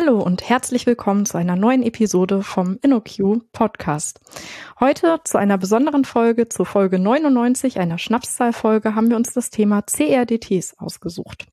Hallo 0.00 0.22
und 0.22 0.48
herzlich 0.48 0.86
willkommen 0.86 1.26
zu 1.26 1.36
einer 1.36 1.56
neuen 1.56 1.82
Episode 1.82 2.42
vom 2.42 2.78
InnoQ 2.80 3.42
Podcast. 3.52 4.18
Heute 4.80 5.20
zu 5.24 5.36
einer 5.36 5.58
besonderen 5.58 6.06
Folge, 6.06 6.48
zur 6.48 6.64
Folge 6.64 6.98
99, 6.98 7.78
einer 7.78 7.98
Schnapszahlfolge, 7.98 8.94
haben 8.94 9.10
wir 9.10 9.16
uns 9.16 9.34
das 9.34 9.50
Thema 9.50 9.82
CRDTs 9.82 10.78
ausgesucht. 10.78 11.48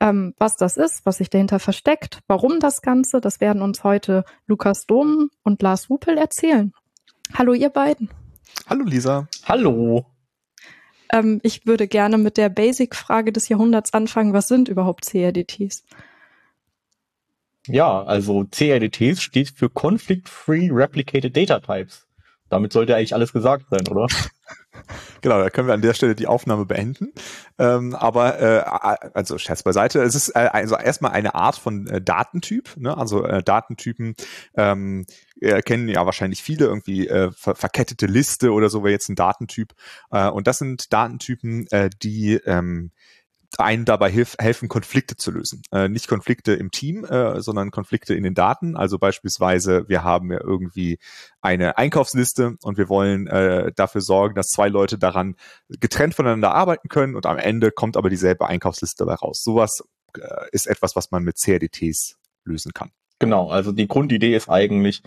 Ähm, 0.00 0.34
was 0.38 0.56
das 0.56 0.76
ist, 0.76 1.06
was 1.06 1.18
sich 1.18 1.30
dahinter 1.30 1.60
versteckt, 1.60 2.18
warum 2.26 2.58
das 2.58 2.82
Ganze, 2.82 3.20
das 3.20 3.40
werden 3.40 3.62
uns 3.62 3.84
heute 3.84 4.24
Lukas 4.48 4.86
Dom 4.86 5.30
und 5.44 5.62
Lars 5.62 5.88
Wupel 5.88 6.18
erzählen. 6.18 6.72
Hallo 7.32 7.52
ihr 7.52 7.70
beiden. 7.70 8.10
Hallo 8.68 8.82
Lisa. 8.84 9.28
Hallo. 9.44 10.04
Ähm, 11.12 11.38
ich 11.44 11.64
würde 11.64 11.86
gerne 11.86 12.18
mit 12.18 12.38
der 12.38 12.48
Basic-Frage 12.48 13.32
des 13.32 13.48
Jahrhunderts 13.48 13.92
anfangen. 13.92 14.32
Was 14.32 14.48
sind 14.48 14.68
überhaupt 14.68 15.04
CRDTs? 15.04 15.84
Ja, 17.68 18.02
also 18.02 18.44
CRDTs 18.50 19.22
steht 19.22 19.50
für 19.50 19.68
Conflict-Free 19.68 20.70
Replicated 20.72 21.36
Data 21.36 21.60
Types. 21.60 22.06
Damit 22.48 22.72
sollte 22.72 22.96
eigentlich 22.96 23.14
alles 23.14 23.32
gesagt 23.32 23.66
sein, 23.70 23.86
oder? 23.88 24.06
Genau, 25.20 25.40
da 25.40 25.50
können 25.50 25.66
wir 25.66 25.74
an 25.74 25.82
der 25.82 25.94
Stelle 25.94 26.14
die 26.14 26.28
Aufnahme 26.28 26.64
beenden. 26.64 27.12
Ähm, 27.58 27.94
aber 27.94 28.40
äh, 28.40 29.10
also 29.12 29.36
Scherz 29.36 29.62
beiseite, 29.64 30.00
es 30.02 30.14
ist 30.14 30.30
äh, 30.30 30.48
also 30.52 30.76
erstmal 30.76 31.12
eine 31.12 31.34
Art 31.34 31.56
von 31.56 31.88
äh, 31.88 32.00
Datentyp. 32.00 32.76
Ne? 32.76 32.96
Also 32.96 33.24
äh, 33.24 33.42
Datentypen 33.42 34.14
ähm, 34.56 35.06
kennen 35.64 35.88
ja 35.88 36.06
wahrscheinlich 36.06 36.42
viele 36.42 36.66
irgendwie 36.66 37.08
äh, 37.08 37.32
ver 37.32 37.56
verkettete 37.56 38.06
Liste 38.06 38.52
oder 38.52 38.68
so 38.70 38.84
wäre 38.84 38.92
jetzt 38.92 39.08
ein 39.08 39.16
Datentyp. 39.16 39.74
Äh, 40.12 40.28
und 40.28 40.46
das 40.46 40.58
sind 40.58 40.92
Datentypen, 40.92 41.66
äh, 41.72 41.90
die 42.00 42.34
ähm, 42.46 42.92
einen 43.56 43.84
dabei 43.84 44.10
hilf, 44.10 44.36
helfen, 44.38 44.68
Konflikte 44.68 45.16
zu 45.16 45.30
lösen. 45.30 45.62
Äh, 45.72 45.88
nicht 45.88 46.06
Konflikte 46.06 46.52
im 46.52 46.70
Team, 46.70 47.04
äh, 47.04 47.40
sondern 47.40 47.70
Konflikte 47.70 48.14
in 48.14 48.22
den 48.22 48.34
Daten. 48.34 48.76
Also 48.76 48.98
beispielsweise, 48.98 49.88
wir 49.88 50.04
haben 50.04 50.30
ja 50.30 50.40
irgendwie 50.40 50.98
eine 51.40 51.78
Einkaufsliste 51.78 52.56
und 52.62 52.76
wir 52.76 52.88
wollen 52.88 53.26
äh, 53.26 53.72
dafür 53.74 54.02
sorgen, 54.02 54.34
dass 54.34 54.48
zwei 54.48 54.68
Leute 54.68 54.98
daran 54.98 55.36
getrennt 55.68 56.14
voneinander 56.14 56.54
arbeiten 56.54 56.88
können 56.88 57.16
und 57.16 57.26
am 57.26 57.38
Ende 57.38 57.70
kommt 57.70 57.96
aber 57.96 58.10
dieselbe 58.10 58.46
Einkaufsliste 58.46 59.04
dabei 59.04 59.14
raus. 59.14 59.42
Sowas 59.42 59.82
äh, 60.16 60.46
ist 60.52 60.66
etwas, 60.66 60.94
was 60.94 61.10
man 61.10 61.24
mit 61.24 61.38
CRDTs 61.38 62.16
lösen 62.44 62.72
kann. 62.74 62.90
Genau, 63.18 63.48
also 63.48 63.72
die 63.72 63.88
Grundidee 63.88 64.36
ist 64.36 64.48
eigentlich 64.48 65.02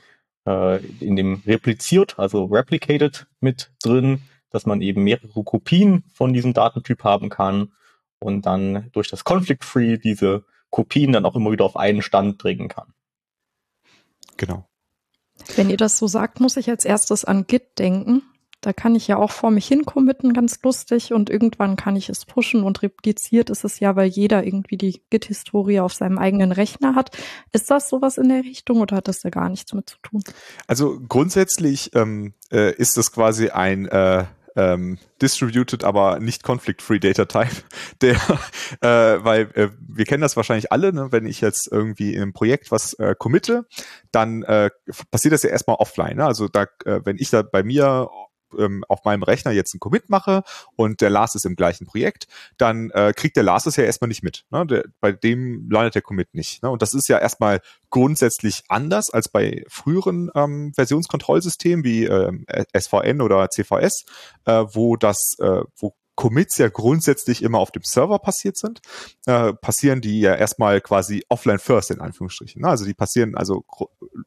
äh, 0.45 0.83
in 0.99 1.15
dem 1.15 1.41
repliziert, 1.45 2.17
also 2.17 2.45
replicated 2.45 3.27
mit 3.39 3.71
drin, 3.83 4.23
dass 4.49 4.65
man 4.65 4.81
eben 4.81 5.03
mehrere 5.03 5.43
Kopien 5.43 6.03
von 6.13 6.33
diesem 6.33 6.53
Datentyp 6.53 7.03
haben 7.03 7.29
kann 7.29 7.71
und 8.21 8.45
dann 8.45 8.89
durch 8.93 9.09
das 9.09 9.23
Conflict-Free 9.23 9.97
diese 9.97 10.45
Kopien 10.69 11.11
dann 11.11 11.25
auch 11.25 11.35
immer 11.35 11.51
wieder 11.51 11.65
auf 11.65 11.75
einen 11.75 12.01
Stand 12.01 12.37
bringen 12.37 12.69
kann. 12.69 12.93
Genau. 14.37 14.65
Wenn 15.55 15.69
ihr 15.69 15.77
das 15.77 15.97
so 15.97 16.07
sagt, 16.07 16.39
muss 16.39 16.57
ich 16.57 16.69
als 16.69 16.85
erstes 16.85 17.25
an 17.25 17.45
Git 17.47 17.79
denken. 17.79 18.23
Da 18.61 18.73
kann 18.73 18.93
ich 18.93 19.07
ja 19.07 19.17
auch 19.17 19.31
vor 19.31 19.49
mich 19.49 19.67
hin 19.67 19.85
committen, 19.85 20.33
ganz 20.33 20.61
lustig, 20.61 21.13
und 21.13 21.31
irgendwann 21.31 21.77
kann 21.77 21.95
ich 21.95 22.09
es 22.09 22.25
pushen 22.25 22.61
und 22.61 22.83
repliziert 22.83 23.49
ist 23.49 23.63
es 23.63 23.79
ja, 23.79 23.95
weil 23.95 24.07
jeder 24.07 24.45
irgendwie 24.45 24.77
die 24.77 25.01
Git-Historie 25.09 25.79
auf 25.79 25.95
seinem 25.95 26.19
eigenen 26.19 26.51
Rechner 26.51 26.93
hat. 26.93 27.17
Ist 27.53 27.71
das 27.71 27.89
sowas 27.89 28.19
in 28.19 28.29
der 28.29 28.43
Richtung 28.43 28.79
oder 28.79 28.97
hat 28.97 29.07
das 29.07 29.21
da 29.21 29.31
gar 29.31 29.49
nichts 29.49 29.73
mit 29.73 29.89
zu 29.89 29.97
tun? 30.03 30.23
Also 30.67 30.99
grundsätzlich 30.99 31.95
ähm, 31.95 32.35
äh, 32.51 32.75
ist 32.75 32.97
das 32.97 33.11
quasi 33.11 33.49
ein 33.49 33.87
äh, 33.87 34.25
ähm, 34.55 34.97
distributed, 35.21 35.83
aber 35.83 36.19
nicht 36.19 36.43
conflict-free 36.43 36.99
Data 36.99 37.25
Type, 37.25 37.55
der, 38.01 38.15
äh, 38.81 39.23
weil 39.23 39.49
äh, 39.53 39.69
wir 39.79 40.05
kennen 40.05 40.21
das 40.21 40.35
wahrscheinlich 40.35 40.71
alle, 40.71 40.93
ne? 40.93 41.11
wenn 41.11 41.25
ich 41.25 41.41
jetzt 41.41 41.71
irgendwie 41.71 42.13
in 42.13 42.21
einem 42.21 42.33
Projekt 42.33 42.71
was 42.71 42.93
äh, 42.95 43.15
committe, 43.17 43.65
dann 44.11 44.43
äh, 44.43 44.69
passiert 45.09 45.33
das 45.33 45.43
ja 45.43 45.49
erstmal 45.49 45.77
offline. 45.77 46.17
Ne? 46.17 46.25
Also 46.25 46.47
da, 46.47 46.63
äh, 46.85 47.01
wenn 47.03 47.17
ich 47.17 47.29
da 47.29 47.41
bei 47.41 47.63
mir 47.63 48.09
ähm, 48.57 48.83
auf 48.87 49.03
meinem 49.05 49.23
Rechner 49.23 49.51
jetzt 49.51 49.73
einen 49.73 49.79
Commit 49.79 50.09
mache 50.09 50.43
und 50.75 51.01
der 51.01 51.09
Lars 51.09 51.35
ist 51.35 51.45
im 51.45 51.55
gleichen 51.55 51.85
Projekt, 51.85 52.27
dann 52.57 52.89
äh, 52.91 53.13
kriegt 53.15 53.35
der 53.35 53.43
Lars 53.43 53.65
es 53.65 53.75
ja 53.75 53.83
erstmal 53.83 54.07
nicht 54.07 54.23
mit. 54.23 54.45
Ne? 54.49 54.65
Der, 54.65 54.83
bei 54.99 55.11
dem 55.11 55.69
landet 55.69 55.95
der 55.95 56.01
Commit 56.01 56.33
nicht. 56.33 56.63
Ne? 56.63 56.69
Und 56.69 56.81
das 56.81 56.93
ist 56.93 57.07
ja 57.07 57.17
erstmal 57.17 57.61
grundsätzlich 57.89 58.63
anders 58.69 59.09
als 59.09 59.29
bei 59.29 59.63
früheren 59.67 60.29
ähm, 60.35 60.71
Versionskontrollsystemen 60.75 61.83
wie 61.83 62.05
ähm, 62.05 62.45
SVN 62.75 63.21
oder 63.21 63.49
CVS, 63.49 64.05
äh, 64.45 64.63
wo 64.71 64.95
das, 64.95 65.35
äh, 65.39 65.61
wo 65.77 65.93
Commits 66.21 66.59
ja 66.59 66.69
grundsätzlich 66.69 67.41
immer 67.41 67.57
auf 67.57 67.71
dem 67.71 67.81
Server 67.81 68.19
passiert 68.19 68.55
sind, 68.55 68.79
äh, 69.25 69.53
passieren 69.53 70.01
die 70.01 70.19
ja 70.19 70.35
erstmal 70.35 70.79
quasi 70.79 71.25
offline 71.29 71.57
first 71.57 71.89
in 71.89 71.99
Anführungsstrichen. 71.99 72.61
Ne? 72.61 72.67
Also 72.67 72.85
die 72.85 72.93
passieren 72.93 73.33
also 73.33 73.65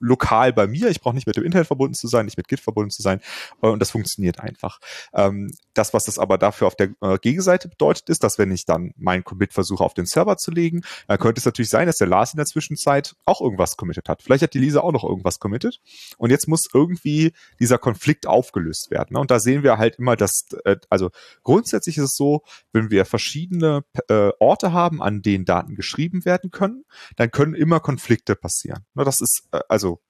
lokal 0.01 0.53
bei 0.53 0.67
mir. 0.67 0.89
Ich 0.89 1.01
brauche 1.01 1.15
nicht 1.15 1.29
mit 1.29 1.37
dem 1.37 1.45
Internet 1.45 1.69
verbunden 1.69 1.95
zu 1.95 2.09
sein, 2.09 2.25
nicht 2.25 2.37
mit 2.37 2.49
Git 2.49 2.59
verbunden 2.59 2.91
zu 2.91 3.01
sein 3.01 3.21
äh, 3.63 3.69
und 3.69 3.79
das 3.79 3.93
funktioniert 3.93 4.41
einfach. 4.41 4.81
Ähm, 5.15 5.53
das, 5.75 5.93
was 5.93 6.05
das 6.05 6.19
aber 6.19 6.39
dafür 6.39 6.67
auf 6.67 6.77
der 6.77 6.91
äh, 7.01 7.19
Gegenseite 7.19 7.69
bedeutet, 7.69 8.09
ist, 8.09 8.25
dass 8.25 8.39
wenn 8.39 8.51
ich 8.51 8.65
dann 8.65 8.93
meinen 8.97 9.25
Commit 9.25 9.53
versuche 9.53 9.85
auf 9.85 9.95
den 9.95 10.07
Server 10.07 10.37
zu 10.37 10.51
legen, 10.51 10.83
dann 11.09 11.19
könnte 11.19 11.41
es 11.41 11.45
natürlich 11.45 11.71
sein, 11.71 11.87
dass 11.87 11.97
der 11.97 12.07
Lars 12.07 12.33
in 12.33 12.39
der 12.39 12.47
Zwischenzeit 12.47 13.15
auch 13.25 13.41
irgendwas 13.41 13.77
committed 13.77 14.09
hat. 14.09 14.23
Vielleicht 14.23 14.43
hat 14.43 14.55
die 14.55 14.59
Lisa 14.59 14.81
auch 14.81 14.93
noch 14.93 15.05
irgendwas 15.05 15.39
committed 15.39 15.81
und 16.19 16.31
jetzt 16.31 16.49
muss 16.49 16.69
irgendwie 16.73 17.33
dieser 17.61 17.79
Konflikt 17.79 18.27
aufgelöst 18.27 18.91
werden. 18.91 19.15
Ne? 19.15 19.21
Und 19.21 19.31
da 19.31 19.41
sehen 19.41 19.63
wir 19.63 19.79
halt 19.79 19.97
immer, 19.97 20.17
dass 20.17 20.47
äh, 20.65 20.77
also 20.89 21.11
grundsätzlich 21.43 21.99
ist 21.99 22.05
es 22.05 22.17
so, 22.17 22.43
wenn 22.73 22.91
wir 22.91 23.05
verschiedene 23.05 23.85
äh, 24.09 24.31
Orte 24.39 24.73
haben, 24.73 25.03
an 25.03 25.23
denen 25.23 25.45
Daten 25.45 25.75
geschrieben 25.75 26.25
werden 26.25 26.51
können, 26.51 26.85
dann 27.17 27.31
können 27.31 27.55
immer 27.55 27.81
Konflikte 27.81 28.37
passieren. 28.37 28.85
Ne, 28.95 29.05
das 29.05 29.21
ist 29.21 29.49
äh, 29.53 29.61
also 29.69 30.01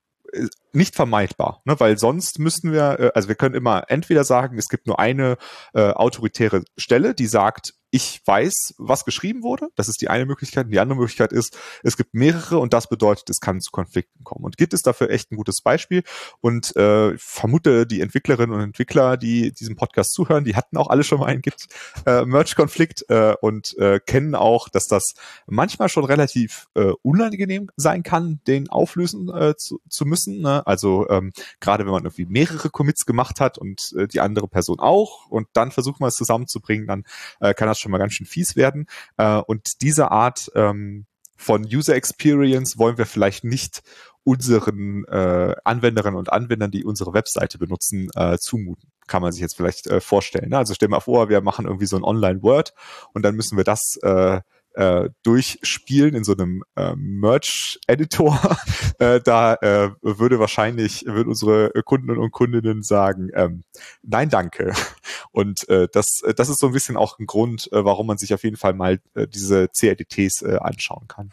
nicht 0.72 0.94
vermeidbar, 0.94 1.62
ne? 1.64 1.78
weil 1.78 1.98
sonst 1.98 2.38
müssten 2.38 2.72
wir, 2.72 2.98
äh, 2.98 3.10
also 3.14 3.28
wir 3.28 3.36
können 3.36 3.54
immer 3.54 3.84
entweder 3.88 4.24
sagen, 4.24 4.58
es 4.58 4.68
gibt 4.68 4.86
nur 4.86 4.98
eine 4.98 5.36
äh, 5.72 5.90
autoritäre 5.90 6.64
Stelle, 6.76 7.14
die 7.14 7.26
sagt, 7.26 7.74
ich 7.94 8.21
weiß, 8.25 8.75
was 8.78 9.05
geschrieben 9.05 9.44
wurde. 9.44 9.69
Das 9.77 9.87
ist 9.88 10.00
die 10.00 10.09
eine 10.09 10.27
Möglichkeit. 10.27 10.65
Und 10.65 10.72
die 10.72 10.81
andere 10.81 10.99
Möglichkeit 10.99 11.32
ist, 11.32 11.56
es 11.84 11.97
gibt 11.97 12.12
mehrere 12.12 12.59
und 12.59 12.72
das 12.72 12.88
bedeutet, 12.88 13.31
es 13.31 13.38
kann 13.38 13.60
zu 13.60 13.71
Konflikten 13.71 14.25
kommen. 14.25 14.44
Und 14.44 14.56
Git 14.56 14.75
ist 14.75 14.88
dafür 14.88 15.10
echt 15.10 15.31
ein 15.31 15.37
gutes 15.37 15.60
Beispiel. 15.62 16.03
Und 16.41 16.75
äh, 16.75 17.16
vermute, 17.19 17.87
die 17.87 18.00
Entwicklerinnen 18.00 18.53
und 18.53 18.62
Entwickler, 18.62 19.16
die 19.16 19.53
diesem 19.53 19.77
Podcast 19.77 20.12
zuhören, 20.12 20.43
die 20.43 20.56
hatten 20.56 20.77
auch 20.77 20.91
alle 20.91 21.05
schon 21.05 21.21
mal 21.21 21.27
einen 21.27 21.43
Git-Merge-Konflikt 21.43 23.09
äh, 23.09 23.31
äh, 23.31 23.37
und 23.41 23.78
äh, 23.78 24.00
kennen 24.05 24.34
auch, 24.34 24.69
dass 24.69 24.88
das 24.88 25.15
manchmal 25.47 25.88
schon 25.88 26.05
relativ 26.05 26.66
äh, 26.75 26.94
unangenehm 27.03 27.71
sein 27.76 28.03
kann, 28.03 28.41
den 28.49 28.69
auflösen 28.71 29.32
äh, 29.32 29.55
zu, 29.56 29.81
zu 29.88 30.05
müssen. 30.05 30.41
Ne? 30.41 30.66
Also 30.66 31.09
ähm, 31.11 31.32
gerade 31.61 31.84
wenn 31.84 31.93
man 31.93 32.03
irgendwie 32.03 32.26
mehrere 32.26 32.71
Commits 32.71 33.06
gemacht 33.06 33.38
hat 33.38 33.56
und 33.56 33.94
äh, 33.97 34.09
die 34.09 34.19
andere 34.19 34.49
Person 34.49 34.81
auch 34.81 35.26
und 35.28 35.47
dann 35.53 35.71
versucht 35.71 36.00
man 36.00 36.09
es 36.09 36.16
zusammenzubringen, 36.16 36.88
dann 36.88 37.05
äh, 37.38 37.55
kann 37.55 37.69
das 37.69 37.83
schon 37.84 37.92
mal 37.92 37.98
ganz 37.98 38.14
schön 38.14 38.26
fies 38.26 38.56
werden. 38.56 38.86
Äh, 39.16 39.36
und 39.36 39.82
diese 39.82 40.10
Art 40.10 40.50
ähm, 40.54 41.06
von 41.36 41.64
User 41.64 41.94
Experience 41.94 42.78
wollen 42.78 42.98
wir 42.98 43.06
vielleicht 43.06 43.44
nicht 43.44 43.82
unseren 44.24 45.04
äh, 45.04 45.54
Anwenderinnen 45.64 46.18
und 46.18 46.32
Anwendern, 46.32 46.70
die 46.70 46.84
unsere 46.84 47.12
Webseite 47.12 47.58
benutzen, 47.58 48.08
äh, 48.14 48.38
zumuten. 48.38 48.90
Kann 49.06 49.20
man 49.20 49.32
sich 49.32 49.42
jetzt 49.42 49.54
vielleicht 49.56 49.86
äh, 49.86 50.00
vorstellen. 50.00 50.48
Ne? 50.48 50.58
Also 50.58 50.72
stell 50.72 50.88
mal 50.88 51.00
vor, 51.00 51.28
wir 51.28 51.42
machen 51.42 51.66
irgendwie 51.66 51.86
so 51.86 51.96
ein 51.96 52.04
Online-Word 52.04 52.72
und 53.12 53.22
dann 53.22 53.36
müssen 53.36 53.58
wir 53.58 53.64
das 53.64 53.98
äh, 54.02 54.40
äh, 54.74 55.08
durchspielen 55.22 56.14
in 56.14 56.24
so 56.24 56.32
einem 56.32 56.62
äh, 56.76 56.94
Merch-Editor, 56.96 58.58
äh, 58.98 59.20
da 59.20 59.54
äh, 59.54 59.90
würde 60.02 60.38
wahrscheinlich, 60.38 61.04
würden 61.06 61.28
unsere 61.28 61.70
Kunden 61.84 62.10
und 62.10 62.30
Kundinnen 62.32 62.82
sagen, 62.82 63.31
ähm, 63.34 63.64
nein, 64.02 64.28
danke. 64.28 64.72
Und 65.32 65.69
äh, 65.69 65.88
das, 65.93 66.22
das 66.37 66.49
ist 66.49 66.60
so 66.60 66.69
ein 66.69 66.72
bisschen 66.72 66.96
auch 66.96 67.19
ein 67.19 67.26
Grund, 67.26 67.69
äh, 67.72 67.84
warum 67.84 68.06
man 68.06 68.19
sich 68.19 68.32
auf 68.34 68.44
jeden 68.44 68.56
Fall 68.56 68.72
mal 68.72 69.00
äh, 69.14 69.26
diese 69.26 69.69
CRDTs 69.69 70.43
äh, 70.43 70.58
anschauen 70.60 71.08
kann. 71.08 71.32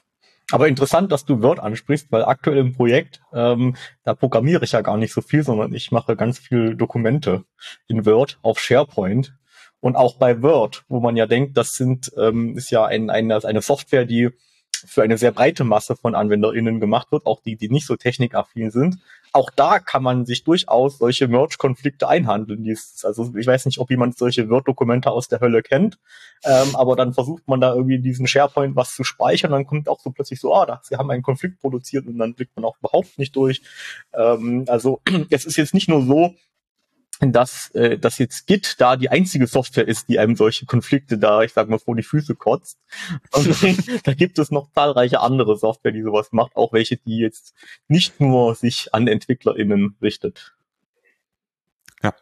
Aber 0.51 0.67
interessant, 0.67 1.11
dass 1.11 1.25
du 1.25 1.41
Word 1.41 1.59
ansprichst, 1.59 2.11
weil 2.11 2.25
aktuell 2.25 2.57
im 2.57 2.73
Projekt, 2.73 3.21
ähm, 3.33 3.75
da 4.03 4.13
programmiere 4.13 4.63
ich 4.65 4.73
ja 4.73 4.81
gar 4.81 4.97
nicht 4.97 5.13
so 5.13 5.21
viel, 5.21 5.43
sondern 5.43 5.73
ich 5.73 5.91
mache 5.91 6.15
ganz 6.15 6.39
viel 6.39 6.75
Dokumente 6.75 7.45
in 7.87 8.05
Word 8.05 8.37
auf 8.41 8.59
SharePoint. 8.59 9.33
Und 9.81 9.95
auch 9.95 10.15
bei 10.17 10.41
Word, 10.41 10.85
wo 10.87 10.99
man 10.99 11.17
ja 11.17 11.25
denkt, 11.25 11.57
das 11.57 11.71
sind, 11.71 12.11
ähm, 12.17 12.55
ist 12.55 12.71
ja 12.71 12.85
ein, 12.85 13.09
eine, 13.09 13.43
eine 13.43 13.61
Software, 13.61 14.05
die 14.05 14.29
für 14.85 15.03
eine 15.03 15.17
sehr 15.17 15.31
breite 15.31 15.63
Masse 15.63 15.95
von 15.95 16.15
AnwenderInnen 16.15 16.79
gemacht 16.79 17.11
wird, 17.11 17.25
auch 17.25 17.41
die, 17.41 17.55
die 17.55 17.69
nicht 17.69 17.85
so 17.85 17.95
technikaffin 17.95 18.71
sind. 18.71 18.97
Auch 19.33 19.49
da 19.49 19.79
kann 19.79 20.03
man 20.03 20.25
sich 20.25 20.43
durchaus 20.43 20.97
solche 20.97 21.27
Merge-Konflikte 21.27 22.07
einhandeln. 22.07 22.67
also 23.03 23.33
ich 23.37 23.47
weiß 23.47 23.65
nicht, 23.65 23.79
ob 23.79 23.89
jemand 23.89 24.17
solche 24.17 24.49
Word-Dokumente 24.49 25.09
aus 25.09 25.29
der 25.29 25.39
Hölle 25.39 25.61
kennt, 25.61 25.99
ähm, 26.43 26.75
aber 26.75 26.95
dann 26.95 27.13
versucht 27.13 27.47
man 27.47 27.61
da 27.61 27.73
irgendwie 27.73 27.99
diesen 27.99 28.27
SharePoint 28.27 28.75
was 28.75 28.93
zu 28.93 29.03
speichern, 29.03 29.51
dann 29.51 29.65
kommt 29.65 29.87
auch 29.87 29.99
so 29.99 30.11
plötzlich 30.11 30.39
so, 30.39 30.53
ah, 30.53 30.65
da, 30.65 30.81
sie 30.83 30.97
haben 30.97 31.11
einen 31.11 31.23
Konflikt 31.23 31.59
produziert 31.61 32.07
und 32.07 32.17
dann 32.17 32.33
blickt 32.33 32.55
man 32.55 32.65
auch 32.65 32.77
überhaupt 32.79 33.17
nicht 33.17 33.35
durch. 33.35 33.61
Ähm, 34.13 34.65
also 34.67 35.01
es 35.29 35.45
ist 35.45 35.55
jetzt 35.55 35.73
nicht 35.73 35.87
nur 35.87 36.03
so, 36.03 36.35
dass, 37.21 37.69
äh, 37.75 37.99
dass 37.99 38.17
jetzt 38.17 38.47
Git 38.47 38.75
da 38.79 38.95
die 38.95 39.09
einzige 39.09 39.45
Software 39.45 39.87
ist, 39.87 40.09
die 40.09 40.17
einem 40.17 40.35
solche 40.35 40.65
Konflikte 40.65 41.19
da, 41.19 41.43
ich 41.43 41.53
sag 41.53 41.69
mal, 41.69 41.77
vor 41.77 41.95
die 41.95 42.03
Füße 42.03 42.35
kotzt. 42.35 42.79
da 44.03 44.13
gibt 44.13 44.39
es 44.39 44.49
noch 44.49 44.71
zahlreiche 44.71 45.19
andere 45.21 45.55
Software, 45.55 45.91
die 45.91 46.01
sowas 46.01 46.31
macht, 46.31 46.55
auch 46.55 46.73
welche, 46.73 46.97
die 46.97 47.19
jetzt 47.19 47.53
nicht 47.87 48.19
nur 48.19 48.55
sich 48.55 48.93
an 48.93 49.07
EntwicklerInnen 49.07 49.97
richtet. 50.01 50.55
Ja. 52.01 52.15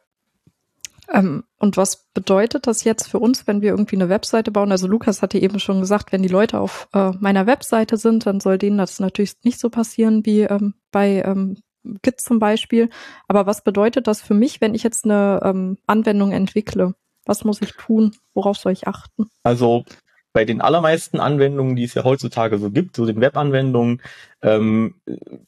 Ähm, 1.11 1.45
und 1.57 1.77
was 1.77 2.09
bedeutet 2.13 2.67
das 2.67 2.83
jetzt 2.83 3.07
für 3.07 3.19
uns, 3.19 3.47
wenn 3.47 3.61
wir 3.61 3.69
irgendwie 3.69 3.95
eine 3.95 4.09
Webseite 4.09 4.51
bauen? 4.51 4.71
Also 4.71 4.87
Lukas 4.87 5.21
hatte 5.21 5.39
eben 5.39 5.59
schon 5.59 5.79
gesagt, 5.79 6.11
wenn 6.11 6.23
die 6.23 6.27
Leute 6.27 6.59
auf 6.59 6.89
äh, 6.93 7.11
meiner 7.19 7.47
Webseite 7.47 7.95
sind, 7.95 8.25
dann 8.25 8.41
soll 8.41 8.57
denen 8.57 8.77
das 8.77 8.99
natürlich 8.99 9.33
nicht 9.43 9.59
so 9.59 9.69
passieren 9.69 10.25
wie 10.25 10.41
ähm, 10.41 10.73
bei 10.91 11.23
ähm, 11.25 11.57
Git 12.01 12.21
zum 12.21 12.39
Beispiel. 12.39 12.89
Aber 13.27 13.45
was 13.45 13.63
bedeutet 13.63 14.07
das 14.07 14.21
für 14.21 14.33
mich, 14.33 14.61
wenn 14.61 14.75
ich 14.75 14.83
jetzt 14.83 15.05
eine 15.05 15.41
ähm, 15.43 15.77
Anwendung 15.87 16.31
entwickle? 16.31 16.93
Was 17.25 17.43
muss 17.43 17.61
ich 17.61 17.73
tun? 17.73 18.15
Worauf 18.33 18.57
soll 18.57 18.71
ich 18.71 18.87
achten? 18.87 19.29
Also 19.43 19.85
bei 20.31 20.45
den 20.45 20.61
allermeisten 20.61 21.19
Anwendungen, 21.19 21.75
die 21.75 21.83
es 21.83 21.95
ja 21.95 22.03
heutzutage 22.03 22.59
so 22.59 22.69
gibt, 22.69 22.95
so 22.95 23.05
den 23.05 23.19
Webanwendungen, 23.19 24.01
ähm, 24.41 24.95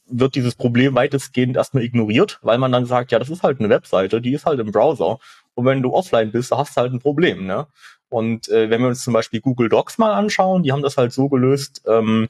wird 0.08 0.36
dieses 0.36 0.56
Problem 0.56 0.96
weitestgehend 0.96 1.56
erstmal 1.56 1.84
ignoriert, 1.84 2.40
weil 2.42 2.58
man 2.58 2.72
dann 2.72 2.86
sagt, 2.86 3.12
ja, 3.12 3.20
das 3.20 3.30
ist 3.30 3.44
halt 3.44 3.60
eine 3.60 3.70
Webseite, 3.70 4.22
die 4.22 4.34
ist 4.34 4.46
halt 4.46 4.60
im 4.60 4.72
Browser. 4.72 5.20
Und 5.54 5.66
wenn 5.66 5.82
du 5.84 5.94
offline 5.94 6.32
bist, 6.32 6.52
hast 6.52 6.76
du 6.76 6.82
halt 6.82 6.94
ein 6.94 7.00
Problem. 7.00 7.46
Ne? 7.46 7.68
Und 8.10 8.50
äh, 8.50 8.70
wenn 8.70 8.82
wir 8.82 8.88
uns 8.88 9.04
zum 9.04 9.14
Beispiel 9.14 9.42
Google 9.42 9.70
Docs 9.70 9.98
mal 9.98 10.14
anschauen, 10.14 10.64
die 10.64 10.72
haben 10.72 10.82
das 10.82 10.98
halt 10.98 11.14
so 11.14 11.30
gelöst, 11.30 11.84
ähm, 11.88 12.28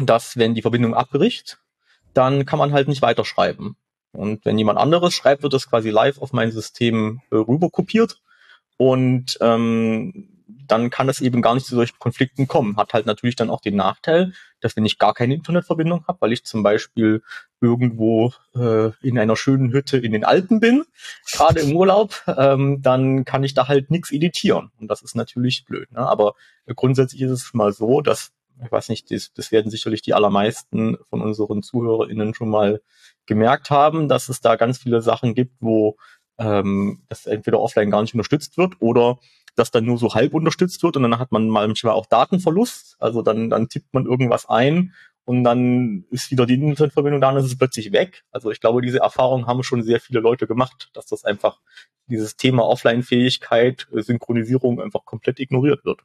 dass 0.00 0.36
wenn 0.36 0.54
die 0.54 0.62
Verbindung 0.62 0.94
abbricht, 0.94 1.58
dann 2.16 2.46
kann 2.46 2.58
man 2.58 2.72
halt 2.72 2.88
nicht 2.88 3.02
weiterschreiben. 3.02 3.76
Und 4.12 4.44
wenn 4.44 4.58
jemand 4.58 4.78
anderes 4.78 5.14
schreibt, 5.14 5.42
wird 5.42 5.52
das 5.52 5.68
quasi 5.68 5.90
live 5.90 6.18
auf 6.18 6.32
mein 6.32 6.50
System 6.50 7.20
äh, 7.30 7.36
rüber 7.36 7.68
kopiert. 7.70 8.22
Und 8.78 9.38
ähm, 9.40 10.36
dann 10.66 10.90
kann 10.90 11.08
es 11.08 11.20
eben 11.20 11.42
gar 11.42 11.54
nicht 11.54 11.66
zu 11.66 11.74
solchen 11.74 11.98
Konflikten 11.98 12.48
kommen. 12.48 12.76
Hat 12.76 12.92
halt 12.92 13.06
natürlich 13.06 13.36
dann 13.36 13.50
auch 13.50 13.60
den 13.60 13.76
Nachteil, 13.76 14.32
dass 14.60 14.76
wenn 14.76 14.86
ich 14.86 14.98
gar 14.98 15.14
keine 15.14 15.34
Internetverbindung 15.34 16.06
habe, 16.06 16.20
weil 16.20 16.32
ich 16.32 16.44
zum 16.44 16.62
Beispiel 16.62 17.22
irgendwo 17.60 18.32
äh, 18.54 18.90
in 19.02 19.18
einer 19.18 19.36
schönen 19.36 19.72
Hütte 19.72 19.98
in 19.98 20.12
den 20.12 20.24
Alpen 20.24 20.60
bin, 20.60 20.84
gerade 21.30 21.60
im 21.60 21.76
Urlaub, 21.76 22.22
ähm, 22.26 22.80
dann 22.82 23.24
kann 23.24 23.44
ich 23.44 23.54
da 23.54 23.68
halt 23.68 23.90
nichts 23.90 24.10
editieren. 24.10 24.70
Und 24.80 24.88
das 24.88 25.02
ist 25.02 25.14
natürlich 25.14 25.64
blöd. 25.64 25.90
Ne? 25.92 25.98
Aber 25.98 26.34
grundsätzlich 26.74 27.22
ist 27.22 27.30
es 27.30 27.54
mal 27.54 27.72
so, 27.72 28.00
dass 28.00 28.32
ich 28.64 28.72
weiß 28.72 28.88
nicht, 28.88 29.10
das, 29.10 29.32
das 29.34 29.52
werden 29.52 29.70
sicherlich 29.70 30.02
die 30.02 30.14
allermeisten 30.14 30.96
von 31.08 31.20
unseren 31.20 31.62
ZuhörerInnen 31.62 32.34
schon 32.34 32.48
mal 32.48 32.80
gemerkt 33.26 33.70
haben, 33.70 34.08
dass 34.08 34.28
es 34.28 34.40
da 34.40 34.56
ganz 34.56 34.78
viele 34.78 35.02
Sachen 35.02 35.34
gibt, 35.34 35.56
wo 35.60 35.96
ähm, 36.38 37.02
das 37.08 37.26
entweder 37.26 37.60
offline 37.60 37.90
gar 37.90 38.02
nicht 38.02 38.14
unterstützt 38.14 38.56
wird 38.56 38.74
oder 38.80 39.18
das 39.56 39.70
dann 39.70 39.84
nur 39.84 39.98
so 39.98 40.14
halb 40.14 40.34
unterstützt 40.34 40.82
wird 40.82 40.96
und 40.96 41.02
dann 41.02 41.18
hat 41.18 41.32
man 41.32 41.48
manchmal 41.48 41.94
auch 41.94 42.06
Datenverlust. 42.06 42.96
Also 42.98 43.22
dann, 43.22 43.50
dann 43.50 43.68
tippt 43.68 43.92
man 43.94 44.04
irgendwas 44.04 44.46
ein 44.48 44.94
und 45.24 45.44
dann 45.44 46.04
ist 46.10 46.30
wieder 46.30 46.46
die 46.46 46.54
Internetverbindung 46.54 47.20
da 47.20 47.30
und 47.30 47.38
ist 47.38 47.46
es 47.46 47.58
plötzlich 47.58 47.90
weg. 47.92 48.22
Also 48.30 48.50
ich 48.50 48.60
glaube, 48.60 48.82
diese 48.82 48.98
Erfahrung 48.98 49.46
haben 49.46 49.62
schon 49.62 49.82
sehr 49.82 49.98
viele 49.98 50.20
Leute 50.20 50.46
gemacht, 50.46 50.90
dass 50.92 51.06
das 51.06 51.24
einfach 51.24 51.60
dieses 52.06 52.36
Thema 52.36 52.64
Offline-Fähigkeit, 52.64 53.88
Synchronisierung 53.90 54.80
einfach 54.80 55.04
komplett 55.04 55.40
ignoriert 55.40 55.84
wird. 55.84 56.02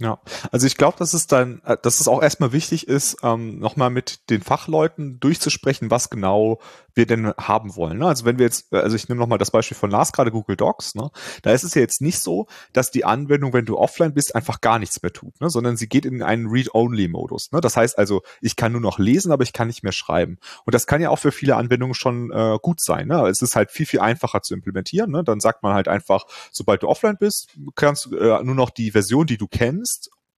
Ja, 0.00 0.20
also 0.52 0.68
ich 0.68 0.76
glaube, 0.76 0.96
dass 0.96 1.12
es 1.12 1.26
dann, 1.26 1.60
äh, 1.64 1.76
dass 1.82 1.98
es 1.98 2.06
auch 2.06 2.22
erstmal 2.22 2.52
wichtig 2.52 2.86
ist, 2.86 3.16
ähm, 3.24 3.58
nochmal 3.58 3.90
mit 3.90 4.30
den 4.30 4.42
Fachleuten 4.42 5.18
durchzusprechen, 5.18 5.90
was 5.90 6.08
genau 6.08 6.60
wir 6.94 7.06
denn 7.06 7.32
haben 7.38 7.74
wollen. 7.74 7.98
Ne? 7.98 8.06
Also 8.06 8.24
wenn 8.24 8.38
wir 8.38 8.44
jetzt, 8.44 8.72
äh, 8.72 8.76
also 8.76 8.94
ich 8.94 9.08
nehme 9.08 9.18
nochmal 9.18 9.38
das 9.38 9.50
Beispiel 9.50 9.76
von 9.76 9.90
Lars 9.90 10.12
gerade 10.12 10.30
Google 10.30 10.56
Docs, 10.56 10.94
ne? 10.94 11.10
da 11.42 11.50
ist 11.50 11.64
es 11.64 11.74
ja 11.74 11.80
jetzt 11.80 12.00
nicht 12.00 12.20
so, 12.20 12.46
dass 12.72 12.92
die 12.92 13.04
Anwendung, 13.04 13.52
wenn 13.52 13.64
du 13.64 13.76
offline 13.76 14.14
bist, 14.14 14.36
einfach 14.36 14.60
gar 14.60 14.78
nichts 14.78 15.02
mehr 15.02 15.12
tut, 15.12 15.40
ne? 15.40 15.50
sondern 15.50 15.76
sie 15.76 15.88
geht 15.88 16.06
in 16.06 16.22
einen 16.22 16.48
Read-Only-Modus. 16.48 17.50
Ne? 17.50 17.60
Das 17.60 17.76
heißt 17.76 17.98
also, 17.98 18.22
ich 18.40 18.54
kann 18.54 18.72
nur 18.72 18.80
noch 18.80 19.00
lesen, 19.00 19.32
aber 19.32 19.42
ich 19.42 19.52
kann 19.52 19.66
nicht 19.66 19.82
mehr 19.82 19.92
schreiben. 19.92 20.38
Und 20.64 20.74
das 20.74 20.86
kann 20.86 21.00
ja 21.00 21.10
auch 21.10 21.18
für 21.18 21.32
viele 21.32 21.56
Anwendungen 21.56 21.94
schon 21.94 22.30
äh, 22.30 22.58
gut 22.62 22.80
sein. 22.80 23.08
Ne? 23.08 23.26
Es 23.28 23.42
ist 23.42 23.56
halt 23.56 23.70
viel, 23.72 23.86
viel 23.86 24.00
einfacher 24.00 24.42
zu 24.42 24.54
implementieren. 24.54 25.10
Ne? 25.10 25.24
Dann 25.24 25.40
sagt 25.40 25.62
man 25.62 25.74
halt 25.74 25.88
einfach, 25.88 26.24
sobald 26.52 26.82
du 26.82 26.88
offline 26.88 27.16
bist, 27.18 27.48
kannst 27.74 28.06
du 28.06 28.16
äh, 28.16 28.44
nur 28.44 28.54
noch 28.54 28.70
die 28.70 28.92
Version, 28.92 29.26
die 29.26 29.38
du 29.38 29.46
kennst, 29.48 29.87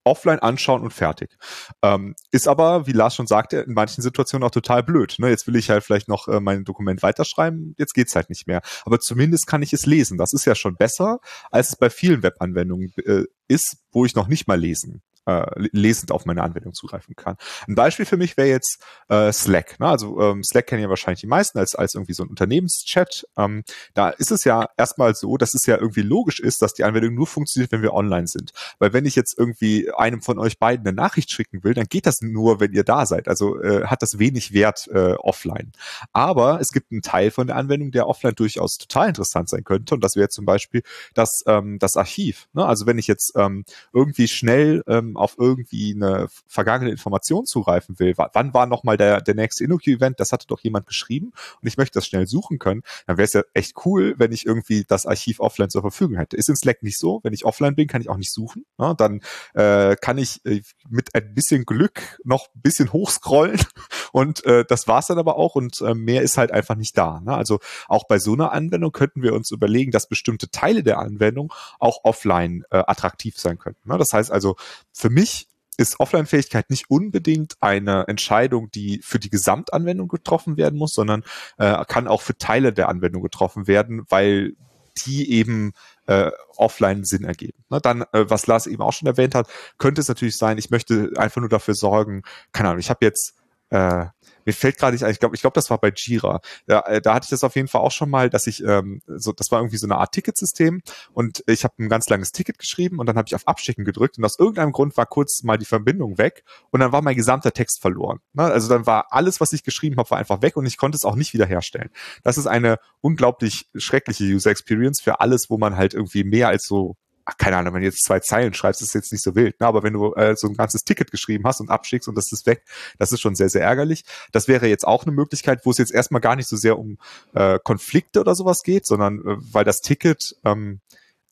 offline 0.05 0.39
anschauen 0.39 0.83
und 0.83 0.93
fertig. 0.93 1.37
Ähm, 1.83 2.15
ist 2.31 2.49
aber, 2.49 2.87
wie 2.87 2.93
Lars 2.93 3.15
schon 3.15 3.27
sagte, 3.27 3.59
in 3.59 3.75
manchen 3.75 4.03
Situationen 4.03 4.47
auch 4.47 4.51
total 4.51 4.83
blöd. 4.83 5.17
Ne? 5.19 5.29
Jetzt 5.29 5.47
will 5.47 5.57
ich 5.57 5.71
halt 5.71 5.85
vielleicht 5.85 6.09
noch 6.09 6.27
äh, 6.27 6.41
mein 6.41 6.65
Dokument 6.65 7.03
weiterschreiben, 7.03 7.75
jetzt 7.79 7.93
geht's 7.93 8.15
halt 8.15 8.31
nicht 8.31 8.47
mehr. 8.47 8.63
Aber 8.85 8.99
zumindest 8.99 9.47
kann 9.47 9.63
ich 9.63 9.73
es 9.73 9.87
lesen. 9.87 10.17
Das 10.17 10.33
ist 10.33 10.47
ja 10.47 10.55
schon 10.55 10.77
besser, 10.77 11.21
als 11.51 11.71
es 11.71 11.77
bei 11.77 11.91
vielen 11.91 12.23
Webanwendungen 12.23 12.93
äh, 13.05 13.25
ist, 13.49 13.79
wo 13.93 14.05
ich 14.05 14.15
noch 14.15 14.29
nicht 14.29 14.49
mal 14.49 14.59
lesen 14.59 15.03
äh, 15.27 15.45
lesend 15.73 16.13
auf 16.13 16.25
meine 16.25 16.43
Anwendung 16.43 16.75
zugreifen 16.75 17.15
kann. 17.17 17.37
Ein 17.69 17.75
Beispiel 17.75 18.07
für 18.07 18.17
mich 18.17 18.37
wäre 18.37 18.49
jetzt 18.49 18.83
äh, 19.09 19.33
Slack. 19.33 19.79
Ne? 19.81 19.87
Also 19.87 20.21
ähm, 20.21 20.43
Slack 20.43 20.67
kennen 20.67 20.83
ja 20.83 20.89
wahrscheinlich 20.89 21.21
die 21.21 21.27
meisten 21.27 21.59
als, 21.59 21.75
als 21.75 21.95
irgendwie 21.95 22.15
so 22.15 22.23
ein 22.23 22.29
Unternehmenschat. 22.29 23.25
Ähm, 23.37 23.63
da 23.95 24.11
ist 24.11 24.31
es 24.31 24.45
ja 24.45 24.69
erstmal 24.77 25.15
so, 25.15 25.37
dass 25.37 25.55
es 25.55 25.67
ja 25.67 25.77
irgendwie 25.77 26.03
logisch 26.03 26.41
ist, 26.41 26.63
dass 26.63 26.75
die 26.75 26.85
Anwendung 26.85 27.15
nur 27.15 27.27
funktioniert, 27.27 27.73
wenn 27.73 27.83
wir 27.83 27.95
online 27.95 28.27
sind. 28.27 28.53
Weil 28.79 28.93
wenn 28.93 29.07
ich 29.07 29.17
jetzt 29.17 29.39
irgendwie 29.39 29.91
einem 29.93 30.23
von 30.23 30.39
euch 30.39 30.59
beiden 30.59 30.87
eine 30.87 30.95
Nachricht 30.95 31.31
schicken 31.31 31.63
will, 31.65 31.75
dann 31.75 31.87
geht 31.87 32.07
das 32.07 32.21
nur, 32.21 32.61
wenn 32.61 32.73
ihr 32.73 32.85
da 32.85 33.07
seid. 33.07 33.29
Also 33.29 33.61
äh, 33.61 33.87
hat 33.87 34.03
das 34.03 34.19
wenig 34.19 34.53
Wert 34.53 34.89
äh, 34.89 35.15
offline. 35.15 35.73
Aber 36.13 36.61
es 36.61 36.69
gibt 36.69 36.93
einen 36.93 37.03
Teil 37.03 37.31
von 37.31 37.47
der 37.47 37.57
Anwendung, 37.57 37.91
der 37.91 38.09
offline 38.09 38.35
durchaus 38.35 38.77
total 38.79 39.09
interessant 39.09 39.49
sein 39.49 39.65
könnte. 39.65 39.95
Und 39.95 40.03
das 40.03 40.17
wäre 40.17 40.29
zum 40.29 40.45
Beispiel 40.45 40.83
das, 41.15 41.43
ähm, 41.47 41.79
das 41.79 41.97
Archiv. 41.97 42.49
Ne? 42.53 42.65
Also 42.65 42.87
wenn 42.87 42.99
ich 42.99 43.07
jetzt 43.07 43.33
ähm, 43.37 43.65
irgendwie 43.93 44.29
schnell 44.29 44.83
ähm, 44.87 45.10
auf 45.17 45.37
irgendwie 45.39 45.95
eine 45.95 46.29
vergangene 46.47 46.91
Information 46.91 47.47
zugreifen 47.47 47.99
will, 47.99 48.15
wann 48.17 48.55
war 48.55 48.67
nochmal 48.67 48.97
der, 48.97 49.21
der 49.21 49.35
nächste 49.35 49.65
InnoQ-Event, 49.65 50.21
das 50.21 50.33
hatte 50.33 50.47
doch 50.47 50.61
jemand 50.61 50.87
geschrieben 50.87 51.33
und 51.61 51.69
ich 51.69 51.77
möchte 51.77 51.99
das 51.99 52.07
schnell 52.07 52.27
suchen 52.27 52.59
können, 52.59 52.83
dann 53.07 53.17
wäre 53.17 53.25
es 53.25 53.33
ja 53.33 53.43
echt 53.55 53.75
cool, 53.85 54.15
wenn 54.19 54.33
ich 54.33 54.47
irgendwie 54.47 54.85
das 54.87 55.07
Archiv 55.07 55.41
offline 55.41 55.71
zur 55.71 55.83
Verfügung 55.83 56.17
hätte. 56.17 56.37
Ist 56.37 56.49
in 56.49 56.57
Slack 56.57 56.83
nicht 56.83 56.99
so. 56.99 57.21
Wenn 57.23 57.33
ich 57.33 57.45
offline 57.45 57.75
bin, 57.75 57.89
kann 57.89 58.01
ich 58.01 58.09
auch 58.09 58.17
nicht 58.17 58.33
suchen. 58.33 58.65
Ne? 58.79 58.95
Dann 58.97 59.21
äh, 59.55 59.97
kann 59.97 60.19
ich 60.19 60.45
äh, 60.45 60.63
mit 60.89 61.15
ein 61.15 61.35
bisschen 61.35 61.65
Glück 61.65 62.19
noch 62.25 62.49
ein 62.55 62.61
bisschen 62.63 62.93
hochscrollen 62.93 63.61
und 64.13 64.45
äh, 64.45 64.65
das 64.67 64.89
war's 64.89 65.07
dann 65.07 65.19
aber 65.19 65.37
auch 65.37 65.55
und 65.55 65.81
äh, 65.81 65.95
mehr 65.95 66.23
ist 66.23 66.39
halt 66.39 66.51
einfach 66.53 66.77
nicht 66.77 66.97
da. 66.97 67.21
Ne? 67.21 67.35
Also 67.35 67.61
auch 67.89 68.05
bei 68.07 68.19
so 68.19 68.33
einer 68.33 68.53
Anwendung 68.53 68.93
könnten 68.93 69.23
wir 69.23 69.35
uns 69.35 69.51
überlegen, 69.51 69.91
dass 69.91 70.09
bestimmte 70.09 70.51
Teile 70.51 70.83
der 70.83 70.99
Anwendung 70.99 71.53
auch 71.79 72.01
offline 72.05 72.65
äh, 72.71 72.79
attraktiv 72.87 73.39
sein 73.39 73.59
könnten. 73.59 73.89
Ne? 73.89 73.99
Das 73.99 74.13
heißt 74.13 74.31
also, 74.31 74.57
für 75.01 75.11
mich 75.11 75.49
ist 75.77 75.99
Offline-Fähigkeit 75.99 76.69
nicht 76.69 76.91
unbedingt 76.91 77.55
eine 77.61 78.07
Entscheidung, 78.07 78.71
die 78.71 79.01
für 79.03 79.19
die 79.19 79.31
Gesamtanwendung 79.31 80.09
getroffen 80.09 80.59
werden 80.59 80.79
muss, 80.79 80.93
sondern 80.93 81.25
äh, 81.57 81.85
kann 81.87 82.07
auch 82.07 82.21
für 82.21 82.37
Teile 82.37 82.75
der 82.75 82.91
Anwendung 82.91 83.23
getroffen 83.23 83.67
werden, 83.67 84.05
weil 84.11 84.53
die 84.99 85.33
eben 85.33 85.73
äh, 86.07 86.31
offline 86.57 87.05
Sinn 87.05 87.25
ergeben. 87.25 87.65
Ne, 87.71 87.81
dann, 87.81 88.03
äh, 88.13 88.29
was 88.29 88.47
Lars 88.47 88.67
eben 88.67 88.83
auch 88.83 88.93
schon 88.93 89.09
erwähnt 89.09 89.35
hat, 89.35 89.49
könnte 89.79 90.03
es 90.03 90.09
natürlich 90.09 90.37
sein, 90.37 90.59
ich 90.59 90.71
möchte 90.71 91.13
einfach 91.17 91.41
nur 91.41 91.49
dafür 91.49 91.75
sorgen, 91.75 92.23
keine 92.53 92.69
Ahnung, 92.69 92.81
ich 92.81 92.91
habe 92.91 93.05
jetzt 93.05 93.40
äh, 93.71 94.07
mir 94.45 94.55
fällt 94.55 94.79
gerade 94.79 94.95
nicht 94.95 95.05
ein, 95.05 95.13
ich 95.13 95.21
glaube, 95.21 95.35
ich 95.35 95.41
glaube, 95.41 95.55
das 95.55 95.71
war 95.71 95.79
bei 95.79 95.93
Jira. 95.95 96.41
Da, 96.67 96.81
äh, 96.81 97.01
da 97.01 97.15
hatte 97.15 97.25
ich 97.25 97.31
das 97.31 97.45
auf 97.45 97.57
jeden 97.57 97.69
Fall 97.69 97.81
auch 97.81 97.93
schon 97.93 98.11
mal, 98.11 98.31
dass 98.31 98.47
ich, 98.47 98.63
ähm, 98.65 99.01
so, 99.07 99.33
das 99.33 99.51
war 99.51 99.61
irgendwie 99.61 99.77
so 99.77 99.87
eine 99.87 99.97
Art 99.97 100.13
Ticketsystem 100.13 100.83
und 101.13 101.45
ich 101.47 101.65
habe 101.65 101.75
ein 101.79 101.89
ganz 101.89 102.09
langes 102.09 102.33
Ticket 102.33 102.59
geschrieben 102.59 102.99
und 102.99 103.07
dann 103.07 103.17
habe 103.17 103.27
ich 103.29 103.35
auf 103.35 103.47
Abschicken 103.47 103.85
gedrückt 103.85 104.19
und 104.19 104.25
aus 104.25 104.39
irgendeinem 104.39 104.73
Grund 104.73 104.97
war 104.97 105.07
kurz 105.07 105.43
mal 105.43 105.57
die 105.57 105.65
Verbindung 105.65 106.19
weg 106.19 106.45
und 106.71 106.81
dann 106.81 106.93
war 106.93 107.03
mein 107.03 107.17
gesamter 107.17 107.53
Text 107.53 107.81
verloren. 107.81 108.21
Ne? 108.33 108.45
Also 108.45 108.69
dann 108.69 108.87
war 108.87 109.13
alles, 109.13 109.41
was 109.41 109.53
ich 109.53 109.63
geschrieben 109.63 109.97
habe, 109.99 110.11
war 110.11 110.19
einfach 110.19 110.43
weg 110.43 110.57
und 110.57 110.67
ich 110.67 110.77
konnte 110.77 110.97
es 110.97 111.05
auch 111.05 111.17
nicht 111.17 111.33
wiederherstellen. 111.35 111.91
Das 112.23 112.39
ist 112.39 112.47
eine 112.47 112.79
unglaublich 113.01 113.69
schreckliche 113.77 114.25
User 114.25 114.51
Experience 114.51 115.01
für 115.01 115.21
alles, 115.21 115.51
wo 115.51 115.59
man 115.59 115.77
halt 115.77 115.95
irgendwie 115.95 116.25
mehr 116.25 116.49
als 116.49 116.67
so 116.67 116.97
ach, 117.31 117.37
keine 117.39 117.57
Ahnung, 117.57 117.75
wenn 117.75 117.81
du 117.81 117.87
jetzt 117.87 118.05
zwei 118.05 118.21
Zeilen 118.21 118.55
schreibst, 118.55 118.83
ist 118.83 118.95
jetzt 118.95 119.13
nicht 119.13 119.23
so 119.23 119.35
wild. 119.35 119.61
Ne? 119.61 119.67
Aber 119.67 119.83
wenn 119.83 119.93
du 119.93 120.13
äh, 120.15 120.35
so 120.37 120.49
ein 120.49 120.55
ganzes 120.55 120.85
Ticket 120.85 121.11
geschrieben 121.11 121.45
hast 121.47 121.61
und 121.61 121.71
abschickst 121.71 122.09
und 122.09 122.17
das 122.17 122.33
ist 122.33 122.47
weg, 122.47 122.63
das 122.99 123.13
ist 123.13 123.21
schon 123.21 123.35
sehr, 123.35 123.49
sehr 123.49 123.63
ärgerlich. 123.63 124.05
Das 124.33 124.49
wäre 124.49 124.67
jetzt 124.67 124.87
auch 124.87 125.05
eine 125.05 125.13
Möglichkeit, 125.13 125.61
wo 125.65 125.71
es 125.71 125.79
jetzt 125.79 125.93
erstmal 125.93 126.21
gar 126.21 126.37
nicht 126.37 126.49
so 126.49 126.57
sehr 126.57 126.79
um 126.79 126.99
äh, 127.35 127.59
Konflikte 127.63 128.21
oder 128.21 128.35
sowas 128.35 128.63
geht, 128.63 128.87
sondern 128.87 129.19
äh, 129.21 129.37
weil 129.53 129.65
das 129.65 129.81
Ticket 129.81 130.37
ähm, 130.45 130.81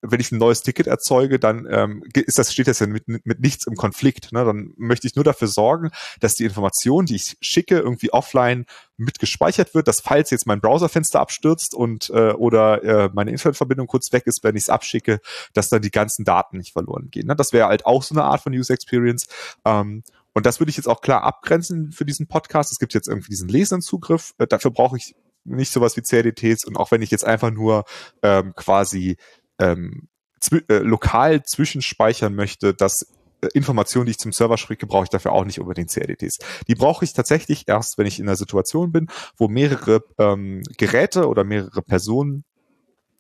wenn 0.01 0.21
ich 0.21 0.31
ein 0.31 0.39
neues 0.39 0.63
Ticket 0.63 0.87
erzeuge, 0.87 1.39
dann 1.39 1.67
ähm, 1.71 2.05
ist 2.15 2.39
das, 2.39 2.53
steht 2.53 2.69
das 2.69 2.79
ja 2.79 2.87
mit, 2.87 3.09
mit 3.09 3.41
nichts 3.41 3.67
im 3.67 3.75
Konflikt. 3.75 4.33
Ne? 4.33 4.45
Dann 4.45 4.73
möchte 4.77 5.07
ich 5.07 5.17
nur 5.17 5.25
dafür 5.25 5.49
sorgen, 5.49 5.91
dass 6.21 6.35
die 6.35 6.45
Information, 6.45 7.07
die 7.07 7.17
ich 7.17 7.37
schicke, 7.41 7.79
irgendwie 7.79 8.13
offline 8.13 8.67
mit 8.97 9.19
gespeichert 9.19 9.75
wird, 9.75 9.89
dass 9.89 10.01
falls 10.01 10.31
jetzt 10.31 10.47
mein 10.47 10.61
Browserfenster 10.61 11.21
abstürzt 11.21 11.75
und 11.75 12.11
äh, 12.11 12.33
oder 12.33 12.83
äh, 12.85 13.11
meine 13.13 13.31
Internetverbindung 13.31 13.87
kurz 13.87 14.13
weg 14.13 14.27
ist, 14.27 14.45
wenn 14.45 14.57
ich 14.57 14.65
es 14.65 14.71
abschicke, 14.71 15.21
dass 15.53 15.69
dann 15.69 15.83
die 15.83 15.91
ganzen 15.91 16.25
Daten 16.25 16.59
nicht 16.59 16.73
verloren 16.73 17.11
gehen. 17.11 17.27
Ne? 17.27 17.37
Das 17.37 17.53
wäre 17.53 17.69
halt 17.69 17.87
auch 17.87 18.03
so 18.03 18.15
eine 18.15 18.25
Art 18.25 18.43
von 18.43 18.53
User 18.53 18.75
Experience. 18.75 19.27
Ähm, 19.65 20.03
und 20.33 20.47
das 20.47 20.61
würde 20.61 20.71
ich 20.71 20.77
jetzt 20.77 20.89
auch 20.89 21.01
klar 21.01 21.25
abgrenzen 21.25 21.91
für 21.91 22.05
diesen 22.05 22.29
Podcast. 22.29 22.71
Es 22.71 22.79
gibt 22.79 22.95
jetzt 22.95 23.09
irgendwie 23.09 23.31
diesen 23.31 23.49
Lesenzugriff. 23.49 24.35
Äh, 24.39 24.47
dafür 24.47 24.71
brauche 24.71 24.97
ich 24.97 25.17
nicht 25.45 25.73
sowas 25.73 25.97
wie 25.97 26.03
CRDTs 26.03 26.65
und 26.65 26.77
auch 26.77 26.91
wenn 26.91 27.03
ich 27.03 27.11
jetzt 27.11 27.25
einfach 27.25 27.51
nur 27.51 27.85
ähm, 28.23 28.53
quasi 28.55 29.17
ähm, 29.59 30.09
zw 30.41 30.61
äh, 30.69 30.79
lokal 30.79 31.43
zwischenspeichern 31.43 32.35
möchte, 32.35 32.75
dass 32.75 33.07
äh, 33.41 33.49
Informationen, 33.55 34.07
die 34.07 34.13
ich 34.13 34.19
zum 34.19 34.33
Server 34.33 34.57
schicke, 34.57 34.87
brauche 34.87 35.05
ich 35.05 35.11
dafür 35.11 35.33
auch 35.33 35.45
nicht 35.45 35.61
unbedingt 35.61 35.91
CRDTs. 35.91 36.39
Die 36.67 36.75
brauche 36.75 37.05
ich 37.05 37.13
tatsächlich 37.13 37.69
erst, 37.69 37.99
wenn 37.99 38.07
ich 38.07 38.19
in 38.19 38.29
einer 38.29 38.37
Situation 38.37 38.93
bin, 38.93 39.09
wo 39.37 39.49
mehrere 39.49 40.05
ähm, 40.19 40.63
Geräte 40.77 41.29
oder 41.29 41.45
mehrere 41.45 41.83
Personen 41.83 42.45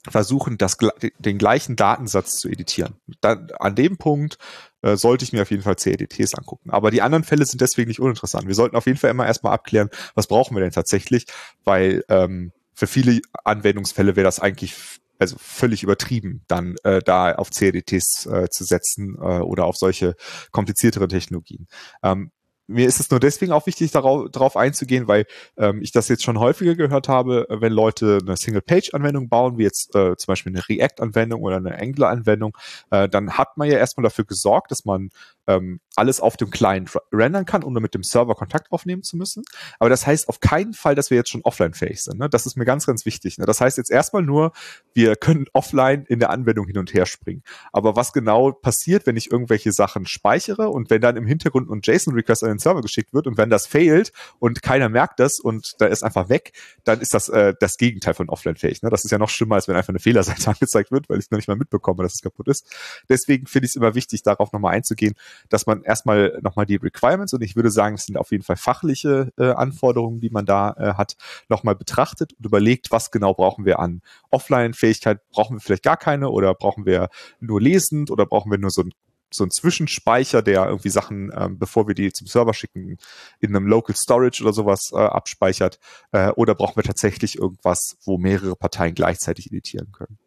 versuchen, 0.09 0.59
das, 0.59 0.76
den 1.18 1.38
gleichen 1.38 1.76
Datensatz 1.76 2.37
zu 2.37 2.49
editieren. 2.49 2.95
Dann, 3.21 3.50
an 3.59 3.75
dem 3.75 3.99
Punkt 3.99 4.38
äh, 4.83 4.97
sollte 4.97 5.25
ich 5.25 5.33
mir 5.33 5.42
auf 5.42 5.50
jeden 5.50 5.62
Fall 5.62 5.76
CEDTs 5.76 6.35
angucken. 6.35 6.71
Aber 6.71 6.90
die 6.90 7.02
anderen 7.02 7.25
Fälle 7.25 7.45
sind 7.45 7.61
deswegen 7.61 7.88
nicht 7.88 8.00
uninteressant. 8.00 8.47
Wir 8.47 8.54
sollten 8.54 8.76
auf 8.76 8.87
jeden 8.87 8.99
Fall 8.99 9.11
immer 9.11 9.26
erstmal 9.26 9.52
abklären, 9.52 9.90
was 10.14 10.26
brauchen 10.26 10.57
wir 10.57 10.62
denn 10.62 10.71
tatsächlich, 10.71 11.26
weil 11.64 12.04
ähm, 12.09 12.52
für 12.73 12.87
viele 12.87 13.21
Anwendungsfälle 13.45 14.16
wäre 14.16 14.25
das 14.25 14.40
eigentlich 14.40 14.75
also 15.18 15.37
völlig 15.38 15.82
übertrieben, 15.82 16.44
dann 16.48 16.76
äh, 16.84 17.00
da 17.04 17.34
auf 17.34 17.50
CRDTs 17.50 18.26
äh, 18.26 18.48
zu 18.50 18.64
setzen 18.64 19.16
äh, 19.20 19.40
oder 19.40 19.64
auf 19.64 19.76
solche 19.76 20.14
kompliziertere 20.50 21.08
Technologien. 21.08 21.66
Ähm, 22.02 22.30
mir 22.68 22.87
ist 22.87 23.00
es 23.00 23.10
nur 23.10 23.18
deswegen 23.18 23.52
auch 23.52 23.66
wichtig, 23.66 23.90
darauf, 23.90 24.30
darauf 24.30 24.56
einzugehen, 24.56 25.08
weil 25.08 25.26
ähm, 25.56 25.80
ich 25.82 25.90
das 25.90 26.08
jetzt 26.08 26.22
schon 26.22 26.38
häufiger 26.38 26.75
gehört 26.75 27.08
habe, 27.08 27.46
wenn 27.48 27.72
Leute 27.72 28.18
eine 28.22 28.37
Single-Page-Anwendung 28.37 29.28
bauen, 29.28 29.58
wie 29.58 29.64
jetzt 29.64 29.94
äh, 29.96 30.16
zum 30.16 30.32
Beispiel 30.32 30.52
eine 30.52 30.68
React-Anwendung 30.68 31.42
oder 31.42 31.56
eine 31.56 31.80
Angular-Anwendung, 31.80 32.56
äh, 32.90 33.08
dann 33.08 33.38
hat 33.38 33.56
man 33.56 33.68
ja 33.68 33.78
erstmal 33.78 34.04
dafür 34.04 34.26
gesorgt, 34.26 34.70
dass 34.70 34.84
man 34.84 35.08
ähm, 35.48 35.80
alles 35.96 36.20
auf 36.20 36.37
dem 36.37 36.50
Client 36.50 36.96
rendern 37.12 37.44
kann, 37.44 37.64
um 37.64 37.75
dann 37.75 37.82
mit 37.82 37.94
dem 37.94 38.04
Server 38.04 38.34
Kontakt 38.34 38.70
aufnehmen 38.70 39.02
zu 39.02 39.16
müssen. 39.16 39.42
Aber 39.78 39.90
das 39.90 40.06
heißt 40.06 40.28
auf 40.28 40.40
keinen 40.40 40.75
Fall, 40.75 40.94
dass 40.94 41.10
wir 41.10 41.16
jetzt 41.16 41.30
schon 41.30 41.42
offline-fähig 41.42 42.02
sind. 42.02 42.18
Ne? 42.18 42.28
Das 42.28 42.46
ist 42.46 42.56
mir 42.56 42.66
ganz, 42.66 42.87
ganz 42.87 43.06
wichtig. 43.06 43.38
Ne? 43.38 43.46
Das 43.46 43.60
heißt 43.60 43.78
jetzt 43.78 43.90
erstmal 43.90 44.22
nur, 44.22 44.52
wir 44.92 45.16
können 45.16 45.46
offline 45.54 46.04
in 46.06 46.20
der 46.20 46.30
Anwendung 46.30 46.66
hin 46.66 46.78
und 46.78 46.92
her 46.92 47.06
springen. 47.06 47.42
Aber 47.72 47.96
was 47.96 48.12
genau 48.12 48.52
passiert, 48.52 49.06
wenn 49.06 49.16
ich 49.16 49.32
irgendwelche 49.32 49.72
Sachen 49.72 50.06
speichere 50.06 50.68
und 50.68 50.90
wenn 50.90 51.00
dann 51.00 51.16
im 51.16 51.26
Hintergrund 51.26 51.70
ein 51.70 51.80
JSON-Request 51.82 52.44
den 52.58 52.62
Server 52.62 52.82
geschickt 52.82 53.12
wird 53.14 53.26
und 53.26 53.36
wenn 53.36 53.50
das 53.50 53.66
failt 53.66 54.12
und 54.38 54.62
keiner 54.62 54.88
merkt 54.88 55.20
das 55.20 55.40
und 55.40 55.74
da 55.78 55.86
ist 55.86 56.02
einfach 56.02 56.28
weg, 56.28 56.52
dann 56.84 57.00
ist 57.00 57.14
das 57.14 57.28
äh, 57.28 57.54
das 57.58 57.76
Gegenteil 57.76 58.14
von 58.14 58.28
offline-fähig. 58.28 58.82
Ne? 58.82 58.90
Das 58.90 59.04
ist 59.04 59.10
ja 59.10 59.18
noch 59.18 59.30
schlimmer, 59.30 59.56
als 59.56 59.68
wenn 59.68 59.76
einfach 59.76 59.90
eine 59.90 59.98
Fehlerseite 59.98 60.48
angezeigt 60.50 60.90
wird, 60.90 61.08
weil 61.08 61.18
ich 61.18 61.30
noch 61.30 61.38
nicht 61.38 61.48
mal 61.48 61.56
mitbekomme, 61.56 62.02
dass 62.02 62.14
es 62.14 62.22
kaputt 62.22 62.48
ist. 62.48 62.66
Deswegen 63.08 63.46
finde 63.46 63.66
ich 63.66 63.72
es 63.72 63.76
immer 63.76 63.94
wichtig, 63.94 64.22
darauf 64.22 64.52
nochmal 64.52 64.74
einzugehen, 64.74 65.14
dass 65.48 65.66
man 65.66 65.82
erstmal 65.82 66.38
nochmal 66.42 66.66
die 66.66 66.76
Requirements 66.76 67.32
und 67.32 67.42
ich 67.42 67.56
würde 67.56 67.70
sagen, 67.70 67.94
es 67.94 68.04
sind 68.04 68.16
auf 68.16 68.30
jeden 68.30 68.44
Fall 68.44 68.56
fachliche 68.56 69.32
äh, 69.38 69.50
Anforderungen, 69.50 70.20
die 70.20 70.30
man 70.30 70.46
da 70.46 70.74
äh, 70.78 70.94
hat, 70.94 71.16
nochmal 71.48 71.76
betrachtet 71.76 72.32
und 72.34 72.44
überlegt, 72.44 72.90
was 72.90 73.10
genau 73.10 73.34
brauchen 73.34 73.64
wir 73.64 73.78
an 73.78 74.02
Offline-Fähigkeit, 74.30 75.20
brauchen 75.30 75.56
wir 75.56 75.60
vielleicht 75.60 75.82
gar 75.82 75.96
keine 75.96 76.30
oder 76.30 76.54
brauchen 76.54 76.86
wir 76.86 77.08
nur 77.40 77.60
lesend 77.60 78.10
oder 78.10 78.26
brauchen 78.26 78.50
wir 78.50 78.58
nur 78.58 78.70
so 78.70 78.82
ein 78.82 78.92
so 79.30 79.44
ein 79.44 79.50
Zwischenspeicher, 79.50 80.42
der 80.42 80.66
irgendwie 80.66 80.88
Sachen, 80.88 81.30
ähm, 81.37 81.58
bevor 81.58 81.87
wir 81.87 81.94
die 81.94 82.12
zum 82.12 82.26
Server 82.26 82.54
schicken, 82.54 82.99
in 83.40 83.54
einem 83.54 83.66
Local 83.66 83.94
Storage 83.94 84.42
oder 84.42 84.52
sowas 84.52 84.90
äh, 84.92 84.99
abspeichert? 84.99 85.78
Äh, 86.12 86.30
oder 86.30 86.54
brauchen 86.54 86.76
wir 86.76 86.85
tatsächlich 86.85 87.38
irgendwas, 87.38 87.97
wo 88.04 88.18
mehrere 88.18 88.56
Parteien 88.56 88.94
gleichzeitig 88.94 89.47
editieren 89.47 89.92
können? 89.92 90.18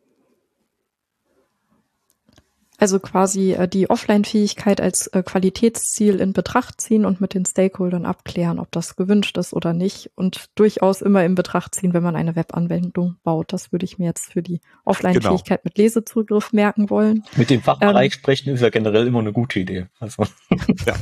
Also 2.82 3.00
quasi 3.00 3.54
äh, 3.54 3.68
die 3.68 3.92
Offline-Fähigkeit 3.92 4.82
als 4.82 5.06
äh, 5.06 5.22
Qualitätsziel 5.22 6.20
in 6.20 6.34
Betracht 6.34 6.82
ziehen 6.82 7.06
und 7.06 7.22
mit 7.22 7.36
den 7.36 7.46
Stakeholdern 7.46 8.08
abklären, 8.08 8.58
ob 8.58 8.72
das 8.72 8.96
gewünscht 8.96 9.38
ist 9.38 9.54
oder 9.54 9.72
nicht. 9.72 10.10
Und 10.16 10.50
durchaus 10.56 11.04
immer 11.04 11.24
in 11.24 11.36
Betracht 11.36 11.76
ziehen, 11.76 11.94
wenn 11.94 12.02
man 12.02 12.16
eine 12.16 12.36
Webanwendung 12.36 13.18
baut. 13.22 13.54
Das 13.54 13.72
würde 13.72 13.86
ich 13.86 14.00
mir 14.00 14.06
jetzt 14.06 14.34
für 14.34 14.42
die 14.42 14.62
Offline-Fähigkeit 14.84 15.62
genau. 15.62 15.66
mit 15.66 15.78
Lesezugriff 15.78 16.54
merken 16.54 16.90
wollen. 16.90 17.24
Mit 17.36 17.52
dem 17.52 17.62
Fachbereich 17.62 18.14
ähm, 18.16 18.20
sprechen 18.20 18.50
ist 18.56 18.62
ja 18.62 18.72
generell 18.72 19.06
immer 19.06 19.20
eine 19.20 19.32
gute 19.32 19.60
Idee. 19.60 19.86
Also. 20.00 20.26
ja. 20.88 20.96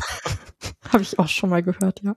Habe 0.91 1.03
ich 1.03 1.19
auch 1.19 1.27
schon 1.27 1.49
mal 1.49 1.63
gehört, 1.63 2.01
ja. 2.03 2.15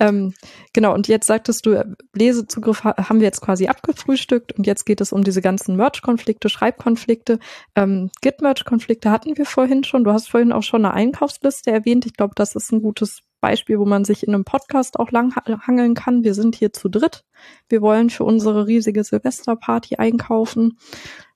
Ähm, 0.00 0.34
genau, 0.72 0.94
und 0.94 1.08
jetzt 1.08 1.26
sagtest 1.26 1.66
du, 1.66 1.84
Lesezugriff 2.14 2.84
haben 2.84 3.20
wir 3.20 3.26
jetzt 3.26 3.40
quasi 3.40 3.66
abgefrühstückt 3.68 4.52
und 4.52 4.66
jetzt 4.66 4.84
geht 4.84 5.00
es 5.00 5.12
um 5.12 5.24
diese 5.24 5.42
ganzen 5.42 5.76
Merge-Konflikte, 5.76 6.48
Schreibkonflikte. 6.48 7.38
Ähm, 7.74 8.10
Git-Merge-Konflikte 8.20 9.10
hatten 9.10 9.36
wir 9.36 9.46
vorhin 9.46 9.84
schon. 9.84 10.04
Du 10.04 10.12
hast 10.12 10.30
vorhin 10.30 10.52
auch 10.52 10.62
schon 10.62 10.84
eine 10.84 10.94
Einkaufsliste 10.94 11.70
erwähnt. 11.70 12.06
Ich 12.06 12.14
glaube, 12.14 12.34
das 12.34 12.54
ist 12.54 12.72
ein 12.72 12.82
gutes 12.82 13.20
Beispiel, 13.40 13.78
wo 13.78 13.84
man 13.84 14.04
sich 14.04 14.26
in 14.26 14.34
einem 14.34 14.44
Podcast 14.44 14.98
auch 14.98 15.10
lang 15.10 15.34
hangeln 15.34 15.94
kann. 15.94 16.24
Wir 16.24 16.32
sind 16.32 16.54
hier 16.54 16.72
zu 16.72 16.88
dritt. 16.88 17.24
Wir 17.68 17.82
wollen 17.82 18.08
für 18.08 18.24
unsere 18.24 18.66
riesige 18.66 19.02
Silvesterparty 19.04 19.96
einkaufen. 19.96 20.78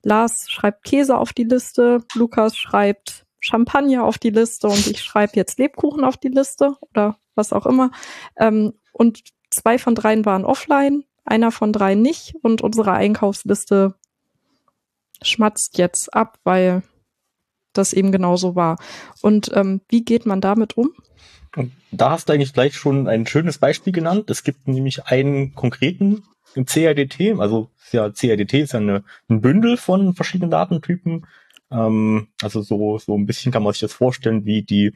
Lars 0.03 0.49
schreibt 0.49 0.85
Käse 0.85 1.17
auf 1.17 1.33
die 1.33 1.43
Liste. 1.43 2.03
Lukas 2.15 2.55
schreibt 2.57 3.26
Champagner 3.47 4.03
auf 4.03 4.17
die 4.17 4.29
Liste 4.29 4.67
und 4.67 4.87
ich 4.87 5.01
schreibe 5.01 5.33
jetzt 5.35 5.57
Lebkuchen 5.57 6.03
auf 6.03 6.17
die 6.17 6.27
Liste 6.27 6.75
oder 6.81 7.17
was 7.35 7.53
auch 7.53 7.65
immer. 7.65 7.91
Ähm, 8.35 8.73
und 8.91 9.23
zwei 9.49 9.77
von 9.77 9.95
dreien 9.95 10.25
waren 10.25 10.43
offline, 10.43 11.05
einer 11.23 11.51
von 11.51 11.71
drei 11.71 11.95
nicht 11.95 12.35
und 12.41 12.61
unsere 12.61 12.91
Einkaufsliste 12.91 13.95
schmatzt 15.21 15.77
jetzt 15.77 16.13
ab, 16.13 16.39
weil 16.43 16.83
das 17.71 17.93
eben 17.93 18.11
genauso 18.11 18.55
war. 18.55 18.77
Und 19.21 19.49
ähm, 19.53 19.81
wie 19.87 20.03
geht 20.03 20.25
man 20.25 20.41
damit 20.41 20.75
um? 20.75 20.91
Und 21.55 21.71
da 21.91 22.11
hast 22.11 22.27
du 22.27 22.33
eigentlich 22.33 22.53
gleich 22.53 22.75
schon 22.75 23.07
ein 23.07 23.25
schönes 23.25 23.59
Beispiel 23.59 23.93
genannt. 23.93 24.29
Es 24.29 24.43
gibt 24.43 24.67
nämlich 24.67 25.05
einen 25.05 25.55
konkreten 25.55 26.23
CRDT, 26.53 27.39
also 27.39 27.69
ja, 27.91 28.09
CRDT 28.09 28.61
ist 28.61 28.73
ja 28.73 28.79
eine, 28.79 29.03
ein 29.29 29.41
Bündel 29.41 29.77
von 29.77 30.15
verschiedenen 30.15 30.51
Datentypen, 30.51 31.25
ähm, 31.71 32.27
also 32.41 32.61
so, 32.61 32.97
so 32.97 33.15
ein 33.15 33.25
bisschen 33.25 33.51
kann 33.51 33.63
man 33.63 33.73
sich 33.73 33.81
das 33.81 33.93
vorstellen 33.93 34.45
wie 34.45 34.63
die, 34.63 34.93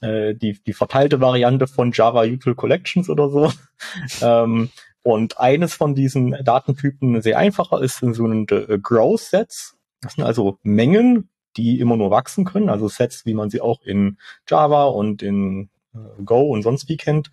äh, 0.00 0.34
die, 0.34 0.58
die 0.64 0.72
verteilte 0.72 1.20
Variante 1.20 1.66
von 1.66 1.92
Java 1.92 2.24
Util 2.24 2.54
Collections 2.54 3.08
oder 3.08 3.28
so. 3.28 3.52
ähm, 4.22 4.70
und 5.02 5.38
eines 5.38 5.74
von 5.74 5.94
diesen 5.94 6.32
Datentypen 6.44 7.22
sehr 7.22 7.38
einfacher 7.38 7.80
ist 7.80 7.98
so 7.98 8.26
ein 8.26 8.46
äh, 8.48 8.78
Growth 8.78 9.20
Sets. 9.20 9.76
Das 10.00 10.14
sind 10.14 10.24
also 10.24 10.58
Mengen, 10.62 11.28
die 11.56 11.80
immer 11.80 11.96
nur 11.96 12.10
wachsen 12.10 12.44
können, 12.44 12.68
also 12.68 12.88
Sets, 12.88 13.24
wie 13.24 13.34
man 13.34 13.50
sie 13.50 13.60
auch 13.60 13.82
in 13.82 14.18
Java 14.48 14.84
und 14.84 15.22
in 15.22 15.70
äh, 15.94 16.22
Go 16.24 16.40
und 16.52 16.62
sonst 16.62 16.88
wie 16.88 16.96
kennt. 16.96 17.30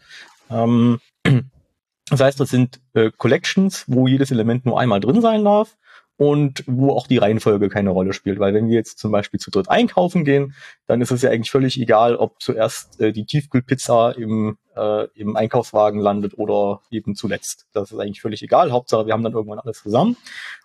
Ähm, 0.50 1.00
das 2.10 2.20
heißt, 2.20 2.40
das 2.40 2.50
sind 2.50 2.80
äh, 2.94 3.12
Collections, 3.18 3.86
wo 3.88 4.08
jedes 4.08 4.32
Element 4.32 4.66
nur 4.66 4.80
einmal 4.80 5.00
drin 5.00 5.22
sein 5.22 5.44
darf 5.44 5.78
und 6.17 6.63
wo 6.67 6.91
auch 6.91 7.08
die 7.08 7.17
Reihenfolge 7.17 7.70
keine 7.70 7.89
Rolle 7.89 8.13
spielt. 8.13 8.39
Weil 8.39 8.53
wenn 8.53 8.67
wir 8.67 8.75
jetzt 8.75 9.00
zum 9.00 9.12
Beispiel 9.12 9.39
zu 9.39 9.50
dritt 9.51 9.70
einkaufen 9.70 10.24
gehen, 10.25 10.53
dann 10.86 11.01
ist 11.01 11.12
es 11.12 11.22
ja 11.22 11.32
eigentlich 11.32 11.51
völlig 11.51 11.79
egal, 11.79 12.15
ob 12.15 12.41
zuerst 12.41 13.01
äh, 13.01 13.12
die 13.12 13.25
Tiefkühlpizza 13.25 14.12
im, 14.12 14.58
äh, 14.75 15.08
im 15.15 15.36
Einkaufswagen 15.36 16.00
landet 16.00 16.38
oder 16.38 16.82
eben 16.91 17.15
zuletzt. 17.15 17.67
Das 17.74 17.91
ist 17.91 18.00
eigentlich 18.00 18.22
völlig 18.22 18.43
egal. 18.43 18.72
Hauptsache, 18.72 19.08
wir 19.08 19.13
haben 19.13 19.24
dann 19.24 19.34
irgendwann 19.34 19.60
alles 19.60 19.82
zusammen. 19.82 20.15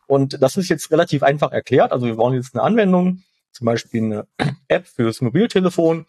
Und 0.06 0.42
das 0.42 0.56
ist 0.56 0.68
jetzt 0.68 0.90
relativ 0.90 1.22
einfach 1.22 1.52
erklärt. 1.52 1.92
Also 1.92 2.06
wir 2.06 2.16
bauen 2.16 2.34
jetzt 2.34 2.54
eine 2.54 2.62
Anwendung, 2.62 3.22
zum 3.52 3.64
Beispiel 3.64 4.02
eine 4.02 4.26
App 4.68 4.86
fürs 4.86 5.20
Mobiltelefon 5.22 6.06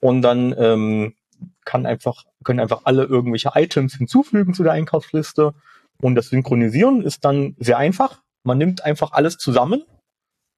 und 0.00 0.22
dann 0.22 0.54
ähm, 0.58 1.14
kann 1.64 1.86
einfach, 1.86 2.24
können 2.44 2.60
einfach 2.60 2.82
alle 2.84 3.04
irgendwelche 3.04 3.52
Items 3.54 3.94
hinzufügen 3.94 4.54
zu 4.54 4.62
der 4.62 4.72
Einkaufsliste. 4.72 5.54
Und 6.00 6.14
das 6.14 6.28
Synchronisieren 6.28 7.02
ist 7.02 7.24
dann 7.24 7.56
sehr 7.58 7.78
einfach. 7.78 8.20
Man 8.44 8.58
nimmt 8.58 8.84
einfach 8.84 9.12
alles 9.12 9.38
zusammen, 9.38 9.84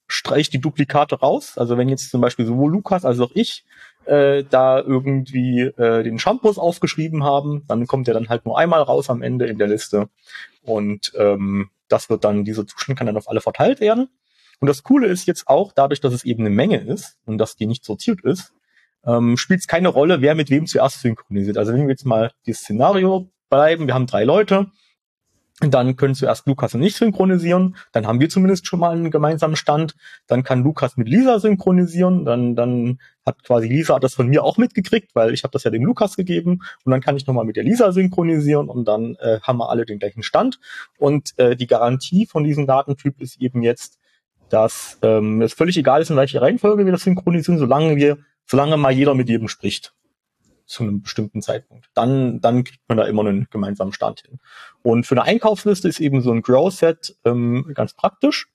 streicht 0.07 0.53
die 0.53 0.61
Duplikate 0.61 1.21
raus. 1.21 1.59
Also 1.59 1.76
wenn 1.76 1.88
jetzt 1.88 2.11
zum 2.11 2.21
Beispiel 2.21 2.47
sowohl 2.47 2.73
Lukas 2.73 3.05
als 3.05 3.21
auch 3.21 3.31
ich 3.35 3.64
äh, 4.07 4.45
da 4.45 4.81
irgendwie 4.81 5.61
äh, 5.61 6.03
den 6.03 6.19
Shampoos 6.19 6.59
aufgeschrieben 6.59 7.25
haben, 7.25 7.64
dann 7.69 7.87
kommt 7.87 8.07
der 8.07 8.14
dann 8.14 8.29
halt 8.29 8.45
nur 8.45 8.59
einmal 8.59 8.83
raus 8.83 9.11
am 9.11 9.23
Ende 9.23 9.47
in 9.47 9.59
der 9.59 9.69
Liste. 9.69 10.09
Und 10.62 11.12
ähm, 11.17 11.71
das 11.88 12.11
wird 12.11 12.25
dann, 12.25 12.45
dieser 12.45 12.67
Zustand 12.67 12.99
kann 12.99 13.07
dann 13.07 13.17
auf 13.17 13.29
alle 13.29 13.41
verteilt 13.41 13.81
werden. 13.81 14.09
Und 14.61 14.69
das 14.69 14.83
Coole 14.83 15.09
ist 15.09 15.26
jetzt 15.26 15.49
auch, 15.49 15.73
dadurch, 15.73 16.00
dass 16.00 16.12
es 16.12 16.25
eben 16.25 16.41
eine 16.41 16.50
Menge 16.50 16.79
ist 16.79 17.19
und 17.26 17.38
dass 17.38 17.57
die 17.57 17.67
nicht 17.67 17.85
sortiert 17.85 18.23
ist, 18.23 18.53
ähm, 19.05 19.37
spielt 19.37 19.61
es 19.61 19.67
keine 19.67 19.88
Rolle, 19.88 20.21
wer 20.21 20.35
mit 20.35 20.50
wem 20.50 20.67
zuerst 20.67 21.00
synchronisiert. 21.00 21.59
Also 21.59 21.73
wenn 21.73 21.83
wir 21.83 21.91
jetzt 21.91 22.07
mal 22.07 22.33
dieses 22.47 22.62
Szenario 22.62 23.31
bleiben, 23.50 23.87
wir 23.87 23.95
haben 23.95 24.07
drei 24.07 24.25
Leute, 24.25 24.71
dann 25.61 25.95
können 25.95 26.15
zuerst 26.17 26.47
Lukas 26.47 26.75
und 26.75 26.83
ich 26.83 26.97
synchronisieren. 26.97 27.77
Dann 27.93 28.07
haben 28.07 28.19
wir 28.19 28.29
zumindest 28.29 28.67
schon 28.67 28.81
mal 28.81 28.91
einen 28.91 29.11
gemeinsamen 29.13 29.55
Stand. 29.55 29.95
Dann 30.27 30.43
kann 30.43 30.65
Lukas 30.65 30.97
mit 30.97 31.09
Lisa 31.09 31.39
synchronisieren. 31.39 32.25
Dann, 32.25 32.57
dann 32.57 32.99
hat 33.25 33.45
quasi 33.45 33.69
Lisa 33.69 34.01
das 34.01 34.15
von 34.15 34.27
mir 34.27 34.43
auch 34.43 34.59
mitgekriegt, 34.59 35.15
weil 35.15 35.33
ich 35.33 35.45
habe 35.45 35.53
das 35.53 35.63
ja 35.63 35.71
dem 35.71 35.85
Lukas 35.85 36.17
gegeben. 36.17 36.61
Und 36.85 36.91
dann 36.91 37.01
kann 37.01 37.17
ich 37.17 37.27
nochmal 37.27 37.45
mit 37.45 37.55
der 37.57 37.63
Lisa 37.63 37.93
synchronisieren 37.93 38.69
und 38.69 38.87
dann 38.87 39.15
äh, 39.21 39.39
haben 39.43 39.59
wir 39.59 39.71
alle 39.71 39.87
den 39.87 40.01
gleichen 40.01 40.25
Stand. 40.25 40.59
Und 40.99 41.39
äh, 41.39 41.55
die 41.55 41.69
Garantie 41.69 42.27
von 42.27 42.43
diesem 42.43 42.67
Datentyp 42.67 43.21
ist 43.21 43.41
eben 43.41 43.63
jetzt, 43.63 43.99
dass 44.49 44.99
ähm, 45.03 45.41
es 45.41 45.53
völlig 45.53 45.77
egal 45.77 46.03
ist, 46.03 46.11
in 46.11 46.17
welcher 46.17 46.43
Reihenfolge 46.43 46.85
wir 46.85 46.93
das 46.93 47.05
synchronisieren, 47.05 47.59
solange 47.59 47.95
wir, 47.95 48.19
solange 48.45 48.77
mal 48.77 48.93
jeder 48.93 49.15
mit 49.15 49.29
jedem 49.29 49.49
spricht. 49.49 49.95
Zu 50.66 50.83
einem 50.83 51.02
bestimmten 51.02 51.42
Zeitpunkt. 51.42 51.87
Dann, 51.94 52.40
dann 52.40 52.64
kriegt 52.64 52.88
man 52.88 52.99
da 52.99 53.04
immer 53.04 53.25
einen 53.25 53.47
gemeinsamen 53.50 53.92
Stand 53.92 54.23
hin. 54.23 54.38
Und 54.83 55.06
für 55.06 55.14
eine 55.14 55.25
Einkaufsliste 55.25 55.88
ist 55.88 56.00
eben 56.00 56.21
so 56.21 56.33
ein 56.33 56.42
Grow-Set 56.42 57.16
ähm, 57.25 57.73
ganz 57.75 57.94
praktisch, 57.94 58.49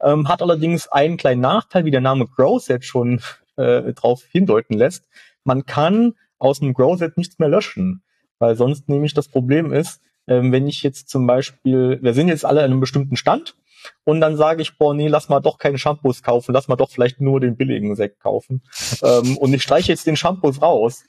ähm, 0.00 0.28
hat 0.28 0.42
allerdings 0.42 0.88
einen 0.88 1.16
kleinen 1.16 1.40
Nachteil, 1.40 1.84
wie 1.84 1.90
der 1.90 2.00
Name 2.00 2.26
Grow-Set 2.26 2.84
schon 2.84 3.20
äh, 3.56 3.92
darauf 3.94 4.24
hindeuten 4.24 4.76
lässt. 4.76 5.08
Man 5.44 5.64
kann 5.64 6.14
aus 6.38 6.60
einem 6.60 6.74
Grow-Set 6.74 7.16
nichts 7.16 7.38
mehr 7.38 7.48
löschen, 7.48 8.02
weil 8.38 8.56
sonst 8.56 8.88
nämlich 8.88 9.14
das 9.14 9.28
Problem 9.28 9.72
ist, 9.72 10.02
ähm, 10.26 10.52
wenn 10.52 10.66
ich 10.66 10.82
jetzt 10.82 11.08
zum 11.08 11.26
Beispiel, 11.26 11.98
wir 12.02 12.14
sind 12.14 12.28
jetzt 12.28 12.44
alle 12.44 12.60
an 12.60 12.70
einem 12.70 12.80
bestimmten 12.80 13.16
Stand 13.16 13.56
und 14.04 14.20
dann 14.20 14.36
sage 14.36 14.62
ich, 14.62 14.76
boah, 14.76 14.92
nee, 14.94 15.08
lass 15.08 15.28
mal 15.28 15.40
doch 15.40 15.58
keine 15.58 15.78
Shampoos 15.78 16.22
kaufen, 16.22 16.52
lass 16.52 16.68
mal 16.68 16.76
doch 16.76 16.90
vielleicht 16.90 17.20
nur 17.20 17.40
den 17.40 17.56
billigen 17.56 17.94
Sekt 17.94 18.20
kaufen 18.20 18.62
ähm, 19.02 19.38
und 19.38 19.54
ich 19.54 19.62
streiche 19.62 19.92
jetzt 19.92 20.06
den 20.06 20.16
Shampoos 20.16 20.60
raus, 20.60 21.04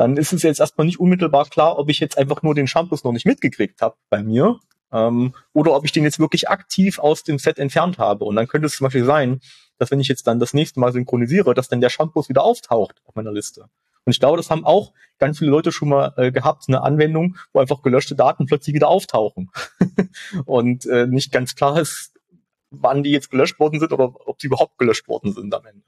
dann 0.00 0.16
ist 0.16 0.32
es 0.32 0.42
jetzt 0.42 0.60
erstmal 0.60 0.86
nicht 0.86 0.98
unmittelbar 0.98 1.44
klar, 1.44 1.78
ob 1.78 1.90
ich 1.90 2.00
jetzt 2.00 2.16
einfach 2.16 2.42
nur 2.42 2.54
den 2.54 2.66
Shampoos 2.66 3.04
noch 3.04 3.12
nicht 3.12 3.26
mitgekriegt 3.26 3.82
habe 3.82 3.96
bei 4.08 4.22
mir 4.22 4.58
ähm, 4.92 5.34
oder 5.52 5.74
ob 5.74 5.84
ich 5.84 5.92
den 5.92 6.04
jetzt 6.04 6.18
wirklich 6.18 6.48
aktiv 6.48 6.98
aus 6.98 7.22
dem 7.22 7.38
Set 7.38 7.58
entfernt 7.58 7.98
habe. 7.98 8.24
Und 8.24 8.36
dann 8.36 8.48
könnte 8.48 8.66
es 8.66 8.76
zum 8.76 8.86
Beispiel 8.86 9.04
sein, 9.04 9.40
dass 9.76 9.90
wenn 9.90 10.00
ich 10.00 10.08
jetzt 10.08 10.26
dann 10.26 10.40
das 10.40 10.54
nächste 10.54 10.80
Mal 10.80 10.94
synchronisiere, 10.94 11.52
dass 11.52 11.68
dann 11.68 11.82
der 11.82 11.90
Shampoos 11.90 12.30
wieder 12.30 12.42
auftaucht 12.42 13.02
auf 13.04 13.14
meiner 13.14 13.30
Liste. 13.30 13.66
Und 14.06 14.14
ich 14.14 14.20
glaube, 14.20 14.38
das 14.38 14.48
haben 14.48 14.64
auch 14.64 14.94
ganz 15.18 15.38
viele 15.38 15.50
Leute 15.50 15.70
schon 15.70 15.90
mal 15.90 16.14
äh, 16.16 16.32
gehabt, 16.32 16.64
eine 16.68 16.82
Anwendung, 16.82 17.36
wo 17.52 17.60
einfach 17.60 17.82
gelöschte 17.82 18.14
Daten 18.14 18.46
plötzlich 18.46 18.74
wieder 18.74 18.88
auftauchen. 18.88 19.50
und 20.46 20.86
äh, 20.86 21.08
nicht 21.08 21.30
ganz 21.30 21.54
klar 21.56 21.78
ist, 21.78 22.14
wann 22.70 23.02
die 23.02 23.10
jetzt 23.10 23.30
gelöscht 23.30 23.60
worden 23.60 23.80
sind 23.80 23.92
oder 23.92 24.14
ob 24.26 24.40
sie 24.40 24.46
überhaupt 24.46 24.78
gelöscht 24.78 25.08
worden 25.08 25.34
sind 25.34 25.54
am 25.54 25.66
Ende. 25.66 25.84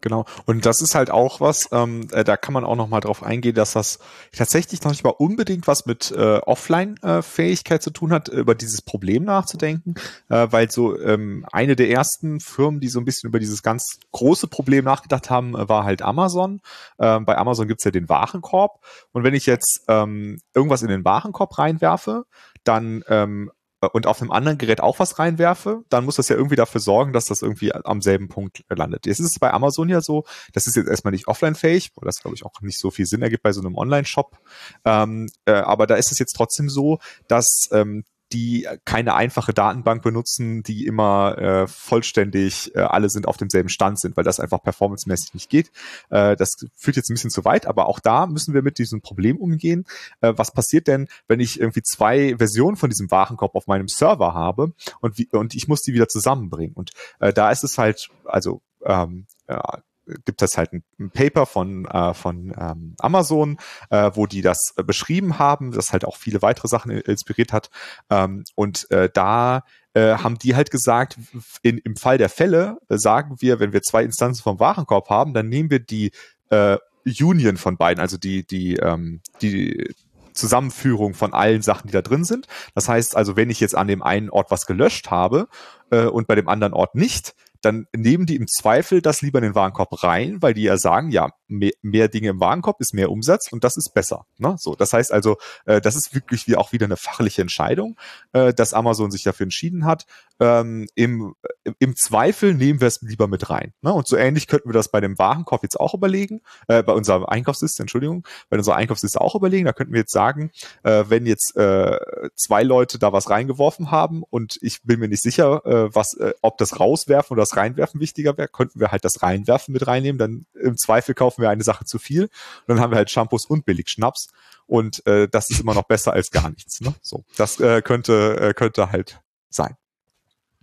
Genau. 0.00 0.24
Und 0.46 0.66
das 0.66 0.80
ist 0.80 0.94
halt 0.94 1.10
auch 1.10 1.40
was, 1.40 1.68
ähm, 1.72 2.08
äh, 2.12 2.24
da 2.24 2.36
kann 2.36 2.54
man 2.54 2.64
auch 2.64 2.76
noch 2.76 2.88
mal 2.88 3.00
drauf 3.00 3.22
eingehen, 3.22 3.54
dass 3.54 3.72
das 3.72 3.98
tatsächlich 4.32 4.82
noch 4.82 4.90
nicht 4.90 5.04
mal 5.04 5.10
unbedingt 5.10 5.66
was 5.66 5.86
mit 5.86 6.10
äh, 6.10 6.38
Offline-Fähigkeit 6.38 7.82
zu 7.82 7.90
tun 7.90 8.12
hat, 8.12 8.28
über 8.28 8.54
dieses 8.54 8.82
Problem 8.82 9.24
nachzudenken, 9.24 9.94
äh, 10.28 10.46
weil 10.50 10.70
so 10.70 10.98
ähm, 10.98 11.46
eine 11.52 11.76
der 11.76 11.90
ersten 11.90 12.40
Firmen, 12.40 12.80
die 12.80 12.88
so 12.88 12.98
ein 12.98 13.04
bisschen 13.04 13.28
über 13.28 13.38
dieses 13.38 13.62
ganz 13.62 13.98
große 14.12 14.48
Problem 14.48 14.84
nachgedacht 14.84 15.28
haben, 15.28 15.54
äh, 15.54 15.68
war 15.68 15.84
halt 15.84 16.02
Amazon. 16.02 16.60
Ähm, 16.98 17.24
bei 17.26 17.36
Amazon 17.36 17.68
gibt's 17.68 17.84
ja 17.84 17.90
den 17.90 18.08
Warenkorb. 18.08 18.80
Und 19.12 19.24
wenn 19.24 19.34
ich 19.34 19.46
jetzt 19.46 19.84
ähm, 19.88 20.38
irgendwas 20.54 20.82
in 20.82 20.88
den 20.88 21.04
Warenkorb 21.04 21.58
reinwerfe, 21.58 22.24
dann 22.64 23.04
ähm, 23.08 23.50
äh, 23.50 23.59
und 23.88 24.06
auf 24.06 24.20
einem 24.20 24.30
anderen 24.30 24.58
Gerät 24.58 24.80
auch 24.80 24.98
was 24.98 25.18
reinwerfe, 25.18 25.82
dann 25.88 26.04
muss 26.04 26.16
das 26.16 26.28
ja 26.28 26.36
irgendwie 26.36 26.56
dafür 26.56 26.80
sorgen, 26.80 27.12
dass 27.12 27.26
das 27.26 27.42
irgendwie 27.42 27.74
am 27.74 28.02
selben 28.02 28.28
Punkt 28.28 28.64
landet. 28.68 29.06
Jetzt 29.06 29.20
ist 29.20 29.32
es 29.32 29.38
bei 29.38 29.52
Amazon 29.52 29.88
ja 29.88 30.00
so, 30.00 30.24
das 30.52 30.66
ist 30.66 30.76
jetzt 30.76 30.88
erstmal 30.88 31.12
nicht 31.12 31.28
offline-fähig, 31.28 31.92
weil 31.96 32.06
das 32.06 32.20
glaube 32.20 32.36
ich 32.36 32.44
auch 32.44 32.60
nicht 32.60 32.78
so 32.78 32.90
viel 32.90 33.06
Sinn 33.06 33.22
ergibt 33.22 33.42
bei 33.42 33.52
so 33.52 33.60
einem 33.60 33.76
Online-Shop. 33.76 34.38
Ähm, 34.84 35.30
äh, 35.46 35.52
aber 35.52 35.86
da 35.86 35.94
ist 35.94 36.12
es 36.12 36.18
jetzt 36.18 36.34
trotzdem 36.36 36.68
so, 36.68 36.98
dass 37.26 37.68
ähm, 37.72 38.04
die 38.32 38.68
keine 38.84 39.14
einfache 39.14 39.52
Datenbank 39.52 40.02
benutzen, 40.02 40.62
die 40.62 40.86
immer 40.86 41.38
äh, 41.38 41.66
vollständig 41.66 42.74
äh, 42.74 42.80
alle 42.80 43.10
sind 43.10 43.26
auf 43.26 43.36
demselben 43.36 43.68
Stand 43.68 44.00
sind, 44.00 44.16
weil 44.16 44.24
das 44.24 44.40
einfach 44.40 44.62
performancemäßig 44.62 45.34
nicht 45.34 45.50
geht. 45.50 45.70
Äh, 46.10 46.36
das 46.36 46.50
führt 46.76 46.96
jetzt 46.96 47.10
ein 47.10 47.14
bisschen 47.14 47.30
zu 47.30 47.44
weit, 47.44 47.66
aber 47.66 47.86
auch 47.86 47.98
da 48.00 48.26
müssen 48.26 48.54
wir 48.54 48.62
mit 48.62 48.78
diesem 48.78 49.00
Problem 49.00 49.36
umgehen. 49.36 49.84
Äh, 50.20 50.34
was 50.36 50.52
passiert 50.52 50.86
denn, 50.86 51.08
wenn 51.28 51.40
ich 51.40 51.60
irgendwie 51.60 51.82
zwei 51.82 52.36
Versionen 52.36 52.76
von 52.76 52.90
diesem 52.90 53.10
Warenkorb 53.10 53.54
auf 53.54 53.66
meinem 53.66 53.88
Server 53.88 54.34
habe 54.34 54.72
und, 55.00 55.18
wie, 55.18 55.28
und 55.32 55.54
ich 55.54 55.68
muss 55.68 55.82
die 55.82 55.92
wieder 55.92 56.08
zusammenbringen? 56.08 56.74
Und 56.74 56.92
äh, 57.18 57.32
da 57.32 57.50
ist 57.50 57.64
es 57.64 57.78
halt, 57.78 58.08
also 58.24 58.62
ähm, 58.84 59.26
ja, 59.48 59.82
gibt 60.24 60.42
es 60.42 60.56
halt 60.56 60.72
ein, 60.72 61.10
Paper 61.10 61.46
von, 61.46 61.86
äh, 61.86 62.14
von 62.14 62.54
ähm, 62.58 62.94
Amazon, 62.98 63.58
äh, 63.90 64.10
wo 64.14 64.26
die 64.26 64.42
das 64.42 64.74
äh, 64.76 64.82
beschrieben 64.82 65.38
haben, 65.38 65.72
das 65.72 65.92
halt 65.92 66.04
auch 66.04 66.16
viele 66.16 66.42
weitere 66.42 66.68
Sachen 66.68 66.90
inspiriert 66.90 67.52
hat. 67.52 67.70
Ähm, 68.10 68.44
und 68.54 68.90
äh, 68.90 69.08
da 69.12 69.64
äh, 69.94 70.14
haben 70.16 70.38
die 70.38 70.54
halt 70.54 70.70
gesagt, 70.70 71.18
in, 71.62 71.78
im 71.78 71.96
Fall 71.96 72.18
der 72.18 72.28
Fälle 72.28 72.78
äh, 72.88 72.98
sagen 72.98 73.36
wir, 73.40 73.60
wenn 73.60 73.72
wir 73.72 73.82
zwei 73.82 74.04
Instanzen 74.04 74.42
vom 74.42 74.60
Warenkorb 74.60 75.08
haben, 75.10 75.34
dann 75.34 75.48
nehmen 75.48 75.70
wir 75.70 75.80
die 75.80 76.12
äh, 76.50 76.78
Union 77.04 77.56
von 77.56 77.76
beiden, 77.76 78.00
also 78.00 78.18
die, 78.18 78.46
die, 78.46 78.76
ähm, 78.76 79.20
die 79.40 79.94
Zusammenführung 80.32 81.14
von 81.14 81.32
allen 81.32 81.62
Sachen, 81.62 81.88
die 81.88 81.92
da 81.92 82.02
drin 82.02 82.24
sind. 82.24 82.46
Das 82.74 82.88
heißt 82.88 83.16
also, 83.16 83.36
wenn 83.36 83.50
ich 83.50 83.60
jetzt 83.60 83.76
an 83.76 83.88
dem 83.88 84.02
einen 84.02 84.30
Ort 84.30 84.50
was 84.50 84.66
gelöscht 84.66 85.10
habe 85.10 85.48
äh, 85.90 86.04
und 86.04 86.26
bei 86.26 86.34
dem 86.34 86.48
anderen 86.48 86.72
Ort 86.72 86.94
nicht, 86.94 87.34
dann 87.62 87.86
nehmen 87.94 88.26
die 88.26 88.36
im 88.36 88.46
Zweifel 88.46 89.02
das 89.02 89.22
lieber 89.22 89.38
in 89.38 89.44
den 89.44 89.54
Warenkorb 89.54 90.02
rein, 90.02 90.40
weil 90.40 90.54
die 90.54 90.62
ja 90.62 90.76
sagen, 90.76 91.10
ja, 91.10 91.30
mehr, 91.50 91.72
mehr 91.82 92.08
Dinge 92.08 92.28
im 92.28 92.40
Warenkorb 92.40 92.80
ist 92.80 92.94
mehr 92.94 93.10
Umsatz 93.10 93.52
und 93.52 93.64
das 93.64 93.76
ist 93.76 93.92
besser. 93.92 94.26
Ne? 94.38 94.56
So, 94.58 94.74
das 94.74 94.92
heißt 94.92 95.12
also, 95.12 95.36
äh, 95.66 95.80
das 95.80 95.96
ist 95.96 96.14
wirklich 96.14 96.46
wie 96.46 96.56
auch 96.56 96.72
wieder 96.72 96.86
eine 96.86 96.96
fachliche 96.96 97.42
Entscheidung, 97.42 97.98
äh, 98.32 98.54
dass 98.54 98.74
Amazon 98.74 99.10
sich 99.10 99.22
dafür 99.22 99.44
entschieden 99.44 99.84
hat. 99.84 100.06
Ähm, 100.38 100.86
im, 100.94 101.34
Im 101.78 101.96
Zweifel 101.96 102.54
nehmen 102.54 102.80
wir 102.80 102.88
es 102.88 103.02
lieber 103.02 103.28
mit 103.28 103.50
rein. 103.50 103.74
Ne? 103.82 103.92
Und 103.92 104.08
so 104.08 104.16
ähnlich 104.16 104.46
könnten 104.46 104.70
wir 104.70 104.72
das 104.72 104.90
bei 104.90 105.00
dem 105.00 105.18
Warenkorb 105.18 105.62
jetzt 105.62 105.78
auch 105.78 105.92
überlegen, 105.92 106.40
äh, 106.68 106.82
bei 106.82 106.92
unserer 106.92 107.30
Einkaufsliste, 107.30 107.82
Entschuldigung, 107.82 108.26
bei 108.48 108.56
unserer 108.56 108.76
Einkaufsliste 108.76 109.20
auch 109.20 109.34
überlegen. 109.34 109.66
Da 109.66 109.72
könnten 109.72 109.92
wir 109.92 110.00
jetzt 110.00 110.12
sagen, 110.12 110.50
äh, 110.82 111.04
wenn 111.08 111.26
jetzt 111.26 111.56
äh, 111.56 111.98
zwei 112.36 112.62
Leute 112.62 112.98
da 112.98 113.12
was 113.12 113.28
reingeworfen 113.28 113.90
haben 113.90 114.22
und 114.30 114.58
ich 114.62 114.82
bin 114.82 115.00
mir 115.00 115.08
nicht 115.08 115.22
sicher, 115.22 115.64
äh, 115.66 115.94
was, 115.94 116.14
äh, 116.14 116.32
ob 116.40 116.56
das 116.56 116.80
rauswerfen 116.80 117.34
oder 117.34 117.42
das 117.42 117.56
reinwerfen 117.56 118.00
wichtiger 118.00 118.38
wäre, 118.38 118.48
könnten 118.48 118.80
wir 118.80 118.92
halt 118.92 119.04
das 119.04 119.22
reinwerfen 119.22 119.72
mit 119.72 119.86
reinnehmen. 119.86 120.18
Dann 120.18 120.46
im 120.54 120.76
Zweifel 120.76 121.14
kaufen 121.14 121.39
wir 121.40 121.50
eine 121.50 121.64
Sache 121.64 121.84
zu 121.84 121.98
viel 121.98 122.24
und 122.24 122.30
dann 122.68 122.80
haben 122.80 122.92
wir 122.92 122.96
halt 122.96 123.10
Shampoos 123.10 123.46
und 123.46 123.64
billig 123.64 123.88
Schnaps 123.88 124.28
und 124.66 125.06
äh, 125.06 125.28
das 125.28 125.50
ist 125.50 125.60
immer 125.60 125.74
noch 125.74 125.84
besser 125.84 126.12
als 126.12 126.30
gar 126.30 126.50
nichts. 126.50 126.80
Ne? 126.80 126.94
So, 127.02 127.24
das 127.36 127.60
äh, 127.60 127.82
könnte 127.82 128.36
äh, 128.40 128.54
könnte 128.54 128.92
halt 128.92 129.20
sein. 129.48 129.76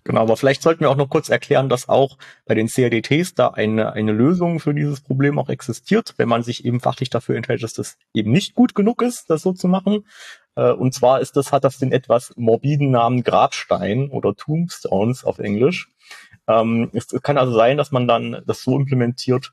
Genau, 0.08 0.22
aber 0.22 0.38
vielleicht 0.38 0.62
sollten 0.62 0.80
wir 0.80 0.90
auch 0.90 0.96
noch 0.96 1.10
kurz 1.10 1.28
erklären, 1.28 1.68
dass 1.68 1.90
auch 1.90 2.18
bei 2.46 2.56
den 2.56 2.70
CRDTs 2.70 3.36
da 3.36 3.50
eine, 3.50 3.92
eine 3.92 4.14
Lösung 4.14 4.62
für 4.62 4.74
dieses 4.74 5.02
Problem 5.02 5.38
auch 5.38 5.50
existiert, 5.50 6.14
wenn 6.16 6.30
man 6.30 6.44
sich 6.44 6.64
eben 6.64 6.80
fachlich 6.80 7.10
dafür 7.10 7.36
entscheidet, 7.36 7.64
dass 7.64 7.74
das 7.74 7.98
eben 8.14 8.32
nicht 8.32 8.56
gut 8.56 8.74
genug 8.74 9.02
ist, 9.02 9.30
das 9.30 9.42
so 9.42 9.52
zu 9.52 9.68
machen. 9.68 10.06
Äh, 10.56 10.72
und 10.72 10.94
zwar 10.94 11.20
ist 11.20 11.36
das, 11.36 11.52
hat 11.52 11.66
das 11.66 11.78
den 11.78 11.92
etwas 11.92 12.32
morbiden 12.38 12.90
Namen 12.90 13.22
Grabstein 13.24 14.08
oder 14.10 14.34
Tombstones 14.34 15.26
auf 15.26 15.40
Englisch. 15.40 15.90
Ähm, 16.48 16.90
es 16.94 17.10
kann 17.22 17.38
also 17.38 17.54
sein, 17.54 17.76
dass 17.76 17.92
man 17.92 18.08
dann 18.08 18.42
das 18.46 18.64
so 18.64 18.78
implementiert, 18.78 19.52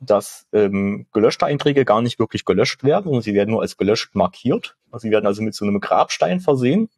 dass 0.00 0.46
ähm, 0.52 1.06
gelöschte 1.12 1.46
Einträge 1.46 1.84
gar 1.84 2.02
nicht 2.02 2.18
wirklich 2.18 2.44
gelöscht 2.44 2.82
werden, 2.82 3.04
sondern 3.04 3.22
sie 3.22 3.34
werden 3.34 3.50
nur 3.50 3.62
als 3.62 3.76
gelöscht 3.76 4.14
markiert. 4.14 4.76
Sie 4.96 5.10
werden 5.10 5.26
also 5.26 5.42
mit 5.42 5.54
so 5.54 5.64
einem 5.64 5.80
Grabstein 5.80 6.40
versehen. 6.40 6.88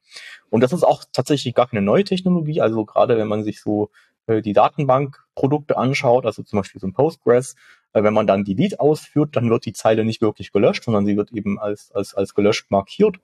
Und 0.51 0.63
das 0.63 0.73
ist 0.73 0.85
auch 0.85 1.05
tatsächlich 1.13 1.55
gar 1.55 1.69
keine 1.69 1.83
neue 1.83 2.05
Technologie. 2.05 2.61
Also 2.61 2.85
gerade 2.85 3.17
wenn 3.17 3.29
man 3.29 3.43
sich 3.43 3.61
so 3.61 3.91
äh, 4.27 4.41
die 4.41 4.53
Datenbankprodukte 4.53 5.77
anschaut, 5.77 6.27
also 6.27 6.43
zum 6.43 6.61
Beispiel 6.61 6.81
so 6.81 6.87
ein 6.87 6.93
Postgres, 6.93 7.57
äh, 7.93 8.03
wenn 8.03 8.15
man 8.15 8.27
dann 8.27 8.45
Delete 8.45 8.81
ausführt, 8.81 9.37
dann 9.37 9.51
wird 9.51 9.67
die 9.67 9.73
Zeile 9.73 10.05
nicht 10.05 10.23
wirklich 10.23 10.53
gelöscht, 10.53 10.85
sondern 10.85 11.05
sie 11.05 11.17
wird 11.17 11.33
eben 11.33 11.59
als, 11.59 11.91
als, 11.93 12.15
als 12.15 12.35
gelöscht 12.35 12.71
markiert. 12.71 13.17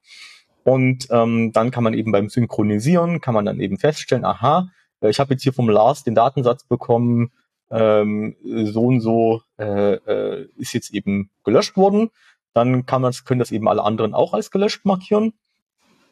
Und 0.64 1.09
ähm, 1.11 1.53
dann 1.53 1.71
kann 1.71 1.85
man 1.85 1.95
eben 1.95 2.12
beim 2.12 2.29
Synchronisieren, 2.29 3.21
kann 3.21 3.35
man 3.35 3.47
dann 3.47 3.61
eben 3.61 3.79
feststellen, 3.79 4.25
aha, 4.25 4.71
äh, 5.01 5.11
ich 5.11 5.21
habe 5.21 5.35
jetzt 5.35 5.43
hier 5.43 5.53
vom 5.53 5.69
Lars 5.69 6.05
den 6.05 6.14
Datensatz 6.14 6.64
bekommen, 6.64 7.31
ähm, 7.71 8.37
so 8.43 8.83
und 8.83 9.01
so 9.01 9.43
äh, 9.59 9.95
äh, 9.95 10.49
ist 10.57 10.73
jetzt 10.73 10.93
eben 10.93 11.31
gelöscht 11.45 11.77
worden. 11.77 12.11
Dann 12.55 12.87
kann 12.87 13.03
man, 13.03 13.13
können 13.25 13.41
das 13.41 13.53
eben 13.53 13.69
alle 13.69 13.85
anderen 13.85 14.15
auch 14.15 14.35
als 14.35 14.51
gelöscht 14.51 14.85
markieren. 14.85 15.35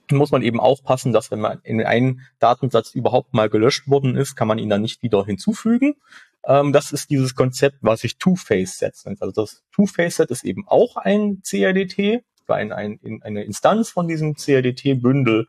Dann 0.08 0.18
muss 0.18 0.30
man 0.30 0.42
eben 0.42 0.60
aufpassen, 0.60 1.12
dass 1.12 1.30
wenn 1.30 1.40
man 1.40 1.60
in 1.64 1.82
einen 1.82 2.20
Datensatz 2.38 2.94
überhaupt 2.94 3.34
mal 3.34 3.48
gelöscht 3.48 3.88
worden 3.88 4.16
ist, 4.16 4.36
kann 4.36 4.48
man 4.48 4.58
ihn 4.58 4.68
dann 4.68 4.82
nicht 4.82 5.02
wieder 5.02 5.24
hinzufügen. 5.24 5.96
Ähm, 6.44 6.72
das 6.72 6.92
ist 6.92 7.10
dieses 7.10 7.34
Konzept, 7.34 7.78
was 7.80 8.00
sich 8.00 8.18
Two-Phase-Set 8.18 8.94
nennt. 9.04 9.22
Also 9.22 9.32
das 9.32 9.64
Two-Phase-Set 9.72 10.30
ist 10.30 10.44
eben 10.44 10.66
auch 10.68 10.96
ein 10.96 11.42
CRDT, 11.42 12.22
ein, 12.46 12.72
ein, 12.72 13.00
eine 13.22 13.42
Instanz 13.42 13.90
von 13.90 14.06
diesem 14.06 14.36
CRDT-Bündel, 14.36 15.48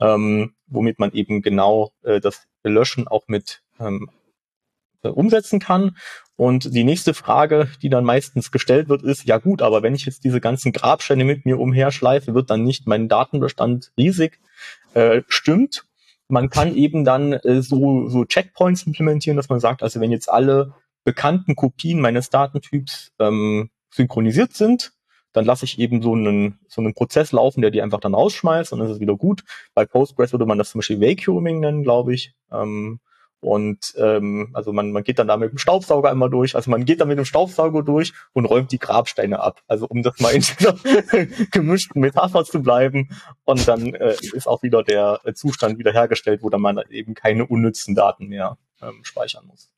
ähm, 0.00 0.54
womit 0.66 0.98
man 0.98 1.12
eben 1.12 1.42
genau 1.42 1.92
äh, 2.02 2.20
das 2.20 2.46
Löschen 2.64 3.06
auch 3.06 3.24
mit 3.26 3.62
ähm, 3.78 4.08
äh, 4.08 4.19
umsetzen 5.08 5.60
kann. 5.60 5.96
Und 6.36 6.74
die 6.74 6.84
nächste 6.84 7.14
Frage, 7.14 7.68
die 7.82 7.88
dann 7.88 8.04
meistens 8.04 8.50
gestellt 8.50 8.88
wird, 8.88 9.02
ist, 9.02 9.24
ja 9.24 9.38
gut, 9.38 9.62
aber 9.62 9.82
wenn 9.82 9.94
ich 9.94 10.06
jetzt 10.06 10.24
diese 10.24 10.40
ganzen 10.40 10.72
Grabsteine 10.72 11.24
mit 11.24 11.44
mir 11.44 11.58
umherschleife, 11.58 12.34
wird 12.34 12.50
dann 12.50 12.62
nicht 12.62 12.86
mein 12.86 13.08
Datenbestand 13.08 13.92
riesig? 13.98 14.40
Äh, 14.94 15.22
stimmt. 15.28 15.84
Man 16.28 16.48
kann 16.48 16.74
eben 16.74 17.04
dann 17.04 17.32
äh, 17.32 17.60
so, 17.60 18.08
so 18.08 18.24
Checkpoints 18.24 18.84
implementieren, 18.84 19.36
dass 19.36 19.48
man 19.48 19.60
sagt, 19.60 19.82
also 19.82 20.00
wenn 20.00 20.12
jetzt 20.12 20.30
alle 20.30 20.74
bekannten 21.04 21.56
Kopien 21.56 22.00
meines 22.00 22.30
Datentyps 22.30 23.12
ähm, 23.18 23.70
synchronisiert 23.90 24.54
sind, 24.54 24.92
dann 25.32 25.44
lasse 25.44 25.64
ich 25.64 25.78
eben 25.78 26.02
so 26.02 26.14
einen, 26.14 26.58
so 26.68 26.80
einen 26.80 26.94
Prozess 26.94 27.32
laufen, 27.32 27.62
der 27.62 27.70
die 27.70 27.82
einfach 27.82 28.00
dann 28.00 28.14
rausschmeißt 28.14 28.72
und 28.72 28.80
dann 28.80 28.88
ist 28.88 28.94
es 28.94 29.00
wieder 29.00 29.16
gut. 29.16 29.44
Bei 29.74 29.84
Postgres 29.84 30.32
würde 30.32 30.46
man 30.46 30.58
das 30.58 30.70
zum 30.70 30.80
Beispiel 30.80 31.00
Vacuuming 31.00 31.60
nennen, 31.60 31.82
glaube 31.82 32.14
ich. 32.14 32.34
Ähm, 32.50 33.00
Und 33.40 33.94
ähm, 33.96 34.50
also 34.52 34.72
man, 34.72 34.92
man 34.92 35.02
geht 35.02 35.18
dann 35.18 35.28
da 35.28 35.36
mit 35.36 35.50
dem 35.50 35.58
Staubsauger 35.58 36.10
immer 36.10 36.28
durch. 36.28 36.54
Also 36.54 36.70
man 36.70 36.84
geht 36.84 37.00
da 37.00 37.06
mit 37.06 37.18
dem 37.18 37.24
Staubsauger 37.24 37.82
durch 37.82 38.12
und 38.32 38.44
räumt 38.44 38.70
die 38.70 38.78
Grabsteine 38.78 39.40
ab. 39.40 39.62
Also 39.66 39.86
um 39.86 40.02
das 40.02 40.20
mal 40.20 40.34
in 40.34 40.42
dieser 40.42 40.74
gemischten 41.50 42.00
Metapher 42.00 42.44
zu 42.44 42.62
bleiben. 42.62 43.08
Und 43.44 43.66
dann 43.66 43.94
äh, 43.94 44.14
ist 44.32 44.46
auch 44.46 44.62
wieder 44.62 44.82
der 44.82 45.20
Zustand 45.34 45.78
wiederhergestellt, 45.78 46.42
wo 46.42 46.50
dann 46.50 46.60
man 46.60 46.80
eben 46.90 47.14
keine 47.14 47.46
unnützen 47.46 47.94
Daten 47.94 48.28
mehr 48.28 48.58
ähm, 48.82 49.00
speichern 49.02 49.46
muss. 49.46 49.70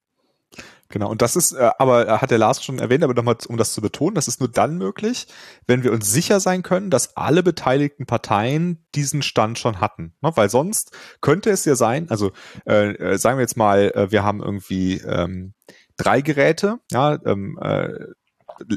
Genau, 0.92 1.10
und 1.10 1.22
das 1.22 1.36
ist, 1.36 1.52
äh, 1.52 1.70
aber 1.78 2.06
äh, 2.06 2.10
hat 2.18 2.30
der 2.30 2.38
Lars 2.38 2.62
schon 2.62 2.78
erwähnt, 2.78 3.02
aber 3.02 3.14
nochmal, 3.14 3.36
um 3.48 3.56
das 3.56 3.72
zu 3.72 3.80
betonen, 3.80 4.14
das 4.14 4.28
ist 4.28 4.40
nur 4.40 4.50
dann 4.50 4.76
möglich, 4.76 5.26
wenn 5.66 5.82
wir 5.82 5.92
uns 5.92 6.12
sicher 6.12 6.38
sein 6.38 6.62
können, 6.62 6.90
dass 6.90 7.16
alle 7.16 7.42
beteiligten 7.42 8.04
Parteien 8.04 8.84
diesen 8.94 9.22
Stand 9.22 9.58
schon 9.58 9.80
hatten. 9.80 10.12
Ne? 10.20 10.32
Weil 10.34 10.50
sonst 10.50 10.92
könnte 11.22 11.50
es 11.50 11.64
ja 11.64 11.76
sein, 11.76 12.10
also 12.10 12.32
äh, 12.66 12.92
äh 12.92 13.16
sagen 13.16 13.38
wir 13.38 13.42
jetzt 13.42 13.56
mal, 13.56 13.90
äh, 13.94 14.12
wir 14.12 14.22
haben 14.22 14.42
irgendwie 14.42 14.98
ähm, 14.98 15.54
drei 15.96 16.20
Geräte, 16.20 16.78
ja, 16.90 17.18
ähm, 17.24 17.58
äh, 17.62 17.88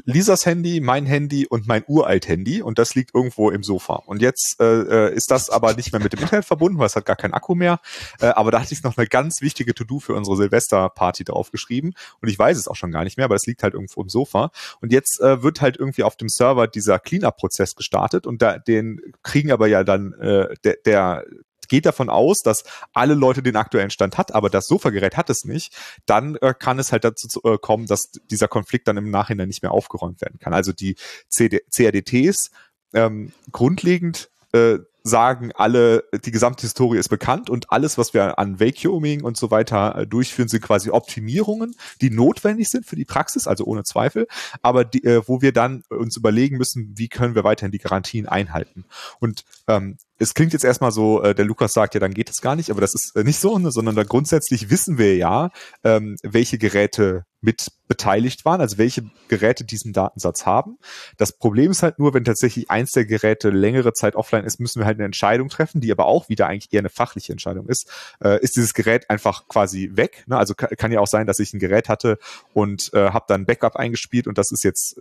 Lisas 0.04 0.46
Handy, 0.46 0.80
mein 0.80 1.06
Handy 1.06 1.46
und 1.46 1.66
mein 1.66 1.84
uralt 1.86 2.28
Handy 2.28 2.62
und 2.62 2.78
das 2.78 2.94
liegt 2.94 3.14
irgendwo 3.14 3.50
im 3.50 3.62
Sofa. 3.62 4.02
Und 4.06 4.22
jetzt 4.22 4.56
äh, 4.60 4.64
äh, 5.08 5.14
ist 5.14 5.30
das 5.30 5.50
aber 5.50 5.74
nicht 5.74 5.92
mehr 5.92 6.02
mit 6.02 6.12
dem 6.12 6.20
Internet 6.20 6.44
verbunden, 6.44 6.78
weil 6.78 6.86
es 6.86 6.96
hat 6.96 7.06
gar 7.06 7.16
keinen 7.16 7.34
Akku 7.34 7.54
mehr. 7.54 7.80
Äh, 8.20 8.26
aber 8.26 8.50
da 8.50 8.60
hatte 8.60 8.72
ich 8.72 8.82
noch 8.82 8.96
eine 8.96 9.06
ganz 9.06 9.40
wichtige 9.40 9.74
To-Do 9.74 10.00
für 10.00 10.14
unsere 10.14 10.36
Silvesterparty 10.36 11.24
draufgeschrieben 11.24 11.94
und 12.20 12.28
ich 12.28 12.38
weiß 12.38 12.56
es 12.58 12.68
auch 12.68 12.76
schon 12.76 12.92
gar 12.92 13.04
nicht 13.04 13.16
mehr, 13.16 13.24
aber 13.24 13.34
es 13.34 13.46
liegt 13.46 13.62
halt 13.62 13.74
irgendwo 13.74 14.02
im 14.02 14.08
Sofa. 14.08 14.50
Und 14.80 14.92
jetzt 14.92 15.20
äh, 15.20 15.42
wird 15.42 15.60
halt 15.60 15.76
irgendwie 15.76 16.02
auf 16.02 16.16
dem 16.16 16.28
Server 16.28 16.66
dieser 16.66 16.98
Cleanup-Prozess 16.98 17.74
gestartet 17.74 18.26
und 18.26 18.42
da, 18.42 18.58
den 18.58 19.00
kriegen 19.22 19.52
aber 19.52 19.66
ja 19.66 19.84
dann 19.84 20.12
äh, 20.14 20.54
der, 20.64 20.76
der 20.84 21.24
geht 21.68 21.86
davon 21.86 22.08
aus, 22.08 22.38
dass 22.38 22.64
alle 22.92 23.14
Leute 23.14 23.42
den 23.42 23.56
aktuellen 23.56 23.90
Stand 23.90 24.18
hat, 24.18 24.34
aber 24.34 24.50
das 24.50 24.66
Sofagerät 24.66 25.16
hat 25.16 25.30
es 25.30 25.44
nicht, 25.44 25.76
dann 26.06 26.36
äh, 26.36 26.54
kann 26.58 26.78
es 26.78 26.92
halt 26.92 27.04
dazu 27.04 27.40
äh, 27.44 27.58
kommen, 27.58 27.86
dass 27.86 28.10
dieser 28.30 28.48
Konflikt 28.48 28.88
dann 28.88 28.96
im 28.96 29.10
Nachhinein 29.10 29.48
nicht 29.48 29.62
mehr 29.62 29.72
aufgeräumt 29.72 30.20
werden 30.20 30.38
kann. 30.38 30.54
Also 30.54 30.72
die 30.72 30.96
CD 31.28 31.60
CRDTs 31.70 32.50
ähm, 32.94 33.32
grundlegend 33.52 34.30
äh, 34.56 34.78
sagen 35.02 35.52
alle, 35.54 36.04
die 36.24 36.32
gesamte 36.32 36.62
Historie 36.62 36.98
ist 36.98 37.08
bekannt 37.08 37.48
und 37.48 37.70
alles, 37.70 37.96
was 37.96 38.12
wir 38.12 38.38
an 38.40 38.58
Vacuuming 38.58 39.22
und 39.22 39.36
so 39.36 39.50
weiter 39.50 39.98
äh, 39.98 40.06
durchführen, 40.06 40.48
sind 40.48 40.62
quasi 40.62 40.90
Optimierungen, 40.90 41.76
die 42.00 42.10
notwendig 42.10 42.68
sind 42.68 42.86
für 42.86 42.96
die 42.96 43.04
Praxis, 43.04 43.46
also 43.46 43.64
ohne 43.64 43.84
Zweifel, 43.84 44.26
aber 44.62 44.84
die, 44.84 45.04
äh, 45.04 45.22
wo 45.26 45.42
wir 45.42 45.52
dann 45.52 45.84
uns 45.88 46.16
überlegen 46.16 46.58
müssen, 46.58 46.94
wie 46.96 47.08
können 47.08 47.36
wir 47.36 47.44
weiterhin 47.44 47.70
die 47.70 47.78
Garantien 47.78 48.26
einhalten. 48.26 48.84
Und 49.20 49.44
ähm, 49.68 49.96
es 50.18 50.34
klingt 50.34 50.54
jetzt 50.54 50.64
erstmal 50.64 50.92
so, 50.92 51.20
der 51.20 51.44
Lukas 51.44 51.74
sagt 51.74 51.92
ja, 51.92 52.00
dann 52.00 52.14
geht 52.14 52.30
es 52.30 52.40
gar 52.40 52.56
nicht, 52.56 52.70
aber 52.70 52.80
das 52.80 52.94
ist 52.94 53.14
nicht 53.16 53.38
so, 53.38 53.58
sondern 53.70 53.94
da 53.94 54.02
grundsätzlich 54.02 54.70
wissen 54.70 54.96
wir 54.96 55.14
ja, 55.14 55.50
ähm, 55.84 56.16
welche 56.22 56.56
Geräte 56.56 57.26
mit 57.46 57.68
beteiligt 57.86 58.44
waren, 58.44 58.60
also 58.60 58.76
welche 58.76 59.08
Geräte 59.28 59.64
diesen 59.64 59.92
Datensatz 59.92 60.44
haben. 60.44 60.78
Das 61.16 61.30
Problem 61.30 61.70
ist 61.70 61.84
halt 61.84 62.00
nur, 62.00 62.12
wenn 62.12 62.24
tatsächlich 62.24 62.68
eins 62.72 62.90
der 62.90 63.06
Geräte 63.06 63.50
längere 63.50 63.92
Zeit 63.92 64.16
offline 64.16 64.44
ist, 64.44 64.58
müssen 64.58 64.80
wir 64.80 64.86
halt 64.86 64.96
eine 64.96 65.04
Entscheidung 65.04 65.48
treffen, 65.48 65.80
die 65.80 65.92
aber 65.92 66.06
auch 66.06 66.28
wieder 66.28 66.48
eigentlich 66.48 66.72
eher 66.72 66.80
eine 66.80 66.90
fachliche 66.90 67.30
Entscheidung 67.30 67.68
ist. 67.68 67.88
Äh, 68.20 68.42
ist 68.42 68.56
dieses 68.56 68.74
Gerät 68.74 69.08
einfach 69.08 69.46
quasi 69.46 69.92
weg? 69.94 70.24
Ne? 70.26 70.36
Also 70.36 70.54
kann, 70.56 70.90
ja 70.90 70.98
auch 70.98 71.06
sein, 71.06 71.28
dass 71.28 71.38
ich 71.38 71.54
ein 71.54 71.60
Gerät 71.60 71.88
hatte 71.88 72.18
und 72.52 72.92
äh, 72.92 73.10
habe 73.10 73.26
dann 73.28 73.46
Backup 73.46 73.76
eingespielt 73.76 74.26
und 74.26 74.36
das 74.36 74.50
ist 74.50 74.64
jetzt 74.64 75.00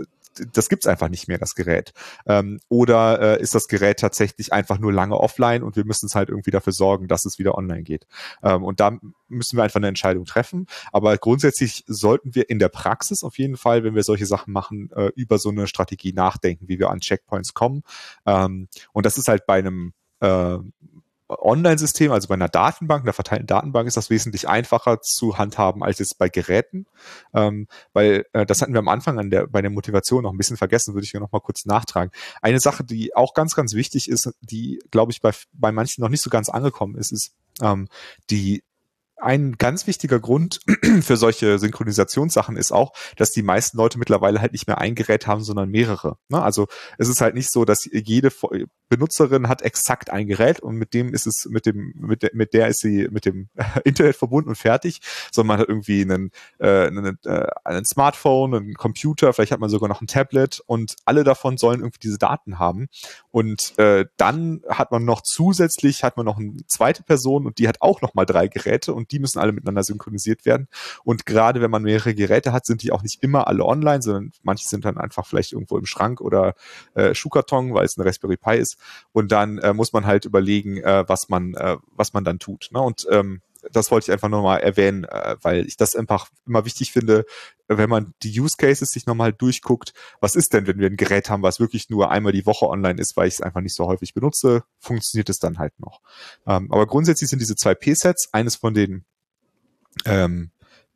das 0.53 0.69
gibt's 0.69 0.87
einfach 0.87 1.09
nicht 1.09 1.27
mehr, 1.27 1.37
das 1.37 1.55
Gerät. 1.55 1.93
Ähm, 2.25 2.59
oder 2.69 3.37
äh, 3.37 3.41
ist 3.41 3.55
das 3.55 3.67
Gerät 3.67 3.99
tatsächlich 3.99 4.53
einfach 4.53 4.79
nur 4.79 4.93
lange 4.93 5.17
offline 5.17 5.63
und 5.63 5.75
wir 5.75 5.85
müssen 5.85 6.07
es 6.07 6.15
halt 6.15 6.29
irgendwie 6.29 6.51
dafür 6.51 6.73
sorgen, 6.73 7.07
dass 7.07 7.25
es 7.25 7.39
wieder 7.39 7.57
online 7.57 7.83
geht. 7.83 8.07
Ähm, 8.43 8.63
und 8.63 8.79
da 8.79 8.97
müssen 9.27 9.57
wir 9.57 9.63
einfach 9.63 9.79
eine 9.79 9.87
Entscheidung 9.87 10.25
treffen. 10.25 10.67
Aber 10.91 11.17
grundsätzlich 11.17 11.83
sollten 11.87 12.35
wir 12.35 12.49
in 12.49 12.59
der 12.59 12.69
Praxis 12.69 13.23
auf 13.23 13.37
jeden 13.37 13.57
Fall, 13.57 13.83
wenn 13.83 13.95
wir 13.95 14.03
solche 14.03 14.25
Sachen 14.25 14.53
machen, 14.53 14.89
äh, 14.95 15.11
über 15.15 15.37
so 15.37 15.49
eine 15.49 15.67
Strategie 15.67 16.13
nachdenken, 16.13 16.67
wie 16.67 16.79
wir 16.79 16.89
an 16.89 16.99
Checkpoints 16.99 17.53
kommen. 17.53 17.83
Ähm, 18.25 18.67
und 18.93 19.05
das 19.05 19.17
ist 19.17 19.27
halt 19.27 19.45
bei 19.45 19.59
einem 19.59 19.93
äh, 20.19 20.57
Online-System, 21.27 22.11
also 22.11 22.27
bei 22.27 22.35
einer 22.35 22.49
Datenbank, 22.49 23.03
einer 23.03 23.13
verteilten 23.13 23.47
Datenbank, 23.47 23.87
ist 23.87 23.97
das 23.97 24.09
wesentlich 24.09 24.47
einfacher 24.47 25.01
zu 25.01 25.37
handhaben 25.37 25.83
als 25.83 25.99
jetzt 25.99 26.17
bei 26.17 26.29
Geräten, 26.29 26.85
ähm, 27.33 27.67
weil 27.93 28.25
äh, 28.33 28.45
das 28.45 28.61
hatten 28.61 28.73
wir 28.73 28.79
am 28.79 28.87
Anfang 28.87 29.17
an 29.19 29.29
der, 29.29 29.47
bei 29.47 29.61
der 29.61 29.71
Motivation 29.71 30.23
noch 30.23 30.31
ein 30.31 30.37
bisschen 30.37 30.57
vergessen, 30.57 30.93
würde 30.93 31.05
ich 31.05 31.11
hier 31.11 31.19
noch 31.19 31.31
mal 31.31 31.39
kurz 31.39 31.65
nachtragen. 31.65 32.11
Eine 32.41 32.59
Sache, 32.59 32.83
die 32.83 33.15
auch 33.15 33.33
ganz, 33.33 33.55
ganz 33.55 33.73
wichtig 33.73 34.09
ist, 34.09 34.31
die, 34.41 34.79
glaube 34.91 35.11
ich, 35.11 35.21
bei, 35.21 35.31
bei 35.53 35.71
manchen 35.71 36.01
noch 36.01 36.09
nicht 36.09 36.21
so 36.21 36.29
ganz 36.29 36.49
angekommen 36.49 36.95
ist, 36.95 37.11
ist 37.11 37.33
ähm, 37.61 37.87
die 38.29 38.63
ein 39.17 39.53
ganz 39.57 39.87
wichtiger 39.87 40.19
Grund 40.19 40.59
für 41.01 41.17
solche 41.17 41.57
Synchronisationssachen 41.57 42.57
ist 42.57 42.71
auch, 42.71 42.93
dass 43.15 43.31
die 43.31 43.43
meisten 43.43 43.77
Leute 43.77 43.97
mittlerweile 43.97 44.41
halt 44.41 44.51
nicht 44.51 44.67
mehr 44.67 44.79
ein 44.79 44.95
Gerät 44.95 45.25
haben, 45.25 45.43
sondern 45.43 45.69
mehrere. 45.69 46.17
Ne? 46.29 46.41
Also 46.41 46.67
es 46.97 47.07
ist 47.07 47.21
halt 47.21 47.33
nicht 47.33 47.51
so, 47.51 47.65
dass 47.65 47.87
jede 47.91 48.31
Benutzerin 48.89 49.47
hat 49.47 49.61
exakt 49.61 50.09
ein 50.09 50.27
Gerät 50.27 50.59
und 50.59 50.75
mit 50.75 50.93
dem 50.93 51.13
ist 51.13 51.27
es 51.27 51.47
mit 51.49 51.65
dem 51.65 51.93
mit 51.95 52.23
der, 52.23 52.31
mit 52.33 52.53
der 52.53 52.67
ist 52.67 52.81
sie 52.81 53.07
mit 53.09 53.25
dem 53.25 53.49
Internet 53.83 54.15
verbunden 54.15 54.49
und 54.49 54.57
fertig, 54.57 55.01
sondern 55.31 55.47
man 55.47 55.59
hat 55.61 55.69
irgendwie 55.69 56.01
einen, 56.01 56.31
äh, 56.59 56.87
einen, 56.87 57.17
äh, 57.25 57.47
einen 57.63 57.85
Smartphone, 57.85 58.53
einen 58.53 58.73
Computer, 58.73 59.33
vielleicht 59.33 59.51
hat 59.51 59.59
man 59.59 59.69
sogar 59.69 59.89
noch 59.89 60.01
ein 60.01 60.07
Tablet 60.07 60.61
und 60.65 60.95
alle 61.05 61.23
davon 61.23 61.57
sollen 61.57 61.79
irgendwie 61.79 61.99
diese 61.99 62.17
Daten 62.17 62.59
haben 62.59 62.87
und 63.31 63.77
äh, 63.79 64.05
dann 64.17 64.61
hat 64.69 64.91
man 64.91 65.05
noch 65.05 65.21
zusätzlich 65.21 66.03
hat 66.03 66.17
man 66.17 66.25
noch 66.25 66.37
eine 66.37 66.57
zweite 66.67 67.03
Person 67.03 67.45
und 67.45 67.57
die 67.57 67.67
hat 67.67 67.81
auch 67.81 68.01
noch 68.01 68.13
mal 68.13 68.25
drei 68.25 68.47
Geräte 68.47 68.93
und 68.93 69.04
die 69.11 69.19
müssen 69.19 69.39
alle 69.39 69.51
miteinander 69.51 69.83
synchronisiert 69.83 70.45
werden 70.45 70.67
und 71.03 71.25
gerade 71.25 71.61
wenn 71.61 71.71
man 71.71 71.83
mehrere 71.83 72.13
Geräte 72.13 72.51
hat, 72.51 72.65
sind 72.65 72.83
die 72.83 72.91
auch 72.91 73.03
nicht 73.03 73.23
immer 73.23 73.47
alle 73.47 73.65
online, 73.65 74.01
sondern 74.01 74.31
manche 74.43 74.67
sind 74.67 74.85
dann 74.85 74.97
einfach 74.97 75.25
vielleicht 75.25 75.53
irgendwo 75.53 75.77
im 75.77 75.85
Schrank 75.85 76.21
oder 76.21 76.55
äh, 76.93 77.13
Schuhkarton, 77.13 77.73
weil 77.73 77.85
es 77.85 77.97
eine 77.97 78.07
Raspberry 78.07 78.37
Pi 78.37 78.57
ist 78.57 78.77
und 79.11 79.31
dann 79.31 79.57
äh, 79.59 79.73
muss 79.73 79.93
man 79.93 80.05
halt 80.05 80.25
überlegen, 80.25 80.77
äh, 80.77 81.03
was 81.07 81.29
man, 81.29 81.53
äh, 81.55 81.77
was 81.95 82.13
man 82.13 82.23
dann 82.23 82.39
tut. 82.39 82.69
Ne? 82.71 82.81
Und 82.81 83.07
ähm, 83.11 83.41
das 83.71 83.91
wollte 83.91 84.05
ich 84.05 84.11
einfach 84.11 84.29
nochmal 84.29 84.61
erwähnen, 84.61 85.03
äh, 85.05 85.35
weil 85.41 85.65
ich 85.65 85.77
das 85.77 85.95
einfach 85.95 86.29
immer 86.45 86.65
wichtig 86.65 86.91
finde, 86.91 87.25
wenn 87.67 87.89
man 87.89 88.13
die 88.23 88.39
Use 88.39 88.55
Cases 88.57 88.91
sich 88.91 89.05
nochmal 89.05 89.33
durchguckt, 89.33 89.93
was 90.19 90.35
ist 90.35 90.53
denn, 90.53 90.67
wenn 90.67 90.79
wir 90.79 90.87
ein 90.87 90.97
Gerät 90.97 91.29
haben, 91.29 91.43
was 91.43 91.59
wirklich 91.59 91.89
nur 91.89 92.11
einmal 92.11 92.31
die 92.31 92.45
Woche 92.45 92.67
online 92.67 93.01
ist, 93.01 93.17
weil 93.17 93.27
ich 93.27 93.35
es 93.35 93.41
einfach 93.41 93.61
nicht 93.61 93.75
so 93.75 93.87
häufig 93.87 94.13
benutze, 94.13 94.63
funktioniert 94.79 95.29
es 95.29 95.39
dann 95.39 95.57
halt 95.57 95.79
noch. 95.79 96.01
Ähm, 96.45 96.71
aber 96.71 96.85
grundsätzlich 96.85 97.29
sind 97.29 97.39
diese 97.39 97.55
zwei 97.55 97.75
P-Sets, 97.75 98.29
eines 98.33 98.55
von 98.55 98.73
den 98.73 99.05
ähm, 100.05 100.51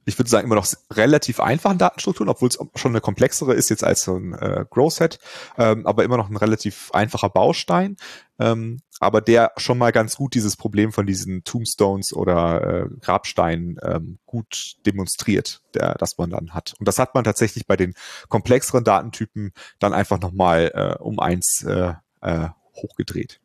ich 0.10 0.20
würde 0.20 0.30
sagen, 0.30 0.46
immer 0.46 0.56
noch 0.56 0.68
relativ 0.92 1.40
einfachen 1.40 1.78
Datenstrukturen, 1.78 2.30
obwohl 2.30 2.50
es 2.50 2.60
schon 2.76 2.92
eine 2.92 3.02
komplexere 3.02 3.54
ist 3.54 3.70
jetzt 3.70 3.84
als 3.84 4.02
so 4.02 4.18
ein 4.18 4.34
äh, 4.34 4.66
Grow-Set, 4.70 5.20
ähm, 5.58 5.86
aber 5.86 6.04
immer 6.04 6.18
noch 6.18 6.30
ein 6.30 6.36
relativ 6.36 6.92
einfacher 6.92 7.30
Baustein, 7.30 7.96
ähm, 8.40 8.82
aber 9.00 9.22
der 9.22 9.54
schon 9.58 9.78
mal 9.78 9.92
ganz 9.92 10.18
gut 10.18 10.34
dieses 10.34 10.58
Problem 10.58 10.92
von 10.92 11.06
diesen 11.06 11.44
Tombstones 11.44 12.14
oder 12.14 12.64
äh, 12.64 12.90
Grabsteinen 13.02 13.78
ähm, 13.82 14.20
gut 14.26 14.76
demonstriert, 14.86 15.62
der, 15.74 15.96
das 15.96 16.18
man 16.18 16.30
dann 16.30 16.54
hat. 16.54 16.74
Und 16.80 16.88
das 16.88 17.00
hat 17.00 17.16
man 17.16 17.24
tatsächlich 17.24 17.66
bei 17.66 17.78
den 17.78 17.94
komplexeren 18.28 18.84
Datentypen 18.84 19.54
dann 19.80 19.94
einfach 19.94 20.20
nochmal 20.20 20.72
äh, 20.74 21.02
um 21.02 21.20
eins 21.20 21.64
äh, 21.64 21.94
äh, 22.22 22.50
hochgedreht. 22.76 23.40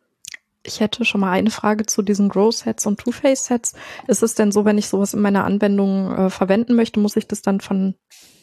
Ich 0.66 0.80
hätte 0.80 1.04
schon 1.04 1.20
mal 1.20 1.30
eine 1.30 1.50
Frage 1.50 1.84
zu 1.84 2.02
diesen 2.02 2.30
Grow-Sets 2.30 2.86
und 2.86 2.98
Two-Face-Sets. 2.98 3.74
Ist 4.08 4.22
es 4.22 4.34
denn 4.34 4.50
so, 4.50 4.64
wenn 4.64 4.78
ich 4.78 4.88
sowas 4.88 5.12
in 5.12 5.20
meiner 5.20 5.44
Anwendung 5.44 6.10
äh, 6.12 6.30
verwenden 6.30 6.74
möchte, 6.74 7.00
muss 7.00 7.16
ich 7.16 7.28
das 7.28 7.42
dann 7.42 7.60
von, 7.60 7.94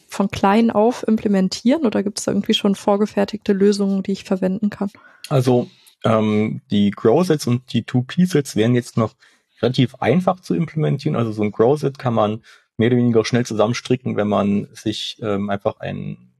von 0.08 0.30
klein 0.30 0.70
auf 0.70 1.04
implementieren 1.06 1.84
oder 1.84 2.02
gibt 2.02 2.20
es 2.20 2.24
da 2.24 2.30
irgendwie 2.30 2.54
schon 2.54 2.76
vorgefertigte 2.76 3.52
Lösungen, 3.52 4.04
die 4.04 4.12
ich 4.12 4.24
verwenden 4.24 4.70
kann? 4.70 4.90
Also 5.28 5.68
ähm, 6.04 6.62
die 6.70 6.90
Grow-Sets 6.92 7.48
und 7.48 7.72
die 7.72 7.82
Two-P-Sets 7.82 8.54
wären 8.54 8.74
jetzt 8.74 8.96
noch 8.96 9.14
relativ 9.60 9.96
einfach 9.96 10.40
zu 10.40 10.54
implementieren. 10.54 11.16
Also 11.16 11.32
so 11.32 11.42
ein 11.42 11.52
Grow-Set 11.52 11.98
kann 11.98 12.14
man 12.14 12.42
mehr 12.76 12.88
oder 12.88 12.98
weniger 12.98 13.24
schnell 13.24 13.46
zusammenstricken, 13.46 14.16
wenn 14.16 14.28
man 14.28 14.68
sich 14.72 15.18
ähm, 15.22 15.50
einfach 15.50 15.80
ein 15.80 16.31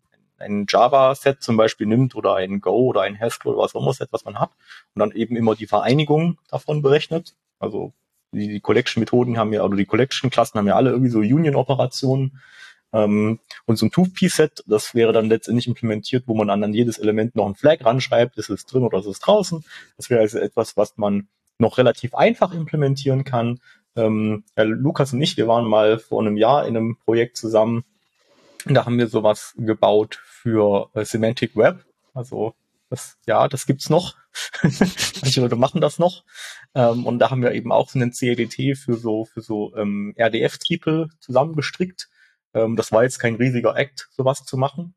ein 0.43 0.67
Java-Set 0.69 1.43
zum 1.43 1.57
Beispiel 1.57 1.87
nimmt 1.87 2.15
oder 2.15 2.35
ein 2.37 2.61
Go 2.61 2.87
oder 2.87 3.03
ein 3.03 3.19
Haskell 3.19 3.53
oder 3.53 3.63
was 3.63 3.75
auch 3.75 3.83
immer 3.83 3.93
Set, 3.93 4.09
was 4.11 4.25
man 4.25 4.39
hat 4.39 4.51
und 4.95 5.01
dann 5.01 5.13
eben 5.13 5.37
immer 5.37 5.55
die 5.55 5.67
Vereinigung 5.67 6.39
davon 6.51 6.83
berechnet. 6.83 7.35
Also 7.59 7.93
die, 8.33 8.49
die 8.49 8.61
Collection-Methoden 8.61 9.39
haben 9.39 9.53
ja, 9.53 9.63
oder 9.63 9.77
die 9.77 9.87
Collection-Klassen 9.87 10.59
haben 10.59 10.67
ja 10.67 10.75
alle 10.75 10.91
irgendwie 10.91 11.11
so 11.11 11.19
Union-Operationen. 11.19 12.41
Ähm, 12.93 13.41
und 13.65 13.77
so 13.77 13.87
ein 13.87 13.91
Two-Piece-Set, 13.91 14.65
das 14.67 14.95
wäre 14.95 15.13
dann 15.13 15.29
letztendlich 15.29 15.67
implementiert, 15.67 16.25
wo 16.27 16.35
man 16.35 16.49
dann 16.49 16.63
an 16.63 16.75
jedes 16.75 16.99
Element 16.99 17.35
noch 17.37 17.47
ein 17.47 17.55
Flag 17.55 17.85
ranschreibt, 17.85 18.37
ist 18.37 18.51
es 18.51 18.67
drin 18.67 18.83
oder 18.83 18.99
ist 18.99 19.07
es 19.07 19.21
draußen. 19.21 19.65
Das 19.97 20.11
wäre 20.11 20.21
also 20.21 20.39
etwas, 20.39 20.77
was 20.77 20.97
man 20.97 21.29
noch 21.59 21.79
relativ 21.79 22.15
einfach 22.15 22.53
implementieren 22.53 23.25
kann. 23.25 23.61
Ähm, 23.97 24.45
ja, 24.57 24.65
Lukas 24.65 25.13
und 25.13 25.23
ich, 25.23 25.37
wir 25.37 25.49
waren 25.49 25.67
mal 25.67 25.99
vor 25.99 26.21
einem 26.21 26.37
Jahr 26.37 26.67
in 26.67 26.77
einem 26.77 26.97
Projekt 26.97 27.37
zusammen, 27.37 27.85
da 28.67 28.87
haben 28.87 28.99
wir 28.99 29.09
sowas 29.09 29.55
gebaut 29.57 30.21
für 30.43 30.91
äh, 30.95 31.05
Semantic 31.05 31.57
Web. 31.57 31.85
Also 32.15 32.55
das, 32.91 33.17
ja, 33.27 33.49
das 33.49 33.67
gibt's 33.67 33.89
noch. 33.89 34.17
Manche 34.63 35.41
Leute 35.41 35.57
machen 35.57 35.81
das 35.81 35.99
noch. 35.99 36.25
Ähm, 36.75 37.07
und 37.07 37.21
da 37.21 37.31
haben 37.31 37.43
wir 37.43 37.53
eben 37.53 37.73
auch 37.73 37.89
so 37.89 37.99
einen 37.99 38.13
CLDT 38.13 38.77
für 38.77 38.95
so, 38.95 39.25
für 39.25 39.41
so 39.41 39.75
ähm, 39.77 40.15
RDF-Triple 40.17 41.09
zusammengestrickt. 41.21 42.09
Ähm, 42.55 42.77
das 42.77 42.93
war 42.93 43.05
jetzt 43.05 43.19
kein 43.19 43.37
riesiger 43.37 43.77
Act, 43.77 44.09
sowas 44.11 44.45
zu 44.45 44.57
machen. 44.57 44.95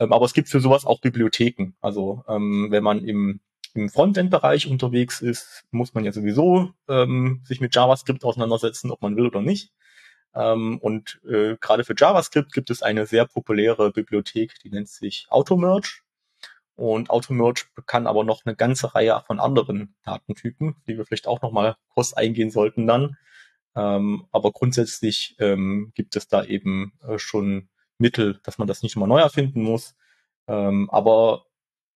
Ähm, 0.00 0.12
aber 0.12 0.24
es 0.24 0.34
gibt 0.34 0.48
für 0.48 0.60
sowas 0.60 0.84
auch 0.84 1.00
Bibliotheken. 1.00 1.74
Also 1.80 2.24
ähm, 2.26 2.68
wenn 2.70 2.82
man 2.82 3.04
im, 3.04 3.40
im 3.74 3.90
Frontend-Bereich 3.90 4.66
unterwegs 4.66 5.20
ist, 5.20 5.64
muss 5.70 5.94
man 5.94 6.04
ja 6.04 6.12
sowieso 6.12 6.70
ähm, 6.88 7.42
sich 7.44 7.60
mit 7.60 7.74
JavaScript 7.74 8.24
auseinandersetzen, 8.24 8.90
ob 8.90 9.02
man 9.02 9.16
will 9.16 9.26
oder 9.26 9.42
nicht. 9.42 9.72
Ähm, 10.36 10.78
und 10.78 11.20
äh, 11.24 11.56
gerade 11.60 11.84
für 11.84 11.94
JavaScript 11.96 12.52
gibt 12.52 12.70
es 12.70 12.82
eine 12.82 13.06
sehr 13.06 13.26
populäre 13.26 13.90
Bibliothek, 13.90 14.54
die 14.62 14.70
nennt 14.70 14.88
sich 14.88 15.26
Automerge. 15.30 16.02
Und 16.76 17.08
Automerge 17.08 17.64
kann 17.86 18.06
aber 18.06 18.22
noch 18.22 18.44
eine 18.44 18.54
ganze 18.54 18.94
Reihe 18.94 19.20
von 19.26 19.40
anderen 19.40 19.96
Datentypen, 20.04 20.76
die 20.86 20.98
wir 20.98 21.06
vielleicht 21.06 21.26
auch 21.26 21.40
nochmal 21.40 21.76
kurz 21.88 22.12
eingehen 22.12 22.50
sollten 22.50 22.86
dann. 22.86 23.16
Ähm, 23.74 24.26
aber 24.30 24.52
grundsätzlich 24.52 25.36
ähm, 25.38 25.92
gibt 25.94 26.16
es 26.16 26.28
da 26.28 26.44
eben 26.44 26.92
äh, 27.08 27.18
schon 27.18 27.68
Mittel, 27.98 28.38
dass 28.42 28.58
man 28.58 28.68
das 28.68 28.82
nicht 28.82 28.94
immer 28.96 29.06
neu 29.06 29.20
erfinden 29.20 29.62
muss. 29.62 29.94
Ähm, 30.48 30.90
aber 30.90 31.46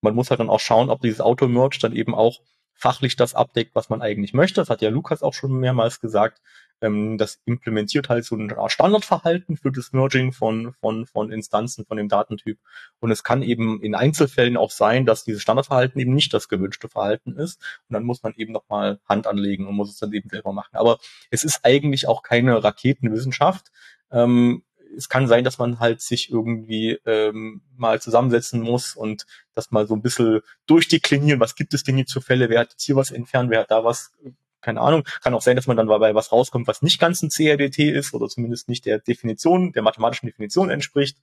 man 0.01 0.15
muss 0.15 0.31
halt 0.31 0.41
dann 0.41 0.49
auch 0.49 0.61
schauen, 0.61 0.89
ob 0.89 1.03
dieses 1.03 1.21
Auto-Merge 1.21 1.79
dann 1.81 1.95
eben 1.95 2.15
auch 2.15 2.41
fachlich 2.73 3.17
das 3.17 3.35
abdeckt, 3.35 3.75
was 3.75 3.91
man 3.91 4.01
eigentlich 4.01 4.33
möchte. 4.33 4.63
Das 4.63 4.71
hat 4.71 4.81
ja 4.81 4.89
Lukas 4.89 5.23
auch 5.23 5.35
schon 5.35 5.53
mehrmals 5.53 6.01
gesagt. 6.01 6.41
Ähm, 6.81 7.19
das 7.19 7.41
implementiert 7.45 8.09
halt 8.09 8.25
so 8.25 8.37
ein 8.37 8.55
Standardverhalten 8.69 9.57
für 9.57 9.71
das 9.71 9.93
Merging 9.93 10.33
von, 10.33 10.73
von, 10.81 11.07
von 11.07 11.33
Instanzen 11.33 11.85
von 11.85 11.97
dem 11.97 12.09
Datentyp. 12.09 12.59
Und 13.01 13.11
es 13.11 13.25
kann 13.25 13.43
eben 13.43 13.83
in 13.83 13.95
Einzelfällen 13.95 14.57
auch 14.57 14.71
sein, 14.71 15.07
dass 15.07 15.25
dieses 15.25 15.43
Standardverhalten 15.43 16.01
eben 16.01 16.15
nicht 16.15 16.33
das 16.35 16.49
gewünschte 16.49 16.89
Verhalten 16.89 17.37
ist. 17.37 17.61
Und 17.89 17.95
dann 17.95 18.05
muss 18.05 18.23
man 18.23 18.35
eben 18.37 18.53
nochmal 18.53 19.01
Hand 19.09 19.27
anlegen 19.27 19.67
und 19.67 19.75
muss 19.75 19.91
es 19.91 19.99
dann 19.99 20.13
eben 20.13 20.29
selber 20.29 20.53
machen. 20.53 20.77
Aber 20.77 20.99
es 21.31 21.45
ist 21.45 21.61
eigentlich 21.63 22.09
auch 22.09 22.23
keine 22.23 22.63
Raketenwissenschaft. 22.63 23.71
Ähm, 24.11 24.63
es 24.97 25.09
kann 25.09 25.29
sein, 25.29 25.45
dass 25.45 25.59
man 25.59 25.79
halt 25.79 26.01
sich 26.01 26.31
irgendwie 26.31 26.99
ähm, 27.07 27.63
mal 27.77 28.01
zusammensetzen 28.01 28.61
muss 28.61 28.95
und 28.95 29.27
das 29.55 29.71
mal 29.71 29.87
so 29.87 29.95
ein 29.95 30.03
bisschen 30.03 30.41
durchdeklinieren, 30.67 31.41
was 31.41 31.55
gibt 31.55 31.75
es 31.75 31.85
denn 31.85 31.97
hier 31.97 32.07
zu 32.07 32.21
Fälle, 32.21 32.49
wer 32.49 32.61
hat 32.61 32.73
jetzt 32.73 32.85
hier 32.85 32.97
was 32.97 33.11
entfernt, 33.11 33.51
wer 33.51 33.61
hat 33.61 33.71
da 33.71 33.85
was, 33.85 34.13
keine 34.61 34.81
Ahnung. 34.81 35.05
Kann 35.23 35.35
auch 35.35 35.43
sein, 35.43 35.57
dass 35.57 35.67
man 35.67 35.77
dann 35.77 35.87
dabei 35.87 36.15
was 36.15 36.33
rauskommt, 36.33 36.67
was 36.67 36.83
nicht 36.83 37.01
ganz 37.01 37.23
ein 37.23 37.31
CRDT 37.31 37.79
ist 37.79 38.15
oder 38.15 38.29
zumindest 38.29 38.69
nicht 38.69 38.87
der 38.87 38.99
Definition, 38.99 39.73
der 39.73 39.83
mathematischen 39.83 40.29
Definition 40.29 40.71
entspricht. 40.71 41.19